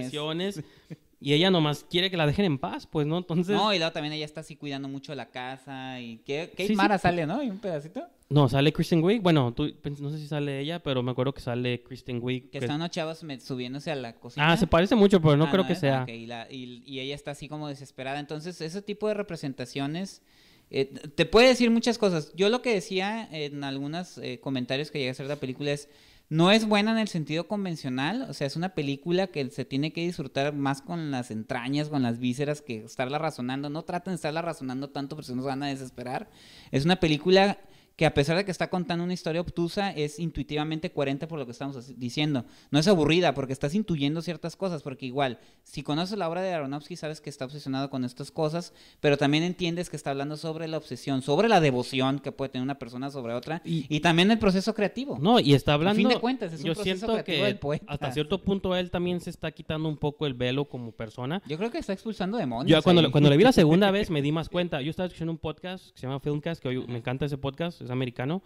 obsesiones. 0.59 0.65
Y 1.23 1.35
ella 1.35 1.51
nomás 1.51 1.85
quiere 1.85 2.11
que 2.11 2.17
la 2.17 2.27
dejen 2.27 2.47
en 2.47 2.59
paz, 2.59 2.87
pues, 2.87 3.07
¿no? 3.07 3.19
Entonces... 3.19 3.55
No, 3.55 3.75
y 3.75 3.79
luego 3.79 3.93
también 3.93 4.15
ella 4.15 4.25
está 4.25 4.41
así 4.41 4.57
cuidando 4.57 4.89
mucho 4.89 5.15
la 5.15 5.27
casa 5.27 6.01
y 6.01 6.17
que 6.25 6.49
Kate 6.51 6.63
Sí, 6.63 6.69
sí. 6.69 6.75
Mara 6.77 6.97
sale, 6.97 7.27
¿no? 7.27 7.43
Y 7.43 7.51
un 7.51 7.59
pedacito. 7.59 8.03
No, 8.31 8.49
sale 8.49 8.73
Kristen 8.73 9.03
Wiig. 9.05 9.21
Bueno, 9.21 9.53
tú, 9.53 9.65
pens- 9.83 9.99
no 9.99 10.09
sé 10.09 10.17
si 10.19 10.27
sale 10.27 10.61
ella, 10.61 10.83
pero 10.83 11.03
me 11.03 11.11
acuerdo 11.11 11.35
que 11.35 11.43
sale 11.43 11.83
Kristen 11.83 12.21
Wiig. 12.23 12.45
Que 12.45 12.51
que- 12.53 12.59
están 12.61 12.77
unos 12.77 12.91
chavos 12.91 13.19
subiéndose 13.19 13.91
a 13.91 13.97
la 13.97 14.15
cocina. 14.15 14.51
Ah, 14.51 14.57
se 14.57 14.67
parece 14.67 14.95
mucho, 14.95 15.21
pero 15.21 15.37
no 15.37 15.45
Ah, 15.45 15.51
creo 15.51 15.67
que 15.67 15.75
sea. 15.75 16.07
Ah, 16.09 16.11
y, 16.11 16.25
la- 16.27 16.47
y- 16.51 16.83
y 16.87 17.01
ella 17.01 17.15
está 17.15 17.33
así 17.33 17.49
como 17.49 17.69
desesperada. 17.69 18.19
Entonces, 18.19 18.59
ese 18.63 18.81
tipo 18.81 19.07
de 19.09 19.15
representaciones 19.15 20.23
eh, 20.71 20.85
te 21.17 21.27
puede 21.27 21.49
decir 21.49 21.71
muchas 21.71 21.99
cosas. 21.99 22.33
Yo 22.37 22.49
lo 22.49 22.63
que 22.63 22.73
decía 22.73 23.29
en 23.33 23.65
algunos 23.65 24.21
comentarios 24.41 24.91
que 24.93 24.99
llegué 25.01 25.09
a 25.09 25.13
hacer 25.13 25.27
de 25.27 25.35
la 25.35 25.41
película 25.41 25.73
es, 25.73 25.89
no 26.31 26.53
es 26.53 26.65
buena 26.65 26.93
en 26.93 26.99
el 26.99 27.09
sentido 27.09 27.49
convencional, 27.49 28.23
o 28.31 28.35
sea, 28.35 28.47
es 28.47 28.55
una 28.55 28.69
película 28.69 29.27
que 29.27 29.51
se 29.51 29.65
tiene 29.65 29.93
que 29.93 30.03
disfrutar 30.03 30.55
más 30.55 30.81
con 30.81 31.11
las 31.11 31.33
entrañas, 31.33 31.89
con 31.89 32.03
las 32.05 32.21
vísceras, 32.21 32.63
que 32.63 32.85
estarla 32.85 33.19
razonando. 33.19 33.69
No 33.69 33.83
traten 33.83 34.13
de 34.13 34.15
estarla 34.15 34.41
razonando 34.41 34.91
tanto 34.91 35.17
porque 35.17 35.27
se 35.27 35.35
nos 35.35 35.45
van 35.45 35.65
a 35.65 35.67
desesperar. 35.67 36.31
Es 36.71 36.85
una 36.85 37.01
película 37.01 37.59
que 38.01 38.07
a 38.07 38.15
pesar 38.15 38.35
de 38.35 38.47
que 38.47 38.51
está 38.51 38.71
contando 38.71 39.05
una 39.05 39.13
historia 39.13 39.43
obtusa, 39.43 39.91
es 39.91 40.19
intuitivamente 40.19 40.91
coherente 40.91 41.27
por 41.27 41.39
lo 41.39 41.45
que 41.45 41.53
estamos 41.53 41.99
diciendo. 41.99 42.47
No 42.71 42.79
es 42.79 42.89
aburrida 42.89 43.35
porque 43.35 43.53
estás 43.53 43.75
intuyendo 43.75 44.23
ciertas 44.23 44.57
cosas, 44.57 44.83
porque 44.83 45.05
igual, 45.05 45.39
si 45.65 45.83
conoces 45.83 46.17
la 46.17 46.27
obra 46.27 46.41
de 46.41 46.51
Aronofsky, 46.55 46.97
sabes 46.97 47.21
que 47.21 47.29
está 47.29 47.45
obsesionado 47.45 47.91
con 47.91 48.07
estas 48.07 48.31
cosas, 48.31 48.73
pero 49.01 49.19
también 49.19 49.45
entiendes 49.45 49.91
que 49.91 49.97
está 49.97 50.13
hablando 50.13 50.39
sobre 50.39 50.67
la 50.67 50.79
obsesión, 50.79 51.21
sobre 51.21 51.47
la 51.47 51.61
devoción 51.61 52.21
que 52.21 52.33
puede 52.33 52.49
tener 52.49 52.63
una 52.63 52.79
persona 52.79 53.11
sobre 53.11 53.35
otra, 53.35 53.61
y, 53.67 53.85
Y- 53.95 54.01
también 54.01 54.31
el 54.31 54.39
proceso 54.39 54.73
creativo. 54.75 55.19
No, 55.21 55.39
y 55.39 55.53
está 55.53 55.75
hablando. 55.75 55.99
fin 55.99 56.09
de 56.09 56.19
cuentas, 56.19 56.55
es 56.55 56.61
un 56.61 56.69
yo 56.69 56.73
proceso 56.73 56.97
siento 56.97 57.13
creativo 57.13 57.37
que 57.41 57.45
del 57.45 57.59
poeta. 57.59 57.85
hasta 57.87 58.13
cierto 58.13 58.41
punto 58.43 58.75
él 58.77 58.91
también 58.91 59.21
se 59.21 59.29
está 59.29 59.51
quitando 59.53 59.91
un 59.91 59.99
poco 59.99 60.27
el 60.27 60.33
velo 60.33 60.65
como 60.65 60.93
persona. 60.93 61.43
Yo 61.47 61.59
creo 61.59 61.71
que 61.71 61.77
está 61.77 61.93
expulsando 61.93 62.39
demonios. 62.39 62.75
Yo 62.75 62.83
cuando, 62.83 63.03
ahí. 63.03 63.11
cuando 63.11 63.29
le 63.29 63.37
vi 63.37 63.45
la 63.45 63.53
segunda 63.53 63.91
vez 63.91 64.09
me 64.09 64.23
di 64.23 64.33
más 64.33 64.49
cuenta. 64.49 64.81
Yo 64.81 64.89
estaba 64.89 65.07
escuchando 65.07 65.33
un 65.33 65.39
podcast 65.39 65.91
que 65.93 66.01
se 66.01 66.07
llama 66.07 66.19
Filmcast, 66.21 66.63
que 66.63 66.69
hoy- 66.69 66.87
me 66.87 66.97
encanta 66.97 67.27
ese 67.27 67.37
podcast, 67.37 67.83
es 67.91 67.93
americano. 67.93 68.43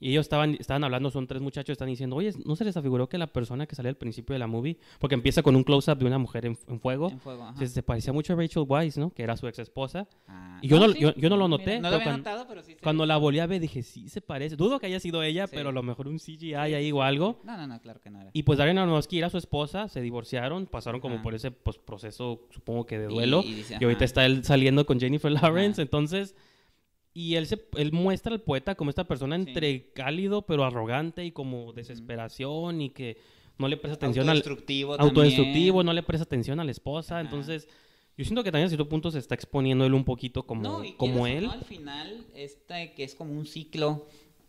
Y 0.00 0.10
ellos 0.10 0.24
estaban, 0.24 0.56
estaban 0.58 0.82
hablando, 0.82 1.12
son 1.12 1.28
tres 1.28 1.40
muchachos, 1.42 1.74
están 1.74 1.86
diciendo, 1.86 2.16
oye, 2.16 2.32
¿no 2.44 2.56
se 2.56 2.64
les 2.64 2.76
afiguró 2.76 3.08
que 3.08 3.18
la 3.18 3.28
persona 3.28 3.66
que 3.68 3.76
sale 3.76 3.88
al 3.88 3.94
principio 3.94 4.32
de 4.32 4.40
la 4.40 4.48
movie, 4.48 4.76
porque 4.98 5.14
empieza 5.14 5.44
con 5.44 5.54
un 5.54 5.62
close-up 5.62 5.96
de 5.98 6.06
una 6.06 6.18
mujer 6.18 6.44
en, 6.44 6.58
en 6.66 6.80
fuego, 6.80 7.08
En 7.10 7.20
fuego, 7.20 7.44
ajá. 7.44 7.56
se, 7.56 7.68
se 7.68 7.84
parecía 7.84 8.12
mucho 8.12 8.32
a 8.32 8.36
Rachel 8.36 8.64
Weisz, 8.66 8.98
¿no? 8.98 9.10
Que 9.10 9.22
era 9.22 9.36
su 9.36 9.46
ex 9.46 9.60
esposa. 9.60 10.08
Ah, 10.26 10.58
y 10.60 10.66
yo 10.66 10.80
no- 10.80 10.92
sí, 10.92 10.98
yo- 10.98 11.14
yo 11.14 11.28
no 11.30 11.36
lo 11.36 11.46
mira, 11.46 11.58
noté, 11.58 11.76
No 11.76 11.82
pero 11.82 11.90
lo 11.90 11.94
había 11.96 12.04
cuando- 12.04 12.18
notado, 12.30 12.46
pero 12.48 12.62
sí. 12.64 12.72
se 12.74 12.80
Cuando 12.80 13.02
ve. 13.04 13.06
la 13.06 13.16
volví 13.18 13.38
a 13.38 13.46
ver 13.46 13.60
dije, 13.60 13.84
sí 13.84 14.08
se 14.08 14.20
parece. 14.20 14.56
Dudo 14.56 14.80
que 14.80 14.86
haya 14.86 14.98
sido 14.98 15.22
ella, 15.22 15.46
Sí. 15.46 15.52
pero 15.54 15.68
a 15.68 15.72
lo 15.72 15.84
mejor 15.84 16.08
un 16.08 16.18
CGI 16.18 16.54
ahí 16.54 16.90
o 16.90 17.00
algo. 17.02 17.38
No, 17.44 17.56
no, 17.56 17.68
no, 17.68 17.80
claro 17.80 18.00
que 18.00 18.10
no 18.10 18.20
era. 18.20 18.30
Y 18.32 18.42
pues 18.42 18.58
Darren 18.58 18.78
Aronofsky 18.78 19.18
era 19.18 19.30
su 19.30 19.38
esposa, 19.38 19.86
se 19.86 20.00
divorciaron, 20.00 20.66
pasaron 20.66 21.00
como 21.00 21.14
Ajá. 21.16 21.22
por 21.22 21.36
ese 21.36 21.52
pues, 21.52 21.78
proceso, 21.78 22.48
supongo 22.50 22.86
que 22.86 22.98
de 22.98 23.06
duelo. 23.06 23.44
Y- 23.46 23.64
Y, 23.78 23.84
ahorita 23.84 24.04
está 24.04 24.26
él 24.26 24.42
saliendo 24.42 24.84
con 24.84 24.98
Jennifer 24.98 25.30
Lawrence, 25.30 25.80
Ajá. 25.80 25.82
entonces... 25.82 26.34
Y 27.14 27.34
él, 27.34 27.46
se, 27.46 27.62
él 27.76 27.92
muestra 27.92 28.32
al 28.32 28.40
poeta 28.40 28.74
como 28.74 28.88
esta 28.90 29.04
persona 29.04 29.36
Sí. 29.36 29.44
entre 29.48 29.90
cálido 29.92 30.42
pero 30.42 30.64
arrogante 30.64 31.24
y 31.24 31.30
como 31.32 31.72
desesperación 31.72 32.80
y 32.80 32.90
que 32.90 33.18
no 33.58 33.68
le 33.68 33.76
presta 33.76 33.96
atención 33.96 34.24
al 34.30 34.36
autodestructivo 34.38 34.94
autodestructivo, 34.98 35.76
también. 35.78 35.86
no 35.86 35.92
le 35.92 36.02
presta 36.02 36.24
atención 36.24 36.58
a 36.60 36.64
la 36.64 36.70
esposa, 36.70 37.16
Ajá. 37.16 37.20
entonces 37.20 37.68
yo 38.16 38.24
siento 38.24 38.42
que 38.42 38.50
también 38.50 38.66
a 38.66 38.68
cierto 38.68 38.88
punto 38.88 39.10
se 39.10 39.18
está 39.18 39.34
exponiendo 39.34 39.84
él 39.84 39.94
un 39.94 40.04
poquito 40.04 40.44
como, 40.46 40.62
No, 40.62 40.84
y 40.84 40.92
como 40.94 41.26
él. 41.26 41.44
no, 41.44 41.52
al 41.52 41.64
final, 41.64 42.24
este 42.34 42.92
que 42.94 43.04
es 43.04 43.14
como 43.14 43.32
un 43.32 43.46
ciclo 43.46 44.06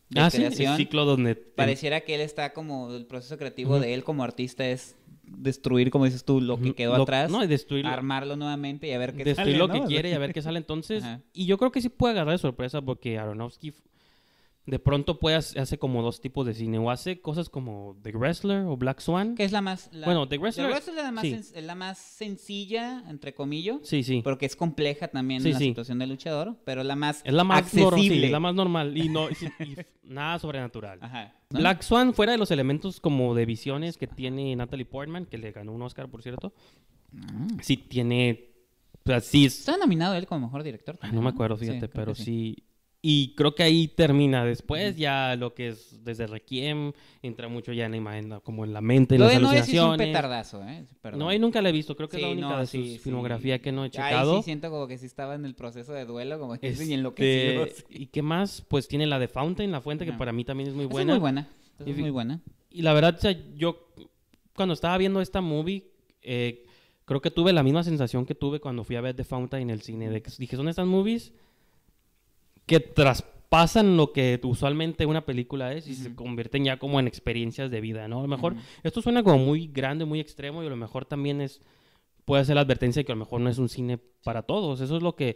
de 0.09 0.21
Ah, 0.21 0.29
sí, 0.29 0.37
creación, 0.37 0.71
el 0.73 0.77
ciclo 0.77 1.05
donde... 1.05 1.35
pareciera 1.35 2.01
que 2.01 2.15
él 2.15 2.21
está 2.21 2.53
como, 2.53 2.93
el 2.93 3.05
proceso 3.05 3.37
creativo 3.37 3.79
de 3.79 3.93
él 3.93 4.03
como 4.03 4.23
artista 4.23 4.67
es 4.69 4.95
destruir, 5.23 5.89
como 5.89 6.05
dices 6.05 6.23
tú, 6.25 6.41
lo 6.41 6.59
que 6.59 6.73
quedó 6.75 6.95
lo- 6.97 7.03
atrás, 7.03 7.31
No, 7.31 7.43
y 7.43 7.47
destruir, 7.47 7.85
armarlo 7.87 8.35
nuevamente 8.35 8.87
y 8.87 8.91
a 8.91 8.97
ver 8.97 9.13
qué 9.15 9.23
destruir 9.23 9.55
sale, 9.55 9.57
lo 9.57 9.67
¿no? 9.67 9.73
que 9.73 9.81
quiere 9.87 10.09
y 10.09 10.13
a 10.13 10.19
ver 10.19 10.33
qué 10.33 10.41
sale 10.41 10.57
entonces. 10.59 11.03
Ajá. 11.03 11.21
Y 11.33 11.45
yo 11.45 11.57
creo 11.57 11.71
que 11.71 11.81
sí 11.81 11.89
puede 11.89 12.11
agarrar 12.13 12.33
de 12.33 12.37
sorpresa 12.39 12.81
porque 12.81 13.17
Aronofsky 13.17 13.73
de 14.65 14.79
pronto 14.79 15.19
puede 15.19 15.35
hace, 15.35 15.59
hace 15.59 15.77
como 15.77 16.01
dos 16.01 16.21
tipos 16.21 16.45
de 16.45 16.53
cine 16.53 16.77
o 16.77 16.89
hace 16.89 17.19
cosas 17.19 17.49
como 17.49 17.97
The 18.01 18.11
Wrestler 18.13 18.63
o 18.65 18.77
Black 18.77 19.01
Swan. 19.01 19.35
Que 19.35 19.43
es 19.43 19.51
la 19.51 19.59
más... 19.61 19.89
La, 19.91 20.05
Bueno, 20.05 20.27
The 20.29 20.39
Wrestler- 20.39 20.71
es 20.71 20.87
la 20.95 21.11
más, 21.11 21.21
sí. 21.23 21.33
sen- 21.33 21.61
la 21.63 21.75
más 21.75 21.97
sencilla, 21.97 23.03
entre 23.09 23.33
comillas, 23.33 23.79
Sí, 23.83 24.03
sí. 24.03 24.21
porque 24.23 24.45
es 24.45 24.55
compleja 24.55 25.09
también 25.09 25.41
Sí, 25.41 25.51
la 25.51 25.59
sí. 25.59 25.65
situación 25.65 25.99
del 25.99 26.09
luchador, 26.11 26.55
pero 26.63 26.81
la 26.83 26.95
más 26.95 27.21
Es 27.25 27.33
la 27.33 27.43
más, 27.43 27.59
accesible. 27.59 28.25
es 28.25 28.31
la 28.31 28.39
más 28.39 28.55
normal 28.55 28.97
y, 28.97 29.09
no, 29.09 29.29
y 29.29 29.35
nada 30.03 30.39
sobrenatural. 30.39 30.99
Ajá. 31.01 31.35
¿no? 31.49 31.59
Black 31.59 31.81
Swan, 31.81 32.13
fuera 32.13 32.31
de 32.31 32.37
los 32.37 32.49
elementos 32.49 32.99
como 33.01 33.35
de 33.35 33.45
visiones 33.45 33.97
que 33.97 34.07
tiene 34.07 34.55
Natalie 34.55 34.85
Portman, 34.85 35.25
que 35.25 35.37
le 35.37 35.51
ganó 35.51 35.73
un 35.73 35.81
Oscar, 35.81 36.09
por 36.09 36.23
cierto, 36.23 36.53
Ah. 37.15 37.47
sí 37.61 37.77
tiene... 37.77 38.49
O 39.05 39.09
sea, 39.09 39.19
sí 39.19 39.45
es- 39.45 39.59
Está 39.59 39.75
nominado 39.77 40.15
él 40.15 40.25
como 40.25 40.47
mejor 40.47 40.63
director. 40.63 40.95
Ay, 40.95 41.01
también, 41.01 41.15
no 41.17 41.21
me 41.21 41.29
acuerdo, 41.31 41.57
fíjate, 41.57 41.89
pero 41.89 42.15
sí. 42.15 42.63
Y 43.05 43.35
creo 43.35 43.53
que 43.53 43.63
ahí 43.63 43.89
termina. 43.89 44.45
Después 44.45 44.95
ya 44.95 45.35
lo 45.35 45.53
que 45.53 45.67
es 45.67 46.01
desde 46.05 46.25
Requiem 46.25 46.93
entra 47.21 47.49
mucho 47.49 47.73
ya 47.73 47.83
en 47.85 47.91
la 47.91 47.97
imagen, 47.97 48.39
como 48.43 48.63
en 48.63 48.71
la 48.71 48.79
mente, 48.79 49.15
en 49.15 49.21
Lo 49.21 49.27
las 49.27 49.33
de 49.33 49.37
es 49.39 49.43
un 49.43 49.55
alucinaciones. 49.57 50.07
petardazo, 50.07 50.63
¿eh? 50.65 50.85
Perdón. 51.01 51.19
no, 51.19 51.27
ahí 51.27 51.37
nunca 51.37 51.61
la 51.61 51.67
he 51.67 51.71
visto. 51.73 51.97
Creo 51.97 52.07
que 52.07 52.15
es 52.15 52.23
la 52.23 52.29
única 52.29 52.47
no, 52.51 52.59
de 52.59 52.65
su 52.65 52.71
sí, 52.71 52.93
sí. 52.93 52.99
filmografía 52.99 53.61
que 53.61 53.73
no 53.73 53.81
he 53.81 53.87
Ahí 53.87 53.89
checado. 53.91 54.37
sí 54.37 54.43
siento 54.43 54.69
como 54.69 54.87
que 54.87 54.97
sí 54.97 55.05
estaba 55.05 55.35
en 55.35 55.43
el 55.43 55.53
proceso 55.53 55.91
de 55.91 56.05
duelo, 56.05 56.39
como 56.39 56.57
que 56.57 56.65
Este, 56.69 56.93
enloquecido. 56.93 57.67
¿Y 57.89 58.05
qué 58.05 58.21
más? 58.21 58.63
Pues 58.69 58.87
tiene 58.87 59.05
la 59.05 59.19
de 59.19 59.27
Fountain, 59.27 59.69
la 59.69 59.81
fuente, 59.81 60.05
que 60.05 60.13
para 60.13 60.31
mí 60.31 60.45
también 60.45 60.69
es 60.69 60.73
muy 60.75 60.85
Esa 60.85 60.93
buena. 60.93 61.11
Es 61.13 61.19
muy 61.19 61.21
buena. 61.21 61.47
esa 61.81 61.89
Es 61.89 61.97
muy 61.97 62.09
buena. 62.09 62.39
Y 62.71 62.83
la 62.83 62.93
verdad, 62.93 63.15
o 63.17 63.21
sea, 63.21 63.37
yo 63.57 63.85
cuando 64.55 64.73
estaba 64.73 64.97
viendo 64.97 65.19
esta 65.19 65.41
movie, 65.41 65.91
eh, 66.21 66.63
creo 67.03 67.21
que 67.21 67.31
tuve 67.31 67.51
la 67.51 67.63
misma 67.63 67.83
sensación 67.83 68.25
que 68.25 68.33
tuve 68.33 68.61
cuando 68.61 68.85
fui 68.85 68.95
a 68.95 69.01
ver 69.01 69.13
The 69.13 69.25
Fountain 69.25 69.63
en 69.63 69.69
el 69.71 69.81
cine. 69.81 70.09
De 70.09 70.21
que 70.21 70.31
dije, 70.37 70.55
son 70.55 70.69
estas 70.69 70.87
movies 70.87 71.33
que 72.65 72.79
traspasan 72.79 73.97
lo 73.97 74.11
que 74.13 74.39
usualmente 74.43 75.05
una 75.05 75.25
película 75.25 75.73
es 75.73 75.87
y 75.87 75.95
se 75.95 76.15
convierten 76.15 76.63
ya 76.65 76.77
como 76.77 76.99
en 76.99 77.07
experiencias 77.07 77.69
de 77.69 77.81
vida, 77.81 78.07
¿no? 78.07 78.19
A 78.19 78.21
lo 78.23 78.27
mejor 78.27 78.55
esto 78.83 79.01
suena 79.01 79.21
como 79.23 79.37
muy 79.37 79.67
grande, 79.67 80.05
muy 80.05 80.19
extremo 80.19 80.63
y 80.63 80.67
a 80.67 80.69
lo 80.69 80.75
mejor 80.75 81.05
también 81.05 81.41
es 81.41 81.61
puede 82.25 82.45
ser 82.45 82.55
la 82.55 82.61
advertencia 82.61 83.01
de 83.01 83.05
que 83.05 83.11
a 83.11 83.15
lo 83.15 83.19
mejor 83.25 83.41
no 83.41 83.49
es 83.49 83.57
un 83.57 83.67
cine 83.69 83.97
para 84.23 84.43
todos. 84.43 84.79
Eso 84.81 84.95
es 84.97 85.03
lo 85.03 85.15
que... 85.15 85.35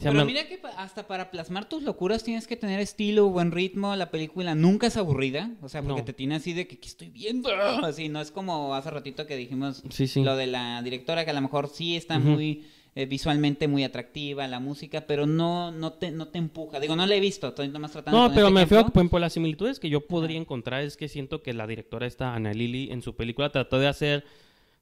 Pero 0.00 0.24
mira 0.24 0.46
que 0.46 0.60
hasta 0.76 1.08
para 1.08 1.28
plasmar 1.30 1.68
tus 1.68 1.82
locuras 1.82 2.22
tienes 2.22 2.46
que 2.46 2.54
tener 2.56 2.78
estilo, 2.78 3.28
buen 3.30 3.50
ritmo. 3.50 3.96
La 3.96 4.10
película 4.12 4.54
nunca 4.54 4.86
es 4.86 4.96
aburrida. 4.96 5.50
O 5.60 5.68
sea, 5.68 5.82
porque 5.82 6.00
No. 6.02 6.04
te 6.04 6.12
tiene 6.12 6.36
así 6.36 6.52
de 6.52 6.68
que 6.68 6.78
¿qué 6.78 6.86
estoy 6.88 7.08
viendo? 7.10 7.48
Así, 7.84 8.08
no 8.08 8.20
es 8.20 8.30
como 8.30 8.74
hace 8.76 8.90
ratito 8.90 9.26
que 9.26 9.36
dijimos 9.36 9.82
Sí, 9.90 10.06
sí. 10.06 10.22
lo 10.22 10.36
de 10.36 10.46
la 10.46 10.82
directora, 10.82 11.24
que 11.24 11.30
a 11.30 11.34
lo 11.34 11.40
mejor 11.40 11.68
sí 11.68 11.96
está 11.96 12.18
muy 12.20 12.64
eh, 12.94 13.06
visualmente 13.06 13.68
muy 13.68 13.84
atractiva 13.84 14.46
la 14.48 14.60
música, 14.60 15.02
pero 15.06 15.26
no, 15.26 15.70
no, 15.70 15.92
te, 15.92 16.10
no 16.10 16.28
te 16.28 16.38
empuja. 16.38 16.80
Digo, 16.80 16.96
no 16.96 17.06
la 17.06 17.14
he 17.14 17.20
visto, 17.20 17.48
estoy 17.48 17.68
nomás 17.68 17.92
tratando 17.92 18.18
No, 18.18 18.26
con 18.26 18.34
pero 18.34 18.46
este 18.48 18.54
me 18.54 18.60
refiero, 18.62 18.80
ejemplo. 18.80 18.92
por 18.94 19.00
ejemplo, 19.02 19.18
las 19.20 19.32
similitudes 19.32 19.78
que 19.80 19.88
yo 19.90 20.00
podría 20.06 20.38
encontrar 20.38 20.82
es 20.82 20.96
que 20.96 21.08
siento 21.08 21.42
que 21.42 21.52
la 21.54 21.66
directora 21.66 22.06
esta, 22.06 22.34
Ana 22.34 22.52
Lili, 22.52 22.90
en 22.90 23.02
su 23.02 23.14
película 23.14 23.50
trató 23.50 23.78
de 23.78 23.86
hacer 23.88 24.24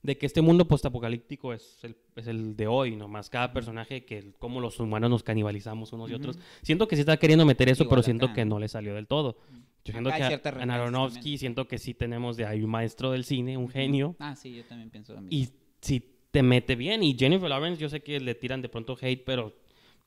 de 0.02 0.16
que 0.16 0.26
este 0.26 0.40
mundo 0.40 0.68
postapocalíptico 0.68 1.52
es 1.52 1.78
el, 1.82 1.96
es 2.14 2.28
el 2.28 2.54
de 2.56 2.68
hoy, 2.68 2.94
nomás 2.94 3.28
cada 3.28 3.52
personaje, 3.52 4.04
que 4.04 4.32
cómo 4.38 4.60
los 4.60 4.78
humanos 4.78 5.10
nos 5.10 5.24
canibalizamos 5.24 5.92
unos 5.92 6.08
y 6.10 6.14
Ujú. 6.14 6.20
otros. 6.20 6.38
Siento 6.62 6.86
que 6.86 6.94
sí 6.94 7.00
está 7.00 7.16
queriendo 7.16 7.44
meter 7.44 7.68
eso, 7.68 7.82
Igual 7.82 7.90
pero 7.90 8.00
acá, 8.00 8.04
siento 8.04 8.32
que 8.32 8.44
¿no? 8.44 8.60
le 8.60 8.68
salió 8.68 8.94
del 8.94 9.08
todo. 9.08 9.36
Yo 9.84 9.92
siento 9.92 10.10
Acá 10.10 10.28
hay 10.28 10.38
que 10.38 10.48
en 10.48 10.70
Aronofsky 10.70 11.14
también. 11.20 11.38
siento 11.38 11.66
que 11.68 11.78
sí 11.78 11.92
tenemos 11.94 12.36
de 12.36 12.44
ahí 12.46 12.62
un 12.62 12.70
maestro 12.70 13.10
del 13.12 13.24
cine, 13.24 13.56
un 13.56 13.68
genio, 13.68 14.14
Ah, 14.20 14.36
sí, 14.36 14.54
yo 14.54 14.64
también 14.64 14.90
pienso 14.90 15.12
lo 15.12 15.20
mismo. 15.22 15.36
y 15.36 15.48
si 15.80 16.02
te 16.36 16.42
mete 16.42 16.76
bien. 16.76 17.02
Y 17.02 17.16
Jennifer 17.18 17.48
Lawrence, 17.48 17.80
yo 17.80 17.88
sé 17.88 18.00
que 18.02 18.20
le 18.20 18.34
tiran 18.34 18.60
de 18.60 18.68
pronto 18.68 18.94
hate, 19.00 19.24
pero 19.24 19.54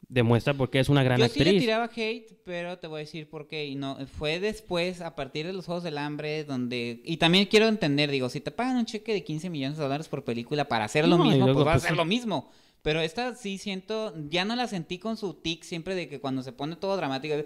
demuestra 0.07 0.53
por 0.53 0.69
qué 0.69 0.79
es 0.79 0.87
una 0.87 1.01
gran 1.01 1.17
Yo 1.17 1.25
actriz. 1.25 1.43
sí 1.43 1.53
le 1.53 1.59
tiraba 1.59 1.85
hate, 1.85 2.33
pero 2.45 2.77
te 2.77 2.85
voy 2.85 2.97
a 2.97 2.99
decir 2.99 3.27
por 3.27 3.47
qué. 3.47 3.65
Y 3.65 3.73
no, 3.73 3.97
fue 4.05 4.39
después, 4.39 5.01
a 5.01 5.15
partir 5.15 5.47
de 5.47 5.53
los 5.53 5.65
Juegos 5.65 5.83
del 5.83 5.97
Hambre, 5.97 6.43
donde... 6.43 7.01
Y 7.03 7.17
también 7.17 7.47
quiero 7.47 7.67
entender, 7.67 8.11
digo, 8.11 8.29
si 8.29 8.41
te 8.41 8.51
pagan 8.51 8.77
un 8.77 8.85
cheque 8.85 9.11
de 9.11 9.23
15 9.23 9.49
millones 9.49 9.79
de 9.79 9.83
dólares 9.83 10.07
por 10.07 10.23
película 10.23 10.65
para 10.65 10.85
hacer 10.85 11.07
lo 11.07 11.17
No, 11.17 11.23
mismo, 11.23 11.45
luego, 11.45 11.63
pues 11.63 11.65
vas 11.65 11.73
a 11.73 11.77
pues, 11.77 11.85
hacer 11.85 11.97
lo 11.97 12.05
mismo. 12.05 12.51
Pero 12.81 13.01
esta 13.01 13.35
sí 13.35 13.57
siento, 13.57 14.13
ya 14.29 14.45
no 14.45 14.55
la 14.55 14.65
sentí 14.65 14.99
con 14.99 15.17
su 15.17 15.33
tic 15.33 15.63
siempre 15.63 15.95
de 15.95 16.07
que 16.07 16.21
cuando 16.21 16.43
se 16.43 16.53
pone 16.53 16.77
todo 16.77 16.95
dramático, 16.95 17.33
¡eh! 17.35 17.45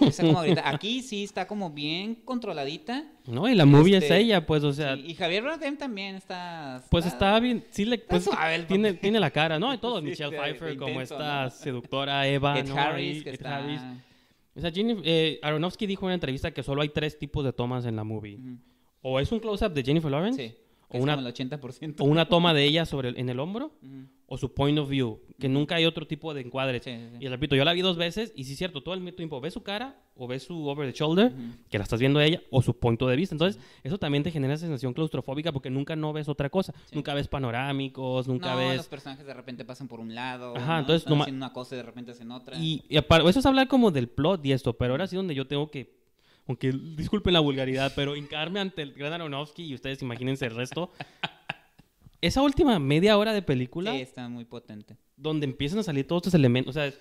empieza 0.00 0.22
como. 0.22 0.40
Aquí 0.64 1.02
sí 1.02 1.24
está 1.24 1.46
como 1.48 1.70
bien 1.70 2.14
controladita. 2.24 3.04
No, 3.26 3.48
y 3.48 3.54
la 3.56 3.66
movie 3.66 3.96
es 3.96 4.04
Este, 4.04 4.18
ella, 4.20 4.46
pues, 4.46 4.62
o 4.62 4.72
sea, 4.72 4.94
Sí, 4.94 5.04
y 5.08 5.14
Javier 5.14 5.42
Bardem 5.42 5.76
también 5.76 6.14
está... 6.14 6.82
pues 6.90 7.04
está 7.04 7.38
bien, 7.40 7.64
sí 7.70 7.84
le, 7.84 7.98
pues, 7.98 8.24
suave 8.24 8.60
tiene, 8.64 8.94
tiene 8.94 9.18
la 9.20 9.30
cara, 9.30 9.58
¿no? 9.58 9.74
Y 9.74 9.78
todo, 9.78 9.98
Sí, 10.00 10.06
Michelle 10.06 10.36
Pfeiffer 10.36 10.76
como 10.76 11.00
esta 11.00 11.44
¿no? 11.44 11.50
seductora 11.50 12.26
Eva, 12.28 12.58
Ed 12.58 12.68
¿no? 12.68 12.76
Harris, 12.78 13.16
Ahí, 13.18 13.22
que 13.24 13.30
Ed 13.30 13.34
está... 13.34 13.56
Harris. 13.58 13.80
O 14.54 14.60
sea, 14.60 14.70
Jennifer, 14.70 15.02
eh, 15.06 15.38
Aronofsky 15.42 15.86
dijo 15.86 16.02
en 16.02 16.06
una 16.06 16.14
entrevista 16.14 16.52
que 16.52 16.62
solo 16.62 16.82
hay 16.82 16.88
tres 16.90 17.18
tipos 17.18 17.44
de 17.44 17.52
tomas 17.52 17.84
en 17.86 17.96
la 17.96 18.04
movie. 18.04 18.38
O 19.02 19.18
es 19.20 19.30
un 19.32 19.40
close-up 19.40 19.72
de 19.72 19.82
Jennifer 19.82 20.10
Lawrence, 20.10 20.48
Sí, 20.48 20.54
o 20.88 20.96
es 20.96 21.02
una- 21.02 21.16
como 21.16 21.26
el 21.28 21.34
80%. 21.34 21.96
o 22.00 22.04
una 22.04 22.28
toma 22.28 22.54
de 22.54 22.64
ella 22.64 22.86
sobre 22.86 23.10
el- 23.10 23.18
en 23.18 23.28
el 23.28 23.40
hombro. 23.40 23.72
O 24.30 24.36
su 24.36 24.52
point 24.52 24.78
of 24.78 24.90
view, 24.90 25.20
que 25.38 25.48
nunca 25.48 25.76
hay 25.76 25.86
otro 25.86 26.06
tipo 26.06 26.34
de 26.34 26.42
encuadre. 26.42 26.80
Sí, 26.80 26.90
sí, 26.90 27.08
sí. 27.12 27.24
Y 27.24 27.28
repito, 27.28 27.56
yo 27.56 27.64
la 27.64 27.72
vi 27.72 27.80
dos 27.80 27.96
veces 27.96 28.34
y 28.36 28.44
sí 28.44 28.52
es 28.52 28.58
cierto, 28.58 28.82
todo 28.82 28.94
el 28.94 29.14
tiempo 29.14 29.40
ves 29.40 29.54
su 29.54 29.62
cara 29.62 29.96
o 30.16 30.26
ves 30.26 30.42
su 30.42 30.68
over 30.68 30.86
the 30.86 30.96
shoulder, 30.96 31.32
que 31.70 31.78
la 31.78 31.84
estás 31.84 31.98
viendo 31.98 32.18
a 32.18 32.24
ella, 32.26 32.42
o 32.50 32.60
su 32.60 32.78
punto 32.78 33.08
de 33.08 33.16
vista. 33.16 33.34
Entonces, 33.34 33.60
eso 33.82 33.96
también 33.96 34.22
te 34.22 34.30
genera 34.30 34.58
sensación 34.58 34.92
claustrofóbica 34.92 35.50
porque 35.50 35.70
nunca 35.70 35.96
no 35.96 36.12
ves 36.12 36.28
otra 36.28 36.50
cosa. 36.50 36.74
Nunca 36.92 37.14
ves 37.14 37.26
panorámicos, 37.26 38.28
nunca 38.28 38.52
no, 38.52 38.58
ves... 38.58 38.76
los 38.76 38.88
personajes 38.88 39.24
de 39.24 39.32
repente 39.32 39.64
pasan 39.64 39.88
por 39.88 39.98
un 39.98 40.14
lado. 40.14 40.54
Ajá, 40.54 40.74
¿no? 40.74 40.80
entonces 40.80 41.02
Están 41.02 41.12
noma- 41.12 41.24
haciendo 41.24 41.46
una 41.46 41.52
cosa 41.54 41.74
y 41.74 41.78
de 41.78 41.84
repente 41.84 42.10
hacen 42.10 42.30
otra. 42.30 42.58
Y, 42.58 42.84
eso 42.90 43.38
es 43.38 43.46
hablar 43.46 43.68
como 43.68 43.90
del 43.90 44.08
plot 44.08 44.44
y 44.44 44.52
esto, 44.52 44.74
pero 44.74 44.92
ahora 44.92 45.06
sí 45.06 45.16
donde 45.16 45.34
yo 45.34 45.46
tengo 45.46 45.70
que, 45.70 45.96
aunque 46.46 46.70
disculpen 46.72 47.32
la 47.32 47.40
vulgaridad, 47.40 47.92
pero 47.96 48.14
hincarme 48.14 48.60
ante 48.60 48.82
el 48.82 48.92
gran 48.92 49.14
Aronofsky 49.14 49.64
y 49.64 49.74
ustedes 49.74 50.02
imagínense 50.02 50.44
el 50.44 50.54
resto. 50.54 50.92
Esa 52.20 52.42
última 52.42 52.78
media 52.78 53.16
hora 53.16 53.32
de 53.32 53.42
película, 53.42 53.92
Sí, 53.92 54.00
está 54.00 54.28
muy 54.28 54.44
potente. 54.44 54.96
donde 55.16 55.46
empiezan 55.46 55.78
a 55.78 55.82
salir 55.82 56.06
todos 56.06 56.20
estos 56.20 56.34
elementos, 56.34 56.76
o 56.76 56.80
sea, 56.80 56.92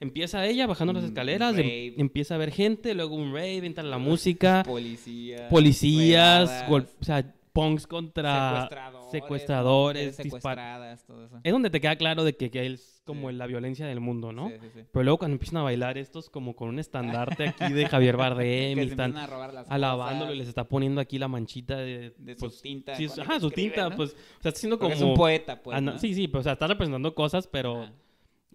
empieza 0.00 0.44
ella 0.46 0.66
bajando 0.66 0.92
las 0.92 1.04
escaleras, 1.04 1.56
em- 1.56 1.94
empieza 1.98 2.34
a 2.34 2.38
ver 2.38 2.50
gente, 2.50 2.94
luego 2.94 3.14
un 3.14 3.32
rave, 3.32 3.64
entra 3.66 3.84
la 3.84 3.98
música, 3.98 4.62
Policías. 4.66 5.42
policías, 5.50 6.64
o 7.00 7.04
sea, 7.04 7.34
punks 7.54 7.86
contra 7.86 8.68
secuestradores, 9.10 10.16
secuestradas, 10.16 11.06
todo 11.06 11.24
eso. 11.24 11.40
Es 11.42 11.52
donde 11.52 11.70
te 11.70 11.80
queda 11.80 11.96
claro 11.96 12.24
de 12.24 12.36
que, 12.36 12.50
que 12.50 12.66
es 12.66 13.00
como 13.04 13.30
Sí. 13.30 13.36
la 13.36 13.46
violencia 13.46 13.86
del 13.86 14.00
mundo, 14.00 14.32
¿no? 14.32 14.48
Sí, 14.48 14.54
sí, 14.60 14.66
sí. 14.74 14.80
Pero 14.92 15.02
luego 15.04 15.18
cuando 15.18 15.34
empiezan 15.36 15.58
a 15.58 15.62
bailar 15.62 15.96
estos 15.96 16.28
como 16.28 16.56
con 16.56 16.68
un 16.68 16.78
estandarte 16.80 17.48
aquí 17.56 17.72
de 17.72 17.86
Javier 17.86 18.16
Bardem 18.16 18.78
y 18.78 18.82
están 18.82 19.10
empiezan 19.10 19.16
a 19.16 19.26
robar 19.26 19.54
las 19.54 19.70
alabándolo 19.70 20.34
y 20.34 20.38
les 20.38 20.48
está 20.48 20.68
poniendo 20.68 21.00
aquí 21.00 21.18
la 21.18 21.28
manchita 21.28 21.76
de, 21.76 22.12
de 22.18 22.34
su 22.34 22.40
pues, 22.40 22.60
tinta. 22.60 22.96
sí, 22.96 23.06
ajá, 23.06 23.38
su 23.38 23.46
escribe, 23.46 23.70
tinta, 23.70 23.88
¿no? 23.88 23.96
pues, 23.96 24.10
o 24.10 24.14
sea, 24.14 24.22
está 24.36 24.48
haciendo 24.50 24.78
como... 24.78 24.90
Porque 24.90 25.04
es 25.04 25.08
un 25.08 25.14
poeta, 25.14 25.62
pues. 25.62 25.78
Sí, 26.00 26.12
sí, 26.14 26.26
pero 26.28 26.40
o 26.40 26.42
sea, 26.42 26.54
está 26.54 26.66
representando 26.66 27.14
cosas, 27.14 27.46
pero 27.46 27.88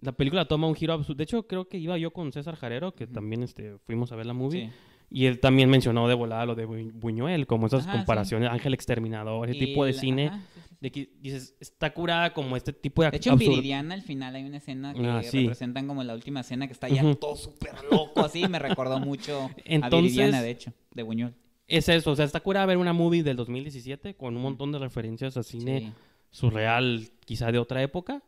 la 0.00 0.12
película 0.12 0.44
toma 0.46 0.66
un 0.66 0.74
giro 0.74 0.92
absurdo. 0.92 1.16
De 1.16 1.24
hecho, 1.24 1.46
creo 1.46 1.68
que 1.68 1.78
iba 1.78 1.96
yo 1.96 2.10
con 2.12 2.32
César 2.32 2.56
Jarero, 2.56 2.94
que 2.94 3.06
también 3.06 3.42
este, 3.42 3.78
fuimos 3.78 4.12
a 4.12 4.16
ver 4.16 4.26
la 4.26 4.34
movie, 4.34 4.66
Sí. 4.66 4.72
Y 5.10 5.26
él 5.26 5.40
también 5.40 5.68
mencionó 5.68 6.06
de 6.08 6.14
volada 6.14 6.46
lo 6.46 6.54
de 6.54 6.66
Bu- 6.68 6.92
Buñuel, 6.94 7.46
como 7.46 7.66
esas 7.66 7.82
Ajá, 7.82 7.92
sí. 7.92 7.98
comparaciones, 7.98 8.48
Ángel 8.50 8.74
Exterminador, 8.74 9.48
ese 9.50 9.58
Y 9.58 9.66
tipo 9.66 9.84
de 9.84 9.92
la- 9.92 10.00
cine, 10.00 10.26
ajá, 10.28 10.36
sí, 10.38 10.44
sí, 10.54 10.60
sí. 10.70 10.76
de 10.80 10.92
que 10.92 11.10
dices, 11.20 11.54
está 11.60 11.92
curada 11.92 12.32
como 12.32 12.56
este 12.56 12.72
tipo 12.72 13.02
de... 13.02 13.10
De 13.10 13.16
hecho, 13.16 13.32
en. 13.32 13.38
Viridiana 13.38 13.94
al 13.94 14.02
final 14.02 14.34
hay 14.36 14.44
una 14.44 14.58
escena 14.58 14.94
que 14.94 15.04
Ah, 15.06 15.20
representan 15.20 15.86
como 15.88 16.02
la 16.04 16.14
última 16.14 16.40
escena 16.40 16.66
que 16.66 16.72
está 16.72 16.88
ya 16.88 17.02
todo 17.16 17.36
súper 17.36 17.74
loco 17.90 18.24
así. 18.24 18.46
Me 18.48 18.58
recordó 18.58 18.98
mucho 19.00 19.50
a 19.82 19.88
Viridiana, 19.90 20.40
de 20.42 20.50
hecho, 20.50 20.72
de 20.94 21.02
Buñuel. 21.02 21.34
Es 21.66 21.88
eso, 21.88 22.10
o 22.12 22.16
sea, 22.16 22.24
está 22.24 22.40
curada 22.40 22.66
ver 22.66 22.78
una 22.78 22.92
movie 22.92 23.22
del 23.22 23.36
2017 23.36 24.14
con 24.14 24.36
un 24.36 24.42
montón 24.42 24.72
de 24.72 24.78
referencias 24.78 25.36
a 25.36 25.42
cine 25.42 25.92
surreal, 26.30 27.08
quizá 27.24 27.52
de 27.52 27.58
otra 27.58 27.82
época. 27.82 28.22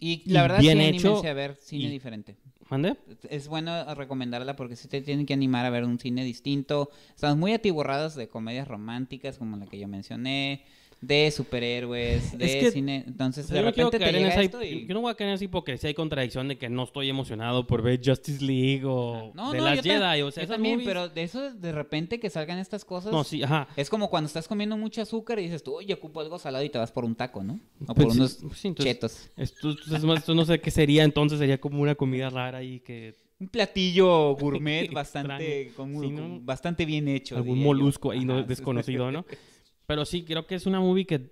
Y 0.00 0.22
la 0.30 0.42
verdad, 0.42 0.60
bien 0.60 0.78
sí, 0.78 0.84
hecho, 0.96 1.24
a 1.26 1.32
ver 1.32 1.54
cine 1.54 1.84
y- 1.84 1.90
diferente. 1.90 2.36
¿Mande? 2.70 2.96
Es 3.28 3.48
bueno 3.48 3.94
recomendarla 3.94 4.56
porque 4.56 4.76
sí 4.76 4.88
te 4.88 5.02
tienen 5.02 5.26
que 5.26 5.34
animar 5.34 5.66
a 5.66 5.70
ver 5.70 5.84
un 5.84 5.98
cine 5.98 6.24
distinto. 6.24 6.90
Estamos 7.14 7.36
muy 7.36 7.52
atiborrados 7.52 8.14
de 8.14 8.28
comedias 8.28 8.68
románticas 8.68 9.38
como 9.38 9.56
la 9.56 9.66
que 9.66 9.78
yo 9.78 9.86
mencioné, 9.86 10.64
de 11.00 11.30
superhéroes, 11.30 12.36
de 12.38 12.46
que- 12.60 12.70
cine. 12.70 13.04
Entonces, 13.06 13.48
de 13.48 13.60
repente 13.62 13.98
te 13.98 14.12
llega 14.12 14.28
esa, 14.28 14.42
esto 14.42 14.62
y... 14.62 14.86
yo 14.86 14.94
no 14.94 15.00
voy 15.02 15.10
a 15.10 15.14
caer 15.14 15.28
en 15.30 15.34
esa 15.34 15.44
hipocresía 15.44 15.90
y 15.90 15.94
contradicción 15.94 16.48
de 16.48 16.56
que 16.58 16.68
no 16.68 16.84
estoy 16.84 17.08
emocionado 17.10 17.66
por 17.66 17.82
ver 17.82 18.00
Justice 18.04 18.42
League 18.44 18.82
o 18.84 19.32
No, 19.34 19.52
de 19.52 19.58
no, 19.58 19.64
las 19.64 19.80
Jedi. 19.82 20.22
O 20.22 20.30
sea, 20.30 20.44
yo 20.44 20.48
también, 20.48 20.78
movies- 20.80 20.84
pero 20.86 21.08
de 21.08 21.22
eso 21.22 21.52
de 21.52 21.72
repente 21.72 22.18
que 22.20 22.30
salgan 22.30 22.58
estas 22.58 22.84
cosas... 22.84 23.12
No, 23.12 23.24
sí, 23.24 23.42
ajá. 23.42 23.68
Es 23.76 23.90
como 23.90 24.08
cuando 24.10 24.26
estás 24.26 24.48
comiendo 24.48 24.76
mucho 24.76 25.02
azúcar 25.02 25.38
y 25.38 25.42
dices 25.44 25.62
tú, 25.62 25.74
oye, 25.74 25.94
ocupo 25.94 26.20
algo 26.20 26.38
salado 26.38 26.64
y 26.64 26.70
te 26.70 26.78
vas 26.78 26.92
por 26.92 27.04
un 27.04 27.14
taco, 27.14 27.42
¿no? 27.42 27.60
O 27.86 27.94
Pues 27.94 28.06
por 28.06 28.12
sí, 28.12 28.18
unos 28.18 28.38
pues 28.42 28.58
sí, 28.58 28.68
entonces, 28.68 28.94
chetos. 28.94 29.30
Esto, 29.36 29.70
esto 29.70 29.96
es 29.96 30.04
más- 30.04 30.18
esto 30.20 30.34
no 30.34 30.44
sé 30.44 30.60
qué 30.60 30.70
sería, 30.70 31.04
entonces 31.04 31.38
sería 31.38 31.60
como 31.60 31.80
una 31.82 31.94
comida 31.94 32.30
rara 32.30 32.62
y 32.62 32.80
que 32.80 33.14
Un 33.40 33.48
platillo 33.48 34.34
gourmet 34.36 34.88
bastante, 34.92 35.72
con- 35.76 36.00
Sí, 36.00 36.08
¿no? 36.10 36.40
bastante 36.40 36.84
bien 36.86 37.08
hecho. 37.08 37.36
algún 37.36 37.62
molusco 37.62 38.10
ahí 38.12 38.24
no 38.24 38.42
desconocido, 38.42 39.10
¿no? 39.10 39.24
Pero 39.86 40.04
sí, 40.04 40.24
creo 40.24 40.46
que 40.46 40.54
es 40.54 40.66
una 40.66 40.80
movie 40.80 41.04
que 41.06 41.30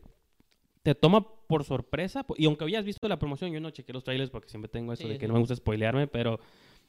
te 0.83 0.95
toma 0.95 1.27
por 1.47 1.65
sorpresa. 1.65 2.25
Y 2.37 2.47
aunque 2.47 2.65
habías 2.65 2.85
visto 2.85 3.09
la 3.09 3.19
promoción, 3.19 3.53
yo 3.53 3.61
no 3.61 3.71
chequé 3.71 3.93
los 3.93 4.05
trailers 4.05 4.31
porque 4.31 4.49
siempre 4.51 4.69
tengo 4.69 4.93
eso 4.93 5.03
Sí, 5.05 5.09
de 5.09 5.15
que 5.19 5.27
sí. 5.27 5.29
no 5.29 5.35
me 5.35 5.41
gusta 5.41 5.57
spoilearme, 5.57 6.07
pero 6.07 6.41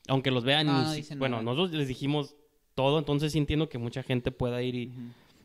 aunque 0.07 0.31
los 0.31 0.43
vean, 0.43 0.67
No, 0.67 0.91
dicen 0.93 1.19
bueno, 1.19 1.37
nada. 1.37 1.43
nosotros 1.43 1.71
les 1.77 1.87
dijimos 1.87 2.35
todo, 2.75 2.97
entonces 2.99 3.31
sí 3.31 3.37
entiendo 3.37 3.69
que 3.69 3.77
mucha 3.77 4.01
gente 4.03 4.31
pueda 4.31 4.61
ir 4.63 4.75
y 4.75 4.91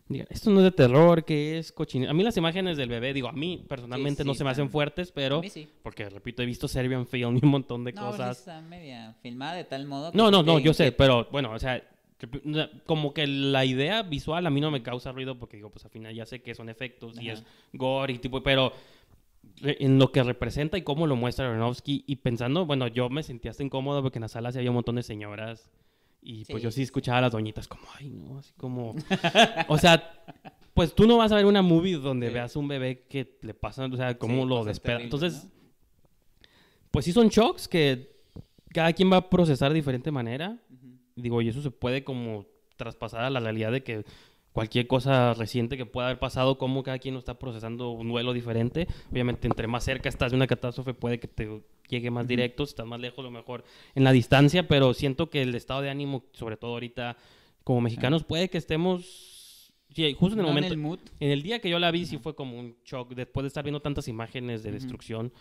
diga, 0.09 0.25
esto 0.31 0.51
no 0.51 0.61
es 0.61 0.65
de 0.65 0.71
terror, 0.73 1.25
que 1.25 1.59
es 1.59 1.71
cochinero. 1.73 2.11
A 2.11 2.15
mí 2.15 2.23
las 2.23 2.37
imágenes 2.39 2.79
del 2.79 2.89
bebé, 2.89 3.13
digo, 3.13 3.29
a 3.29 3.33
mí 3.33 3.63
personalmente 3.69 4.23
Sí, 4.23 4.27
no 4.27 4.35
se 4.35 4.43
me 4.45 4.51
hacen 4.51 4.71
fuertes, 4.71 5.13
pero 5.13 5.43
porque 5.83 6.09
repito, 6.09 6.43
he 6.43 6.47
visto 6.47 6.67
Serbian 6.67 7.07
Film 7.07 7.37
y 7.37 7.45
un 7.45 7.51
montón 7.51 7.85
de 7.85 7.93
No, 7.93 8.01
sí 8.01 8.07
cosas. 8.19 8.39
está 8.39 8.61
media 8.63 9.15
filmada 9.23 9.55
de 9.55 9.65
tal 9.65 9.87
modo 9.87 10.11
que 10.11 10.17
No, 10.17 10.31
no, 10.31 10.43
no, 10.43 10.59
yo 10.59 10.73
sé, 10.73 10.91
pero 10.93 11.29
bueno, 11.31 11.53
o 11.53 11.59
sea, 11.59 11.83
que- 12.19 12.41
sea, 12.53 12.71
como 12.87 13.15
que 13.15 13.27
la 13.27 13.65
idea 13.65 14.03
visual 14.03 14.47
a 14.47 14.51
mí 14.51 14.61
no 14.61 14.71
me 14.71 14.83
causa 14.83 15.13
ruido 15.13 15.39
porque 15.39 15.57
digo, 15.57 15.71
pues 15.71 15.85
al 15.85 15.91
final 15.91 16.15
ya 16.15 16.27
sé 16.27 16.43
que 16.43 16.55
son 16.55 16.69
efectos 16.69 17.21
y 17.21 17.31
es 17.31 17.45
gore 17.73 18.13
y 18.15 18.19
tipo, 18.19 18.43
pero 18.43 18.73
en 19.63 19.99
lo 19.99 20.13
que 20.13 20.23
representa 20.23 20.77
y 20.79 20.83
cómo 20.83 21.07
lo 21.07 21.17
muestra 21.17 21.47
Aronofsky 21.49 22.05
y 22.07 22.17
pensando, 22.17 22.67
bueno, 22.67 22.87
yo 22.89 23.09
me 23.09 23.23
sentía 23.23 23.51
hasta 23.53 23.63
incómodo 23.63 24.03
porque 24.03 24.19
en 24.19 24.23
la 24.23 24.29
sala 24.29 24.53
sí 24.53 24.59
había 24.59 24.71
un 24.71 24.75
montón 24.77 24.97
de 24.97 25.03
señoras 25.03 25.71
y 26.21 26.45
pues 26.45 26.61
Sí, 26.61 26.65
yo 26.65 26.71
sí 26.73 26.83
escuchaba 26.83 27.19
a 27.19 27.21
las 27.23 27.33
doñitas 27.33 27.69
como, 27.69 27.85
ay, 27.99 28.11
no, 28.11 28.39
así 28.39 28.53
como, 28.57 28.95
o 29.69 29.79
sea, 29.79 30.25
pues 30.75 30.95
tú 30.95 31.07
no 31.07 31.17
vas 31.17 31.31
a 31.33 31.37
ver 31.37 31.47
una 31.47 31.63
movie 31.63 31.95
donde 31.97 32.29
Sí. 32.29 32.35
veas 32.35 32.57
un 32.57 32.67
bebé 32.69 33.05
que 33.09 33.39
le 33.43 33.55
pasa, 33.55 33.87
o 33.87 33.97
sea, 33.97 34.19
cómo 34.19 34.43
Sí, 34.43 34.49
lo 34.49 34.65
despega. 34.65 35.01
Entonces, 35.01 35.45
¿no? 35.45 35.51
pues 36.91 37.05
sí 37.05 37.13
son 37.13 37.29
shocks 37.29 37.69
que 37.69 38.17
cada 38.73 38.93
quien 38.93 39.11
va 39.11 39.17
a 39.19 39.31
procesar 39.31 39.71
de 39.71 39.77
diferente 39.77 40.11
manera. 40.11 40.59
Digo, 41.23 41.43
y 41.43 41.49
eso 41.49 41.63
se 41.63 41.71
puede 41.71 42.05
como 42.05 42.47
traspasar 42.77 43.25
a 43.25 43.31
la 43.31 43.41
realidad 43.41 43.73
de 43.73 43.83
que 43.83 44.05
cualquier 44.53 44.87
cosa 44.87 45.35
reciente 45.35 45.77
que 45.77 45.87
pueda 45.87 46.09
haber 46.09 46.19
pasado, 46.19 46.59
como 46.59 46.83
cada 46.83 46.99
quien 46.99 47.15
lo 47.15 47.21
está 47.21 47.39
procesando 47.39 47.91
un 47.91 48.09
duelo 48.09 48.33
diferente. 48.33 48.89
Obviamente, 49.11 49.47
entre 49.47 49.67
más 49.67 49.85
cerca 49.85 50.09
estás 50.09 50.33
de 50.33 50.37
una 50.37 50.47
catástrofe, 50.47 50.95
puede 50.95 51.21
que 51.21 51.29
te 51.29 51.63
llegue 51.89 52.11
más 52.11 52.27
directo, 52.27 52.67
si 52.67 52.71
estás 52.71 52.87
más 52.87 53.01
lejos, 53.01 53.25
lo 53.25 53.31
mejor 53.31 53.65
en 53.95 54.05
la 54.05 54.13
distancia, 54.13 54.67
pero 54.67 54.95
siento 54.95 55.31
que 55.31 55.43
el 55.43 55.55
estado 55.55 55.83
de 55.83 55.91
ánimo, 55.91 56.25
sobre 56.33 56.57
todo 56.57 56.73
ahorita, 56.73 57.17
como 57.65 57.81
mexicanos, 57.81 58.25
puede 58.25 58.49
que 58.49 58.59
estemos, 58.59 59.73
sí, 59.95 60.13
justo 60.15 60.35
en 60.35 60.41
el 60.41 60.47
No 60.47 60.49
momento, 60.49 60.73
el 60.73 60.81
mood. 60.81 60.99
en 61.21 61.31
el 61.31 61.43
día 61.43 61.61
que 61.61 61.71
yo 61.71 61.79
la 61.79 61.91
vi, 61.91 62.07
sí 62.07 62.19
fue 62.19 62.35
como 62.35 62.59
un 62.59 62.77
shock. 62.85 63.15
Después 63.15 63.45
de 63.45 63.49
estar 63.49 63.63
viendo 63.63 63.81
tantas 63.81 64.09
imágenes 64.09 64.63
de 64.63 64.73
destrucción, 64.73 65.33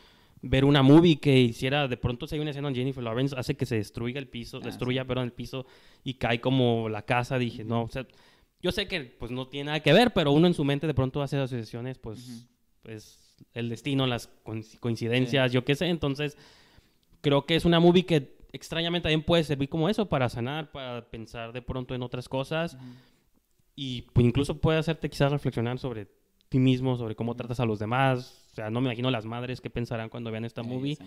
ver 0.41 0.65
una 0.65 0.83
movie 0.83 1.19
que 1.19 1.39
hiciera, 1.39 1.87
de 1.87 1.97
pronto 1.97 2.27
si 2.27 2.35
hay 2.35 2.41
una 2.41 2.51
escena 2.51 2.67
donde 2.67 2.79
Jennifer 2.79 3.03
Lawrence 3.03 3.35
hace 3.37 3.55
que 3.55 3.65
se 3.65 3.75
destruya 3.75 4.19
el 4.19 4.27
piso, 4.27 4.57
Ah, 4.61 4.65
destruya, 4.65 5.01
sí. 5.01 5.07
perdón, 5.07 5.25
el 5.25 5.33
piso 5.33 5.65
y 6.03 6.15
cae 6.15 6.39
como 6.39 6.89
la 6.89 7.01
casa. 7.03 7.37
Dije, 7.39 7.63
no, 7.63 7.83
o 7.83 7.87
sea, 7.87 8.05
yo 8.61 8.71
sé 8.71 8.87
que 8.87 9.01
pues 9.01 9.31
no 9.31 9.47
tiene 9.47 9.65
nada 9.67 9.79
que 9.81 9.93
ver, 9.93 10.13
pero 10.13 10.31
uno 10.31 10.47
en 10.47 10.53
su 10.53 10.63
mente 10.63 10.87
de 10.87 10.93
pronto 10.93 11.21
hace 11.21 11.37
asociaciones, 11.37 11.97
pues, 11.97 12.19
Ujú. 12.27 12.47
pues 12.83 13.35
el 13.53 13.69
destino, 13.69 14.05
las 14.07 14.29
coinc- 14.43 14.79
coincidencias, 14.79 15.51
yo 15.51 15.63
qué 15.65 15.75
sé. 15.75 15.87
Entonces, 15.87 16.37
creo 17.21 17.45
que 17.45 17.55
es 17.55 17.65
una 17.65 17.79
movie 17.79 18.05
que 18.05 18.37
extrañamente 18.53 19.03
también 19.03 19.23
puede 19.23 19.43
servir 19.43 19.69
como 19.69 19.89
eso, 19.89 20.07
para 20.07 20.29
sanar, 20.29 20.71
para 20.71 21.09
pensar 21.09 21.51
de 21.53 21.61
pronto 21.61 21.93
en 21.95 22.01
otras 22.01 22.29
cosas 22.29 22.77
y 23.75 24.03
pues, 24.13 24.25
incluso 24.25 24.59
puede 24.59 24.79
hacerte 24.79 25.09
quizás 25.09 25.31
reflexionar 25.31 25.77
sobre 25.79 26.07
ti 26.49 26.59
mismo, 26.59 26.97
sobre 26.97 27.15
cómo 27.15 27.35
tratas 27.35 27.59
a 27.59 27.65
los 27.65 27.79
demás. 27.79 28.43
O 28.51 28.55
sea, 28.55 28.69
no 28.69 28.81
me 28.81 28.87
imagino 28.87 29.11
las 29.11 29.25
madres 29.25 29.61
que 29.61 29.69
pensarán 29.69 30.09
cuando 30.09 30.31
vean 30.31 30.45
esta 30.45 30.63
Sí, 30.63 30.69
movie. 30.69 30.95
sí. 30.95 31.03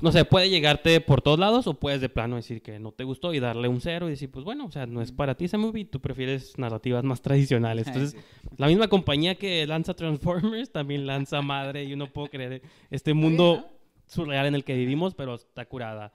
no 0.00 0.10
sé, 0.12 0.24
puede 0.24 0.48
llegarte 0.48 1.00
por 1.00 1.20
todos 1.20 1.38
lados 1.38 1.66
o 1.66 1.74
puedes 1.74 2.00
de 2.00 2.08
plano 2.08 2.36
decir 2.36 2.62
que 2.62 2.78
no 2.78 2.92
te 2.92 3.04
gustó 3.04 3.34
y 3.34 3.40
darle 3.40 3.68
un 3.68 3.80
cero 3.80 4.06
y 4.06 4.10
decir, 4.12 4.30
pues 4.30 4.44
bueno, 4.44 4.64
o 4.66 4.70
sea, 4.70 4.86
no 4.86 5.02
es 5.02 5.12
para 5.12 5.34
ti 5.34 5.44
ese 5.46 5.58
movie, 5.58 5.84
tú 5.84 6.00
prefieres 6.00 6.56
narrativas 6.58 7.04
más 7.04 7.20
tradicionales. 7.20 7.86
Entonces, 7.88 8.16
la 8.56 8.68
misma 8.68 8.88
compañía 8.88 9.34
que 9.34 9.66
lanza 9.66 9.94
Transformers 9.94 10.70
también 10.72 11.06
lanza 11.06 11.42
Madre 11.42 11.84
y 11.84 11.88
yo 11.90 11.96
no 11.96 12.06
puedo 12.06 12.28
creer 12.28 12.62
este 12.90 13.12
mundo 13.12 13.66
surreal 14.06 14.46
en 14.46 14.54
el 14.54 14.64
que 14.64 14.74
vivimos, 14.76 15.14
pero 15.14 15.34
está 15.34 15.64
curada. 15.66 16.12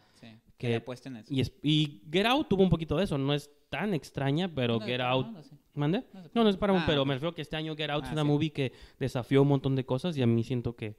Que, 0.58 0.76
apuesten 0.76 1.18
eso. 1.18 1.32
Y, 1.34 1.41
es- 1.41 1.51
y 1.62 2.01
Get 2.12 2.26
Out 2.26 2.47
tuvo 2.49 2.64
un 2.64 2.70
poquito 2.70 2.97
de 2.97 3.03
eso, 3.03 3.18
no 3.18 3.34
es 3.34 3.49
tan 3.70 3.93
extraña, 3.93 4.47
pero 4.53 4.80
No, 4.80 4.86
Get 4.86 5.01
Out... 5.01 5.28
no. 5.28 5.41
¿Mande? 5.76 6.03
No. 6.34 6.43
No, 6.43 6.49
es 6.49 6.58
para 6.58 6.74
un, 6.74 6.80
Ah, 6.80 6.84
pero 6.88 7.05
me 7.05 7.14
refiero 7.14 7.36
que 7.36 7.43
este 7.43 7.55
año 7.55 7.76
Get 7.76 7.91
Out 7.91 8.03
Ah, 8.03 8.08
es 8.08 8.14
una 8.14 8.24
sí. 8.24 8.28
movie 8.28 8.51
que 8.51 8.72
desafió 8.99 9.43
un 9.43 9.47
montón 9.49 9.76
de 9.76 9.86
cosas 9.86 10.18
y 10.18 10.22
a 10.24 10.28
mí 10.28 10.43
siento 10.43 10.76
que... 10.76 10.95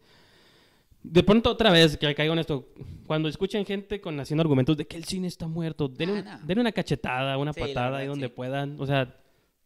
De 1.03 1.23
pronto 1.23 1.51
otra 1.51 1.71
vez 1.71 1.97
que 1.97 2.13
caigo 2.15 2.33
en 2.33 2.41
esto, 2.41 2.69
cuando 3.07 3.29
escuchen 3.29 3.65
gente 3.65 4.01
con 4.01 4.19
haciendo 4.21 4.43
argumentos 4.43 4.77
de 4.77 4.87
que 4.87 4.97
el 4.97 5.05
cine 5.05 5.29
está 5.29 5.47
muerto, 5.49 5.89
denle, 5.89 6.25
Ah, 6.27 6.39
no. 6.41 6.47
denle 6.47 6.61
una 6.63 6.73
cachetada, 6.73 7.39
una 7.39 7.53
Sí, 7.53 7.61
patada 7.61 7.99
ahí 7.99 8.07
donde 8.07 8.29
puedan. 8.29 8.81
O 8.81 8.87
sea, 8.87 9.17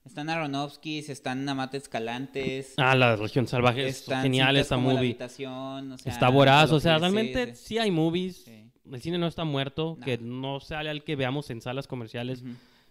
Están 0.05 0.29
Aronofskis, 0.31 1.09
están 1.09 1.49
Amate 1.49 1.77
Escalantes. 1.79 2.75
ah, 2.77 2.95
la 2.95 3.17
región 3.17 3.47
salvaje 3.47 3.87
es 3.89 4.05
genial 4.07 4.57
esta 4.57 4.77
movie. 4.77 4.99
Habitación, 4.99 5.93
o 5.93 5.99
sea, 5.99 6.13
está 6.13 6.29
voraz, 6.29 6.71
o 6.73 6.81
sea, 6.81 6.95
sí, 6.97 7.01
realmente 7.01 7.55
sí. 7.55 7.65
sí, 7.67 7.79
hay 7.79 7.91
movies. 7.91 8.43
Sí. 8.45 8.65
El 8.91 9.01
cine 9.01 9.19
no 9.19 9.27
está 9.27 9.45
muerto, 9.45 9.97
que 10.05 10.19
no 10.19 10.61
sale 10.61 10.91
al 10.91 11.05
que 11.05 11.15
veamos 11.17 11.51
en 11.51 11.61
salas 11.61 11.87
comerciales, 11.87 12.43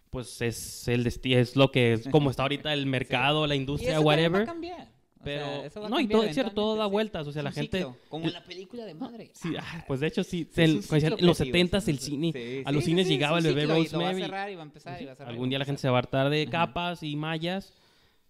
pues 0.10 0.42
es 0.42 0.88
el 0.88 1.06
desti- 1.06 1.36
es 1.36 1.56
lo 1.56 1.72
que 1.72 1.94
es 1.94 2.08
como 2.10 2.30
está 2.30 2.44
ahorita 2.44 2.74
el 2.74 2.86
mercado, 2.98 3.46
la 3.48 3.56
Y 3.56 3.60
industria, 3.60 3.98
eso 3.98 4.04
también 4.06 4.34
va 4.34 4.38
a 4.38 4.42
whatever. 4.46 4.50
O 4.50 5.24
Pero, 5.24 5.46
sea, 5.46 5.66
eso 5.68 5.82
va 5.82 5.86
a 5.86 5.89
no, 5.89 6.00
y 6.00 6.08
todo, 6.08 6.24
es 6.24 6.34
cierto, 6.34 6.54
todo 6.54 6.76
da 6.78 6.88
vueltas, 6.88 7.28
o 7.28 7.32
sea, 7.32 7.44
la 7.44 7.52
gente... 7.52 7.78
ciclo, 7.80 7.96
como 8.10 8.26
en 8.26 8.34
la 8.34 8.44
película 8.44 8.86
de 8.86 8.94
madre. 8.96 9.30
Sí, 9.34 9.54
ah, 9.60 9.84
pues 9.88 10.00
de 10.00 10.08
hecho 10.08 10.24
sí, 10.24 10.50
en 10.56 10.76
los 10.78 10.88
creativo, 10.88 11.34
70 11.36 11.82
sí, 11.82 11.92
el 11.92 12.00
cine, 12.00 12.32
sí, 12.34 12.64
a 12.66 12.72
los 12.72 12.84
sí, 12.84 12.89
cines 12.89 13.06
sí, 13.08 13.14
llegaba 13.14 13.38
el 13.38 13.44
bebé 13.44 13.64
y 13.64 13.84
Rosemary. 13.84 14.24
y 14.24 14.26
y 14.26 15.04
y 15.06 15.08
Algún 15.24 15.50
día 15.50 15.60
la 15.60 15.66
gente 15.66 15.80
se 15.82 15.89
va 15.89 15.98
a 15.98 16.00
hartar 16.00 16.30
de 16.32 16.48
capas 16.48 17.04
y 17.04 17.16
mallas 17.16 17.72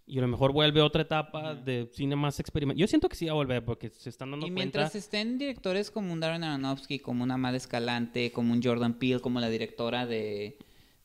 y 0.06 0.18
a 0.18 0.22
lo 0.22 0.28
mejor 0.28 0.52
vuelve 0.52 0.82
otra 0.82 1.04
etapa 1.04 1.56
de 1.56 1.90
cine 1.94 2.16
más 2.16 2.40
experimental. 2.40 2.80
Yo 2.80 2.88
siento 2.88 3.08
que 3.08 3.16
sí 3.16 3.26
va 3.26 3.32
a 3.32 3.36
volver 3.36 3.64
porque 3.64 3.90
se 3.90 4.10
están 4.10 4.32
dando 4.32 4.46
Y 4.46 4.50
cuenta. 4.50 4.60
mientras 4.62 4.96
estén 4.96 5.38
directores 5.38 5.90
como 5.92 6.12
un 6.12 6.20
Darren 6.20 6.44
Aronofsky, 6.44 7.00
como 7.00 7.24
una 7.24 7.36
Amada 7.36 7.58
Escalante, 7.58 8.32
como 8.32 8.54
un 8.54 8.62
Jordan 8.62 8.96
Peele, 8.96 9.20
como 9.22 9.40
la 9.40 9.50
directora 9.50 10.06
de... 10.06 10.58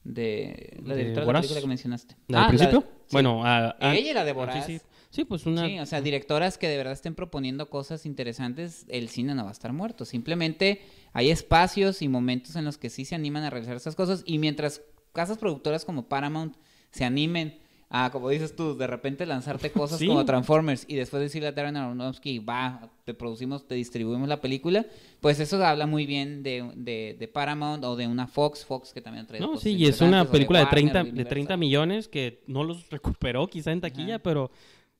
de 0.04 0.78
la 0.84 0.94
¿De 0.94 1.04
directora 1.04 1.04
de 1.04 1.14
la 1.20 1.24
Boraz? 1.24 1.40
película 1.42 1.60
que 1.60 1.66
mencionaste. 1.66 2.16
¿La 2.28 2.38
del 2.38 2.44
Ah, 2.44 2.48
principio? 2.48 2.80
de- 2.80 2.86
sí. 2.86 2.92
Bueno, 3.12 3.44
a, 3.44 3.76
a- 3.80 3.94
Ella 3.94 4.10
y 4.10 4.14
la 4.14 4.24
de 4.24 4.30
ah, 4.30 4.34
Boraz. 4.34 4.66
Sí, 4.66 4.78
sí. 4.78 4.84
Sí, 5.10 5.24
pues 5.24 5.46
una... 5.46 5.66
Sí, 5.66 5.78
o 5.78 5.86
sea, 5.86 6.00
directoras 6.02 6.58
que 6.58 6.68
de 6.68 6.76
verdad 6.76 6.92
estén 6.92 7.14
proponiendo 7.14 7.70
cosas 7.70 8.04
interesantes, 8.06 8.84
el 8.88 9.08
cine 9.08 9.34
no 9.34 9.44
va 9.44 9.48
a 9.50 9.52
estar 9.52 9.72
muerto. 9.72 10.04
Simplemente 10.04 10.82
hay 11.12 11.30
espacios 11.30 12.02
y 12.02 12.08
momentos 12.08 12.56
en 12.56 12.64
los 12.64 12.76
que 12.76 12.90
sí 12.90 13.04
se 13.04 13.14
animan 13.14 13.44
a 13.44 13.50
realizar 13.50 13.76
esas 13.76 13.94
cosas 13.94 14.22
y 14.26 14.38
mientras 14.38 14.82
casas 15.12 15.38
productoras 15.38 15.84
como 15.86 16.08
Paramount 16.08 16.56
se 16.90 17.04
animen 17.04 17.58
a, 17.88 18.10
como 18.10 18.28
dices 18.30 18.56
tú, 18.56 18.76
de 18.76 18.86
repente 18.88 19.24
lanzarte 19.26 19.70
cosas 19.70 19.98
Sí. 20.00 20.08
como 20.08 20.24
Transformers 20.24 20.84
y 20.88 20.96
después 20.96 21.22
decirle 21.22 21.48
a 21.48 21.52
Darren 21.52 21.76
Aronofsky, 21.76 22.40
va, 22.40 22.90
te 23.04 23.14
producimos, 23.14 23.68
te 23.68 23.76
distribuimos 23.76 24.28
la 24.28 24.40
película, 24.40 24.86
pues 25.20 25.38
eso 25.38 25.64
habla 25.64 25.86
muy 25.86 26.04
bien 26.04 26.42
de, 26.42 26.68
de, 26.74 27.16
de 27.18 27.28
Paramount 27.28 27.84
o 27.84 27.94
de 27.94 28.08
una 28.08 28.26
Fox, 28.26 28.64
Fox 28.64 28.92
que 28.92 29.00
también 29.00 29.26
trae 29.26 29.40
No, 29.40 29.56
sí, 29.56 29.74
y 29.76 29.86
es 29.86 30.00
una 30.00 30.24
película 30.24 30.58
de 30.58 30.64
Warner, 30.64 30.80
30, 30.82 30.98
de 31.04 31.10
Universal. 31.10 31.28
30 31.30 31.56
millones 31.56 32.08
que 32.08 32.42
no 32.48 32.64
los 32.64 32.90
recuperó 32.90 33.46
quizá 33.46 33.70
en 33.70 33.80
taquilla, 33.80 34.16
Ajá. 34.16 34.22
pero 34.24 34.50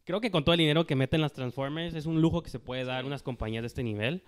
creo 0.05 0.20
que 0.20 0.30
con 0.30 0.45
todo 0.45 0.53
el 0.55 0.59
dinero 0.61 0.87
que 0.87 0.95
meten 0.95 1.20
las 1.20 1.32
Transformers 1.32 1.95
es 1.97 2.07
un 2.07 2.20
lujo 2.20 2.41
que 2.43 2.51
se 2.51 2.61
puede 2.61 2.84
dar 2.84 3.01
Sí. 3.03 3.07
unas 3.09 3.24
compañías 3.24 3.62
de 3.62 3.66
este 3.66 3.82
nivel. 3.82 4.22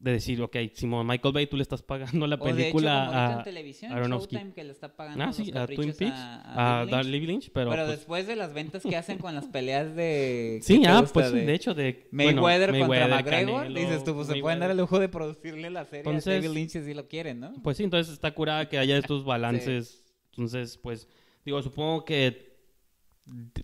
De 0.00 0.12
decir, 0.12 0.40
ok, 0.40 0.56
Simón 0.72 1.06
Michael 1.06 1.34
Bay, 1.34 1.46
tú 1.46 1.58
le 1.58 1.62
estás 1.62 1.82
pagando 1.82 2.26
la 2.26 2.36
O 2.36 2.38
de 2.38 2.50
hecho, 2.52 2.56
película 2.56 3.34
a, 3.34 3.36
en 3.36 3.42
televisión, 3.44 3.92
Aronofsky. 3.92 4.34
Showtime 4.36 4.54
que 4.54 4.64
le 4.64 4.72
está 4.72 4.96
pagando 4.96 5.22
Ah, 5.22 5.30
sí, 5.30 5.52
a 5.54 5.66
Twin 5.66 5.92
Peaks, 5.92 6.16
a, 6.16 6.80
a, 6.80 6.84
Lynch. 7.04 7.26
Lynch, 7.26 7.50
pero... 7.52 7.68
Pero 7.70 7.84
pues, 7.84 7.98
después 7.98 8.26
de 8.26 8.34
las 8.34 8.54
ventas 8.54 8.82
que 8.82 8.96
hacen 8.96 9.18
con 9.18 9.34
las 9.34 9.46
peleas 9.52 9.94
de... 9.94 10.60
sí, 10.62 10.78
¿qué 10.78 10.84
te 10.84 10.88
ah, 10.88 11.04
pues 11.12 11.30
de 11.32 11.44
de 11.44 11.52
hecho 11.54 11.74
de... 11.74 12.08
bueno, 12.12 12.40
Mayweather 12.40 12.70
contra 12.70 12.88
Mayweather, 12.88 13.10
McGregor, 13.10 13.62
Canelo, 13.64 13.80
dices 13.80 14.02
tú, 14.04 14.14
pues 14.14 14.26
se 14.28 14.32
pueden 14.32 14.42
Mayweather. 14.42 14.60
dar 14.60 14.70
el 14.70 14.76
lujo 14.78 14.98
de 14.98 15.08
producirle 15.10 15.68
la 15.68 15.84
serie 15.84 15.98
Entonces- 16.00 16.28
a 16.28 16.32
David 16.32 16.48
Lynch 16.54 16.70
si 16.70 16.94
lo 16.94 17.06
quieren, 17.06 17.40
¿no? 17.40 17.52
Pues 17.62 17.76
sí, 17.76 17.84
entonces 17.84 18.10
está 18.14 18.32
curada 18.32 18.70
que 18.70 18.78
haya 18.78 18.96
estos 18.96 19.22
balances. 19.26 20.02
Entonces, 20.30 20.78
pues, 20.78 21.08
digo, 21.44 21.60
supongo 21.60 22.06
que 22.06 22.49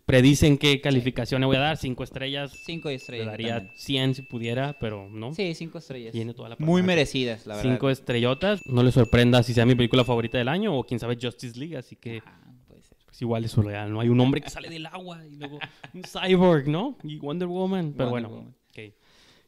predicen 0.05 0.59
qué 0.59 0.81
calificación 0.81 1.41
le 1.41 1.47
voy 1.47 1.57
a 1.57 1.61
dar. 1.61 1.77
Cinco 1.77 2.05
estrellas. 2.05 2.53
Cinco 2.65 2.89
Le 2.89 2.95
estrellas. 2.97 3.27
daría 3.27 3.57
también. 3.59 3.77
100 3.79 4.15
si 4.15 4.23
pudiera, 4.23 4.77
pero 4.79 5.09
no. 5.09 5.35
Sí, 5.35 5.55
cinco 5.55 5.79
estrellas. 5.79 6.13
Tiene 6.13 6.35
toda 6.35 6.51
la 6.51 6.57
Muy 6.59 6.83
merecidas, 6.83 7.47
la 7.47 7.57
verdad. 7.57 7.71
Cinco 7.73 7.91
estrellotas. 7.91 8.61
No 8.67 8.83
le 8.83 8.93
sorprenda 8.93 9.43
si 9.43 9.55
sea 9.55 9.67
mi 9.67 9.75
película 9.75 10.05
favorita 10.05 10.39
del 10.39 10.49
año 10.49 10.77
o 10.77 10.85
quién 10.85 11.01
sabe 11.01 11.19
Justice 11.21 11.59
League. 11.59 11.77
Así 11.77 11.97
que 11.97 12.19
Ajá, 12.19 12.41
puede 12.69 12.83
ser. 12.83 12.97
pues, 13.07 13.21
igual 13.23 13.45
es 13.45 13.51
surreal, 13.53 13.93
¿no? 13.93 14.01
Hay 14.01 14.09
un 14.09 14.21
hombre 14.21 14.41
que 14.41 14.51
sale 14.51 14.69
del 14.69 14.87
agua 14.87 15.25
y 15.27 15.37
luego 15.37 15.59
un 15.95 16.03
cyborg, 16.05 16.69
¿no? 16.69 16.97
Y 17.03 17.19
Wonder 17.19 17.49
Woman. 17.49 17.95
Pero 17.97 18.11
Wonder 18.11 18.29
bueno, 18.29 18.29
Woman. 18.29 18.55
ok. 18.71 18.95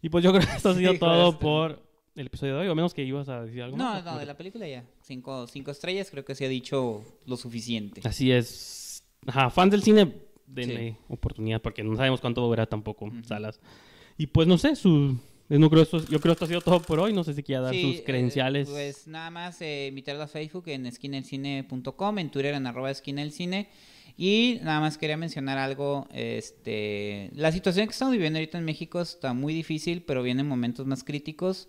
Y 0.02 0.08
pues 0.10 0.22
yo 0.24 0.32
creo 0.32 0.46
que 0.46 0.54
esto 0.56 0.70
ha 0.70 0.74
sido 0.74 0.92
de 0.92 0.98
todo 1.00 1.30
este. 1.30 1.40
por 1.42 1.82
el 2.16 2.26
episodio 2.26 2.54
de 2.56 2.60
hoy. 2.62 2.68
O 2.68 2.74
menos 2.74 2.94
que 2.94 3.04
ibas 3.04 3.28
a 3.28 3.44
decir 3.44 3.62
algo 3.62 3.76
No, 3.76 3.84
más. 3.84 4.04
no, 4.04 4.18
de 4.18 4.26
la 4.26 4.36
película 4.36 4.66
ya. 4.66 4.84
Cinco, 5.02 5.46
cinco 5.46 5.70
estrellas, 5.70 6.10
creo 6.10 6.24
que 6.24 6.34
se 6.34 6.44
ha 6.44 6.48
dicho 6.48 7.04
lo 7.26 7.36
suficiente. 7.36 8.00
Así 8.04 8.32
es. 8.32 8.86
Ajá, 9.26 9.50
fans 9.50 9.70
del 9.72 9.82
cine, 9.82 10.12
denle 10.46 10.96
oportunidad 11.08 11.60
porque 11.60 11.82
no 11.82 11.96
sabemos 11.96 12.20
cuánto 12.20 12.40
durará 12.40 12.66
tampoco 12.66 13.10
salas. 13.26 13.60
Y 14.16 14.26
pues 14.26 14.46
no 14.48 14.58
sé, 14.58 14.76
su... 14.76 15.16
No 15.50 15.70
creo 15.70 15.82
esto, 15.82 15.98
yo 15.98 16.20
creo 16.20 16.20
que 16.20 16.32
esto 16.32 16.44
ha 16.44 16.48
sido 16.48 16.60
todo 16.60 16.80
por 16.82 17.00
hoy. 17.00 17.14
No 17.14 17.24
sé 17.24 17.32
si 17.32 17.42
quiera 17.42 17.62
dar 17.62 17.72
Sí, 17.74 17.80
sus 17.82 18.00
eh, 18.00 18.04
credenciales. 18.04 18.68
pues 18.68 19.06
nada 19.06 19.30
más 19.30 19.60
eh, 19.62 19.86
invitarlos 19.88 20.24
a 20.24 20.28
Facebook 20.28 20.64
en 20.68 20.84
esquinaelcine.com, 20.84 22.18
en 22.18 22.30
Twitter 22.30 22.54
en 22.54 22.66
arroba 22.66 22.90
esquinaelcine. 22.90 23.68
Y 24.18 24.58
nada 24.62 24.80
más 24.80 24.98
quería 24.98 25.16
mencionar 25.16 25.56
algo, 25.58 26.06
este, 26.12 27.30
la 27.34 27.52
situación 27.52 27.86
que 27.86 27.92
estamos 27.92 28.12
viviendo 28.12 28.38
ahorita 28.38 28.58
en 28.58 28.64
México 28.64 29.00
está 29.00 29.32
muy 29.32 29.54
difícil, 29.54 30.02
pero 30.02 30.22
vienen 30.22 30.46
momentos 30.48 30.86
más 30.86 31.04
críticos. 31.04 31.68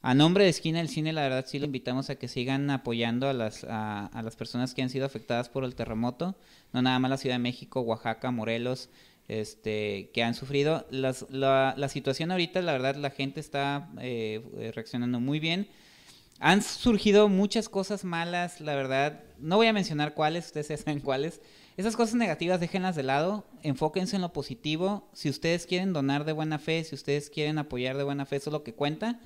A 0.00 0.14
nombre 0.14 0.44
de 0.44 0.50
Esquina 0.50 0.78
del 0.78 0.88
Cine, 0.88 1.12
la 1.12 1.22
verdad 1.22 1.44
sí 1.48 1.58
le 1.58 1.66
invitamos 1.66 2.08
a 2.08 2.14
que 2.14 2.28
sigan 2.28 2.70
apoyando 2.70 3.28
a 3.28 3.32
las, 3.32 3.64
a, 3.68 4.08
las 4.22 4.36
personas 4.36 4.72
que 4.72 4.82
han 4.82 4.90
sido 4.90 5.04
afectadas 5.04 5.48
por 5.48 5.64
el 5.64 5.74
terremoto, 5.74 6.36
no 6.72 6.82
nada 6.82 7.00
más 7.00 7.10
la 7.10 7.16
Ciudad 7.16 7.34
de 7.34 7.40
México, 7.40 7.80
Oaxaca, 7.80 8.30
Morelos, 8.30 8.90
este, 9.26 10.10
que 10.14 10.22
han 10.22 10.34
sufrido. 10.34 10.86
La, 10.90 11.74
la 11.76 11.88
situación 11.88 12.30
ahorita, 12.30 12.62
la 12.62 12.72
verdad, 12.72 12.94
la 12.94 13.10
gente 13.10 13.40
está 13.40 13.90
eh, 14.00 14.40
eh, 14.58 14.70
reaccionando 14.72 15.18
muy 15.18 15.40
bien. 15.40 15.68
Han 16.38 16.62
surgido 16.62 17.28
muchas 17.28 17.68
cosas 17.68 18.04
malas, 18.04 18.60
la 18.60 18.76
verdad. 18.76 19.24
No 19.40 19.56
voy 19.56 19.66
a 19.66 19.72
mencionar 19.72 20.14
cuáles, 20.14 20.46
ustedes 20.46 20.68
ya 20.68 20.76
saben 20.76 21.00
cuáles. 21.00 21.40
Esas 21.76 21.96
cosas 21.96 22.14
negativas 22.14 22.60
déjenlas 22.60 22.94
de 22.94 23.02
lado, 23.02 23.48
enfóquense 23.64 24.14
en 24.14 24.22
lo 24.22 24.32
positivo. 24.32 25.08
Si 25.12 25.28
ustedes 25.28 25.66
quieren 25.66 25.92
donar 25.92 26.24
de 26.24 26.32
buena 26.32 26.60
fe, 26.60 26.84
si 26.84 26.94
ustedes 26.94 27.30
quieren 27.30 27.58
apoyar 27.58 27.96
de 27.96 28.04
buena 28.04 28.26
fe, 28.26 28.36
eso 28.36 28.50
es 28.50 28.52
lo 28.52 28.62
que 28.62 28.74
cuenta. 28.74 29.18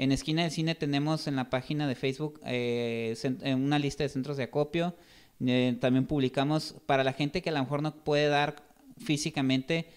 En 0.00 0.12
Esquina 0.12 0.40
del 0.40 0.50
Cine 0.50 0.74
tenemos 0.74 1.26
en 1.26 1.36
la 1.36 1.50
página 1.50 1.86
de 1.86 1.94
Facebook 1.94 2.40
eh, 2.46 3.14
eh, 3.42 3.54
una 3.54 3.78
lista 3.78 4.02
de 4.02 4.08
centros 4.08 4.38
de 4.38 4.44
acopio. 4.44 4.94
Eh, 5.44 5.76
también 5.78 6.06
publicamos 6.06 6.74
para 6.86 7.04
la 7.04 7.12
gente 7.12 7.42
que 7.42 7.50
a 7.50 7.52
lo 7.52 7.60
mejor 7.60 7.82
no 7.82 7.94
puede 7.94 8.28
dar 8.28 8.62
físicamente. 8.96 9.90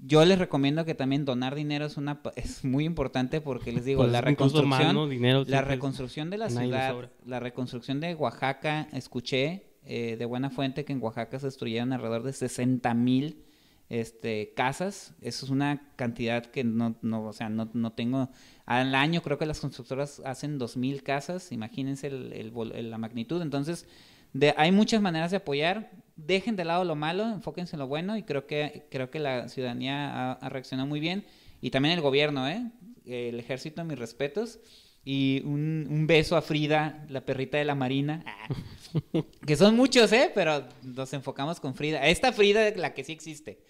Yo 0.00 0.24
les 0.24 0.40
recomiendo 0.40 0.84
que 0.84 0.96
también 0.96 1.24
donar 1.24 1.54
dinero 1.54 1.86
es 1.86 1.96
una 1.96 2.20
es 2.34 2.64
muy 2.64 2.84
importante 2.84 3.40
porque 3.40 3.70
les 3.70 3.84
digo 3.84 4.02
Pues, 4.02 4.10
la 4.10 4.22
reconstrucción 4.22 5.46
la 5.46 5.62
reconstrucción 5.62 6.30
de 6.30 6.38
la 6.38 6.50
ciudad, 6.50 7.10
la 7.24 7.38
reconstrucción 7.38 8.00
de 8.00 8.16
Oaxaca, 8.16 8.88
escuché 8.92 9.74
eh, 9.84 10.16
de 10.18 10.24
buena 10.24 10.50
fuente 10.50 10.84
que 10.84 10.94
en 10.94 11.00
Oaxaca 11.00 11.38
se 11.38 11.46
destruyeron 11.46 11.92
alrededor 11.92 12.24
de 12.24 12.32
60 12.32 12.92
mil 12.94 13.43
este, 13.88 14.52
casas. 14.54 15.14
Eso 15.20 15.44
es 15.46 15.50
una 15.50 15.92
cantidad 15.96 16.44
que 16.46 16.64
no, 16.64 16.96
no, 17.02 17.24
o 17.26 17.32
sea, 17.32 17.48
no, 17.48 17.70
no 17.74 17.92
tengo. 17.92 18.30
Al 18.66 18.94
año 18.94 19.22
creo 19.22 19.38
que 19.38 19.46
las 19.46 19.60
constructoras 19.60 20.20
hacen 20.24 20.58
2 20.58 20.76
mil 20.76 21.02
casas, 21.02 21.52
imagínense 21.52 22.06
el- 22.08 22.90
la 22.90 22.98
magnitud. 22.98 23.42
Entonces, 23.42 23.86
de, 24.32 24.54
hay 24.56 24.72
muchas 24.72 25.00
maneras 25.00 25.30
de 25.30 25.38
apoyar. 25.38 25.90
Dejen 26.16 26.56
de 26.56 26.64
lado 26.64 26.84
lo 26.84 26.94
malo, 26.94 27.24
enfóquense 27.28 27.74
en 27.76 27.80
lo 27.80 27.88
bueno 27.88 28.16
y 28.16 28.22
creo 28.22 28.46
que, 28.46 28.86
creo 28.90 29.10
que 29.10 29.18
la 29.18 29.48
ciudadanía 29.48 30.10
ha, 30.12 30.32
ha 30.34 30.48
reaccionado 30.48 30.88
muy 30.88 31.00
bien. 31.00 31.24
Y 31.60 31.70
también 31.70 31.94
el 31.94 32.00
gobierno, 32.00 32.48
¿eh? 32.48 32.70
El 33.06 33.38
ejército, 33.40 33.84
mis 33.84 33.98
respetos. 33.98 34.60
Y 35.06 35.42
un, 35.44 35.86
un 35.90 36.06
beso 36.06 36.36
a 36.36 36.42
Frida, 36.42 37.04
la 37.10 37.20
perrita 37.26 37.58
de 37.58 37.64
la 37.64 37.74
Marina. 37.74 38.24
Ah. 38.26 38.48
que 39.46 39.56
son 39.56 39.76
muchos, 39.76 40.12
¿eh? 40.12 40.30
Pero 40.34 40.64
nos 40.82 41.12
enfocamos 41.12 41.60
con 41.60 41.74
Frida. 41.74 42.06
Esta 42.06 42.32
Frida 42.32 42.66
es 42.68 42.76
la 42.76 42.94
que 42.94 43.04
sí 43.04 43.12
existe. 43.12 43.60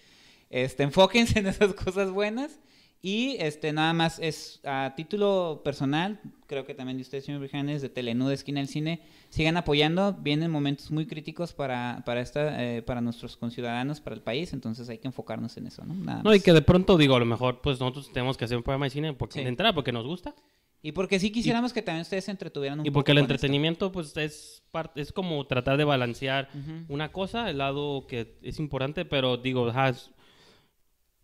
Este, 0.49 0.83
enfóquense 0.83 1.39
en 1.39 1.47
esas 1.47 1.73
cosas 1.73 2.11
buenas. 2.11 2.59
Y 3.01 3.35
este, 3.39 3.71
nada 3.71 3.93
más 3.93 4.17
es 4.17 4.61
a 4.63 4.93
título 4.97 5.61
personal, 5.63 6.19
creo 6.47 6.65
que 6.65 6.73
también 6.73 6.97
de 6.97 7.03
usted, 7.03 7.21
señor 7.21 7.39
Brijanes, 7.39 7.83
de 7.83 7.89
Telenú 7.89 8.27
de 8.29 8.33
Esquina 8.33 8.61
del 8.61 8.67
Cine, 8.67 8.99
sigan 9.29 9.57
apoyando. 9.57 10.13
Vienen 10.13 10.49
momentos 10.49 10.89
muy 10.89 11.05
críticos 11.05 11.53
para, 11.53 12.01
para, 12.03 12.21
esta, 12.21 12.63
eh, 12.63 12.81
para 12.81 13.01
nuestros 13.01 13.37
conciudadanos, 13.37 14.01
para 14.01 14.15
el 14.15 14.23
país, 14.23 14.53
entonces 14.53 14.89
hay 14.89 14.97
que 14.97 15.07
enfocarnos 15.07 15.55
en 15.57 15.67
eso, 15.67 15.85
¿no? 15.85 15.93
Nada 15.93 16.23
No, 16.23 16.33
y 16.33 16.37
más. 16.37 16.43
que 16.43 16.51
de 16.51 16.63
pronto, 16.63 16.97
digo, 16.97 17.15
a 17.15 17.19
lo 17.19 17.25
mejor, 17.27 17.61
pues 17.61 17.79
nosotros 17.79 18.11
tenemos 18.11 18.37
que 18.37 18.45
hacer 18.45 18.57
un 18.57 18.63
programa 18.63 18.85
de 18.87 18.89
cine 18.89 19.13
porque, 19.13 19.33
Sí. 19.39 19.43
de 19.43 19.49
entrada 19.49 19.73
porque 19.75 19.91
nos 19.91 20.05
gusta. 20.07 20.33
Y 20.81 20.91
porque 20.91 21.19
sí 21.19 21.31
quisiéramos 21.31 21.73
que 21.73 21.83
también 21.83 22.01
ustedes 22.03 22.25
se 22.25 22.31
entretuvieran 22.31 22.79
un 22.79 22.85
Y 22.87 22.89
poco 22.89 22.99
porque 22.99 23.11
el 23.11 23.17
esto. 23.19 23.25
entretenimiento, 23.33 23.91
pues, 23.91 24.17
es 24.17 24.63
parte, 24.71 25.01
es 25.01 25.11
como 25.11 25.45
tratar 25.45 25.77
de 25.77 25.83
balancear 25.83 26.49
Ujú. 26.55 26.85
una 26.93 27.11
cosa, 27.11 27.51
el 27.51 27.59
lado 27.59 28.07
que 28.07 28.37
es 28.41 28.57
importante, 28.59 29.05
pero 29.05 29.37
digo, 29.37 29.69
es- 29.69 30.09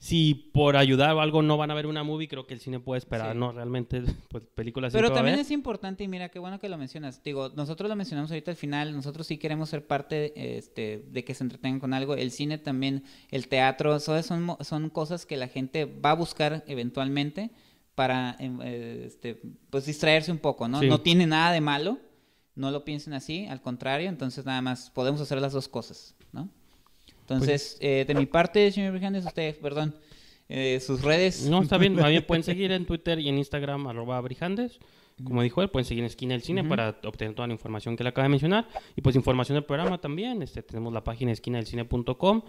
si 0.01 0.33
por 0.33 0.77
ayudar 0.77 1.13
o 1.13 1.21
algo 1.21 1.43
no 1.43 1.57
van 1.57 1.69
a 1.69 1.75
ver 1.75 1.85
una 1.85 2.03
movie, 2.03 2.27
creo 2.27 2.47
que 2.47 2.55
el 2.55 2.59
cine 2.59 2.79
puede 2.79 2.97
esperar, 2.97 3.33
Sí. 3.33 3.37
¿no? 3.37 3.51
Realmente, 3.51 4.01
pues, 4.29 4.43
películas 4.47 4.93
Pero 4.93 5.13
también 5.13 5.37
es 5.37 5.51
importante, 5.51 6.03
y 6.03 6.07
mira, 6.07 6.29
qué 6.29 6.39
bueno 6.39 6.59
que 6.59 6.69
lo 6.69 6.77
mencionas. 6.79 7.21
Digo, 7.21 7.49
nosotros 7.49 7.87
lo 7.87 7.95
mencionamos 7.95 8.31
ahorita 8.31 8.49
al 8.49 8.57
final, 8.57 8.95
nosotros 8.95 9.27
sí 9.27 9.37
queremos 9.37 9.69
ser 9.69 9.85
parte 9.85 10.57
este, 10.57 11.05
de 11.07 11.23
que 11.23 11.35
se 11.35 11.43
entretengan 11.43 11.79
con 11.79 11.93
algo. 11.93 12.15
El 12.15 12.31
cine 12.31 12.57
también, 12.57 13.03
el 13.29 13.47
teatro, 13.47 13.95
eso 13.95 14.23
son, 14.23 14.57
son 14.61 14.89
cosas 14.89 15.27
que 15.27 15.37
la 15.37 15.47
gente 15.47 15.85
va 15.85 16.09
a 16.09 16.15
buscar 16.15 16.63
eventualmente 16.65 17.51
para 17.93 18.35
em, 18.39 18.59
eh, 18.63 19.03
este, 19.05 19.39
pues 19.69 19.85
distraerse 19.85 20.31
un 20.31 20.39
poco, 20.39 20.67
¿no? 20.67 20.79
Sí. 20.79 20.87
No 20.87 21.01
tiene 21.01 21.27
nada 21.27 21.51
de 21.51 21.61
malo, 21.61 21.99
no 22.55 22.71
lo 22.71 22.85
piensen 22.85 23.13
así, 23.13 23.45
al 23.45 23.61
contrario, 23.61 24.09
entonces 24.09 24.45
nada 24.45 24.63
más 24.63 24.89
podemos 24.89 25.21
hacer 25.21 25.39
las 25.39 25.53
dos 25.53 25.67
cosas, 25.67 26.15
Entonces, 27.21 27.77
eh, 27.79 28.05
de 28.07 28.13
mi 28.13 28.25
parte, 28.25 28.71
señor 28.71 28.91
Brijandes, 28.91 29.25
usted, 29.25 29.57
perdón, 29.59 29.95
eh, 30.49 30.79
sus 30.81 31.01
redes. 31.01 31.47
No, 31.47 31.61
está 31.61 31.77
bien. 31.77 31.95
Me 31.95 32.21
pueden 32.21 32.43
seguir 32.43 32.71
en 32.71 32.85
Twitter 32.85 33.19
y 33.19 33.29
en 33.29 33.37
Instagram, 33.37 33.87
arroba 33.87 34.19
Brijandes. 34.19 34.79
Como 35.23 35.41
dijo 35.41 35.61
él, 35.61 35.69
pueden 35.69 35.85
seguir 35.85 36.03
en 36.03 36.07
Esquina 36.07 36.33
del 36.33 36.41
Cine 36.41 36.63
para 36.63 36.99
obtener 37.03 37.35
toda 37.35 37.47
la 37.47 37.53
información 37.53 37.95
que 37.95 38.03
le 38.03 38.09
acaba 38.09 38.23
de 38.23 38.29
mencionar. 38.29 38.67
Y 38.95 39.01
pues 39.01 39.15
información 39.15 39.55
del 39.55 39.63
programa 39.63 39.99
también. 39.99 40.41
Este, 40.41 40.63
tenemos 40.63 40.91
la 40.93 41.03
página 41.03 41.31
esquinadelcine.com, 41.31 42.41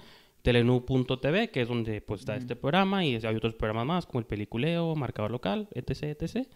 telenu.tv, 0.42 1.50
que 1.50 1.60
es 1.60 1.68
donde 1.68 2.00
pues 2.00 2.20
está 2.20 2.36
este 2.36 2.56
programa. 2.56 3.04
Y 3.04 3.16
hay 3.16 3.36
otros 3.36 3.54
programas 3.54 3.86
más, 3.86 4.06
como 4.06 4.20
el 4.20 4.26
Peliculeo, 4.26 4.96
Marcador 4.96 5.30
Local, 5.30 5.68
etc, 5.72 6.20
etc. 6.20 6.48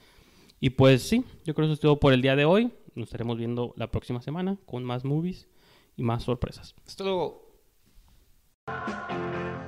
Y 0.58 0.70
pues 0.70 1.02
sí, 1.02 1.22
yo 1.44 1.54
creo 1.54 1.66
que 1.66 1.72
eso 1.72 1.74
es 1.74 1.80
todo 1.80 2.00
por 2.00 2.12
el 2.12 2.22
día 2.22 2.34
de 2.34 2.44
hoy. 2.44 2.72
Nos 2.94 3.08
estaremos 3.08 3.36
viendo 3.36 3.74
la 3.76 3.90
próxima 3.90 4.22
semana 4.22 4.56
con 4.64 4.84
más 4.84 5.04
movies 5.04 5.48
y 5.96 6.02
más 6.02 6.24
sorpresas. 6.24 6.74
Hasta 6.86 7.04
luego. 7.04 7.45
Música 8.68 9.65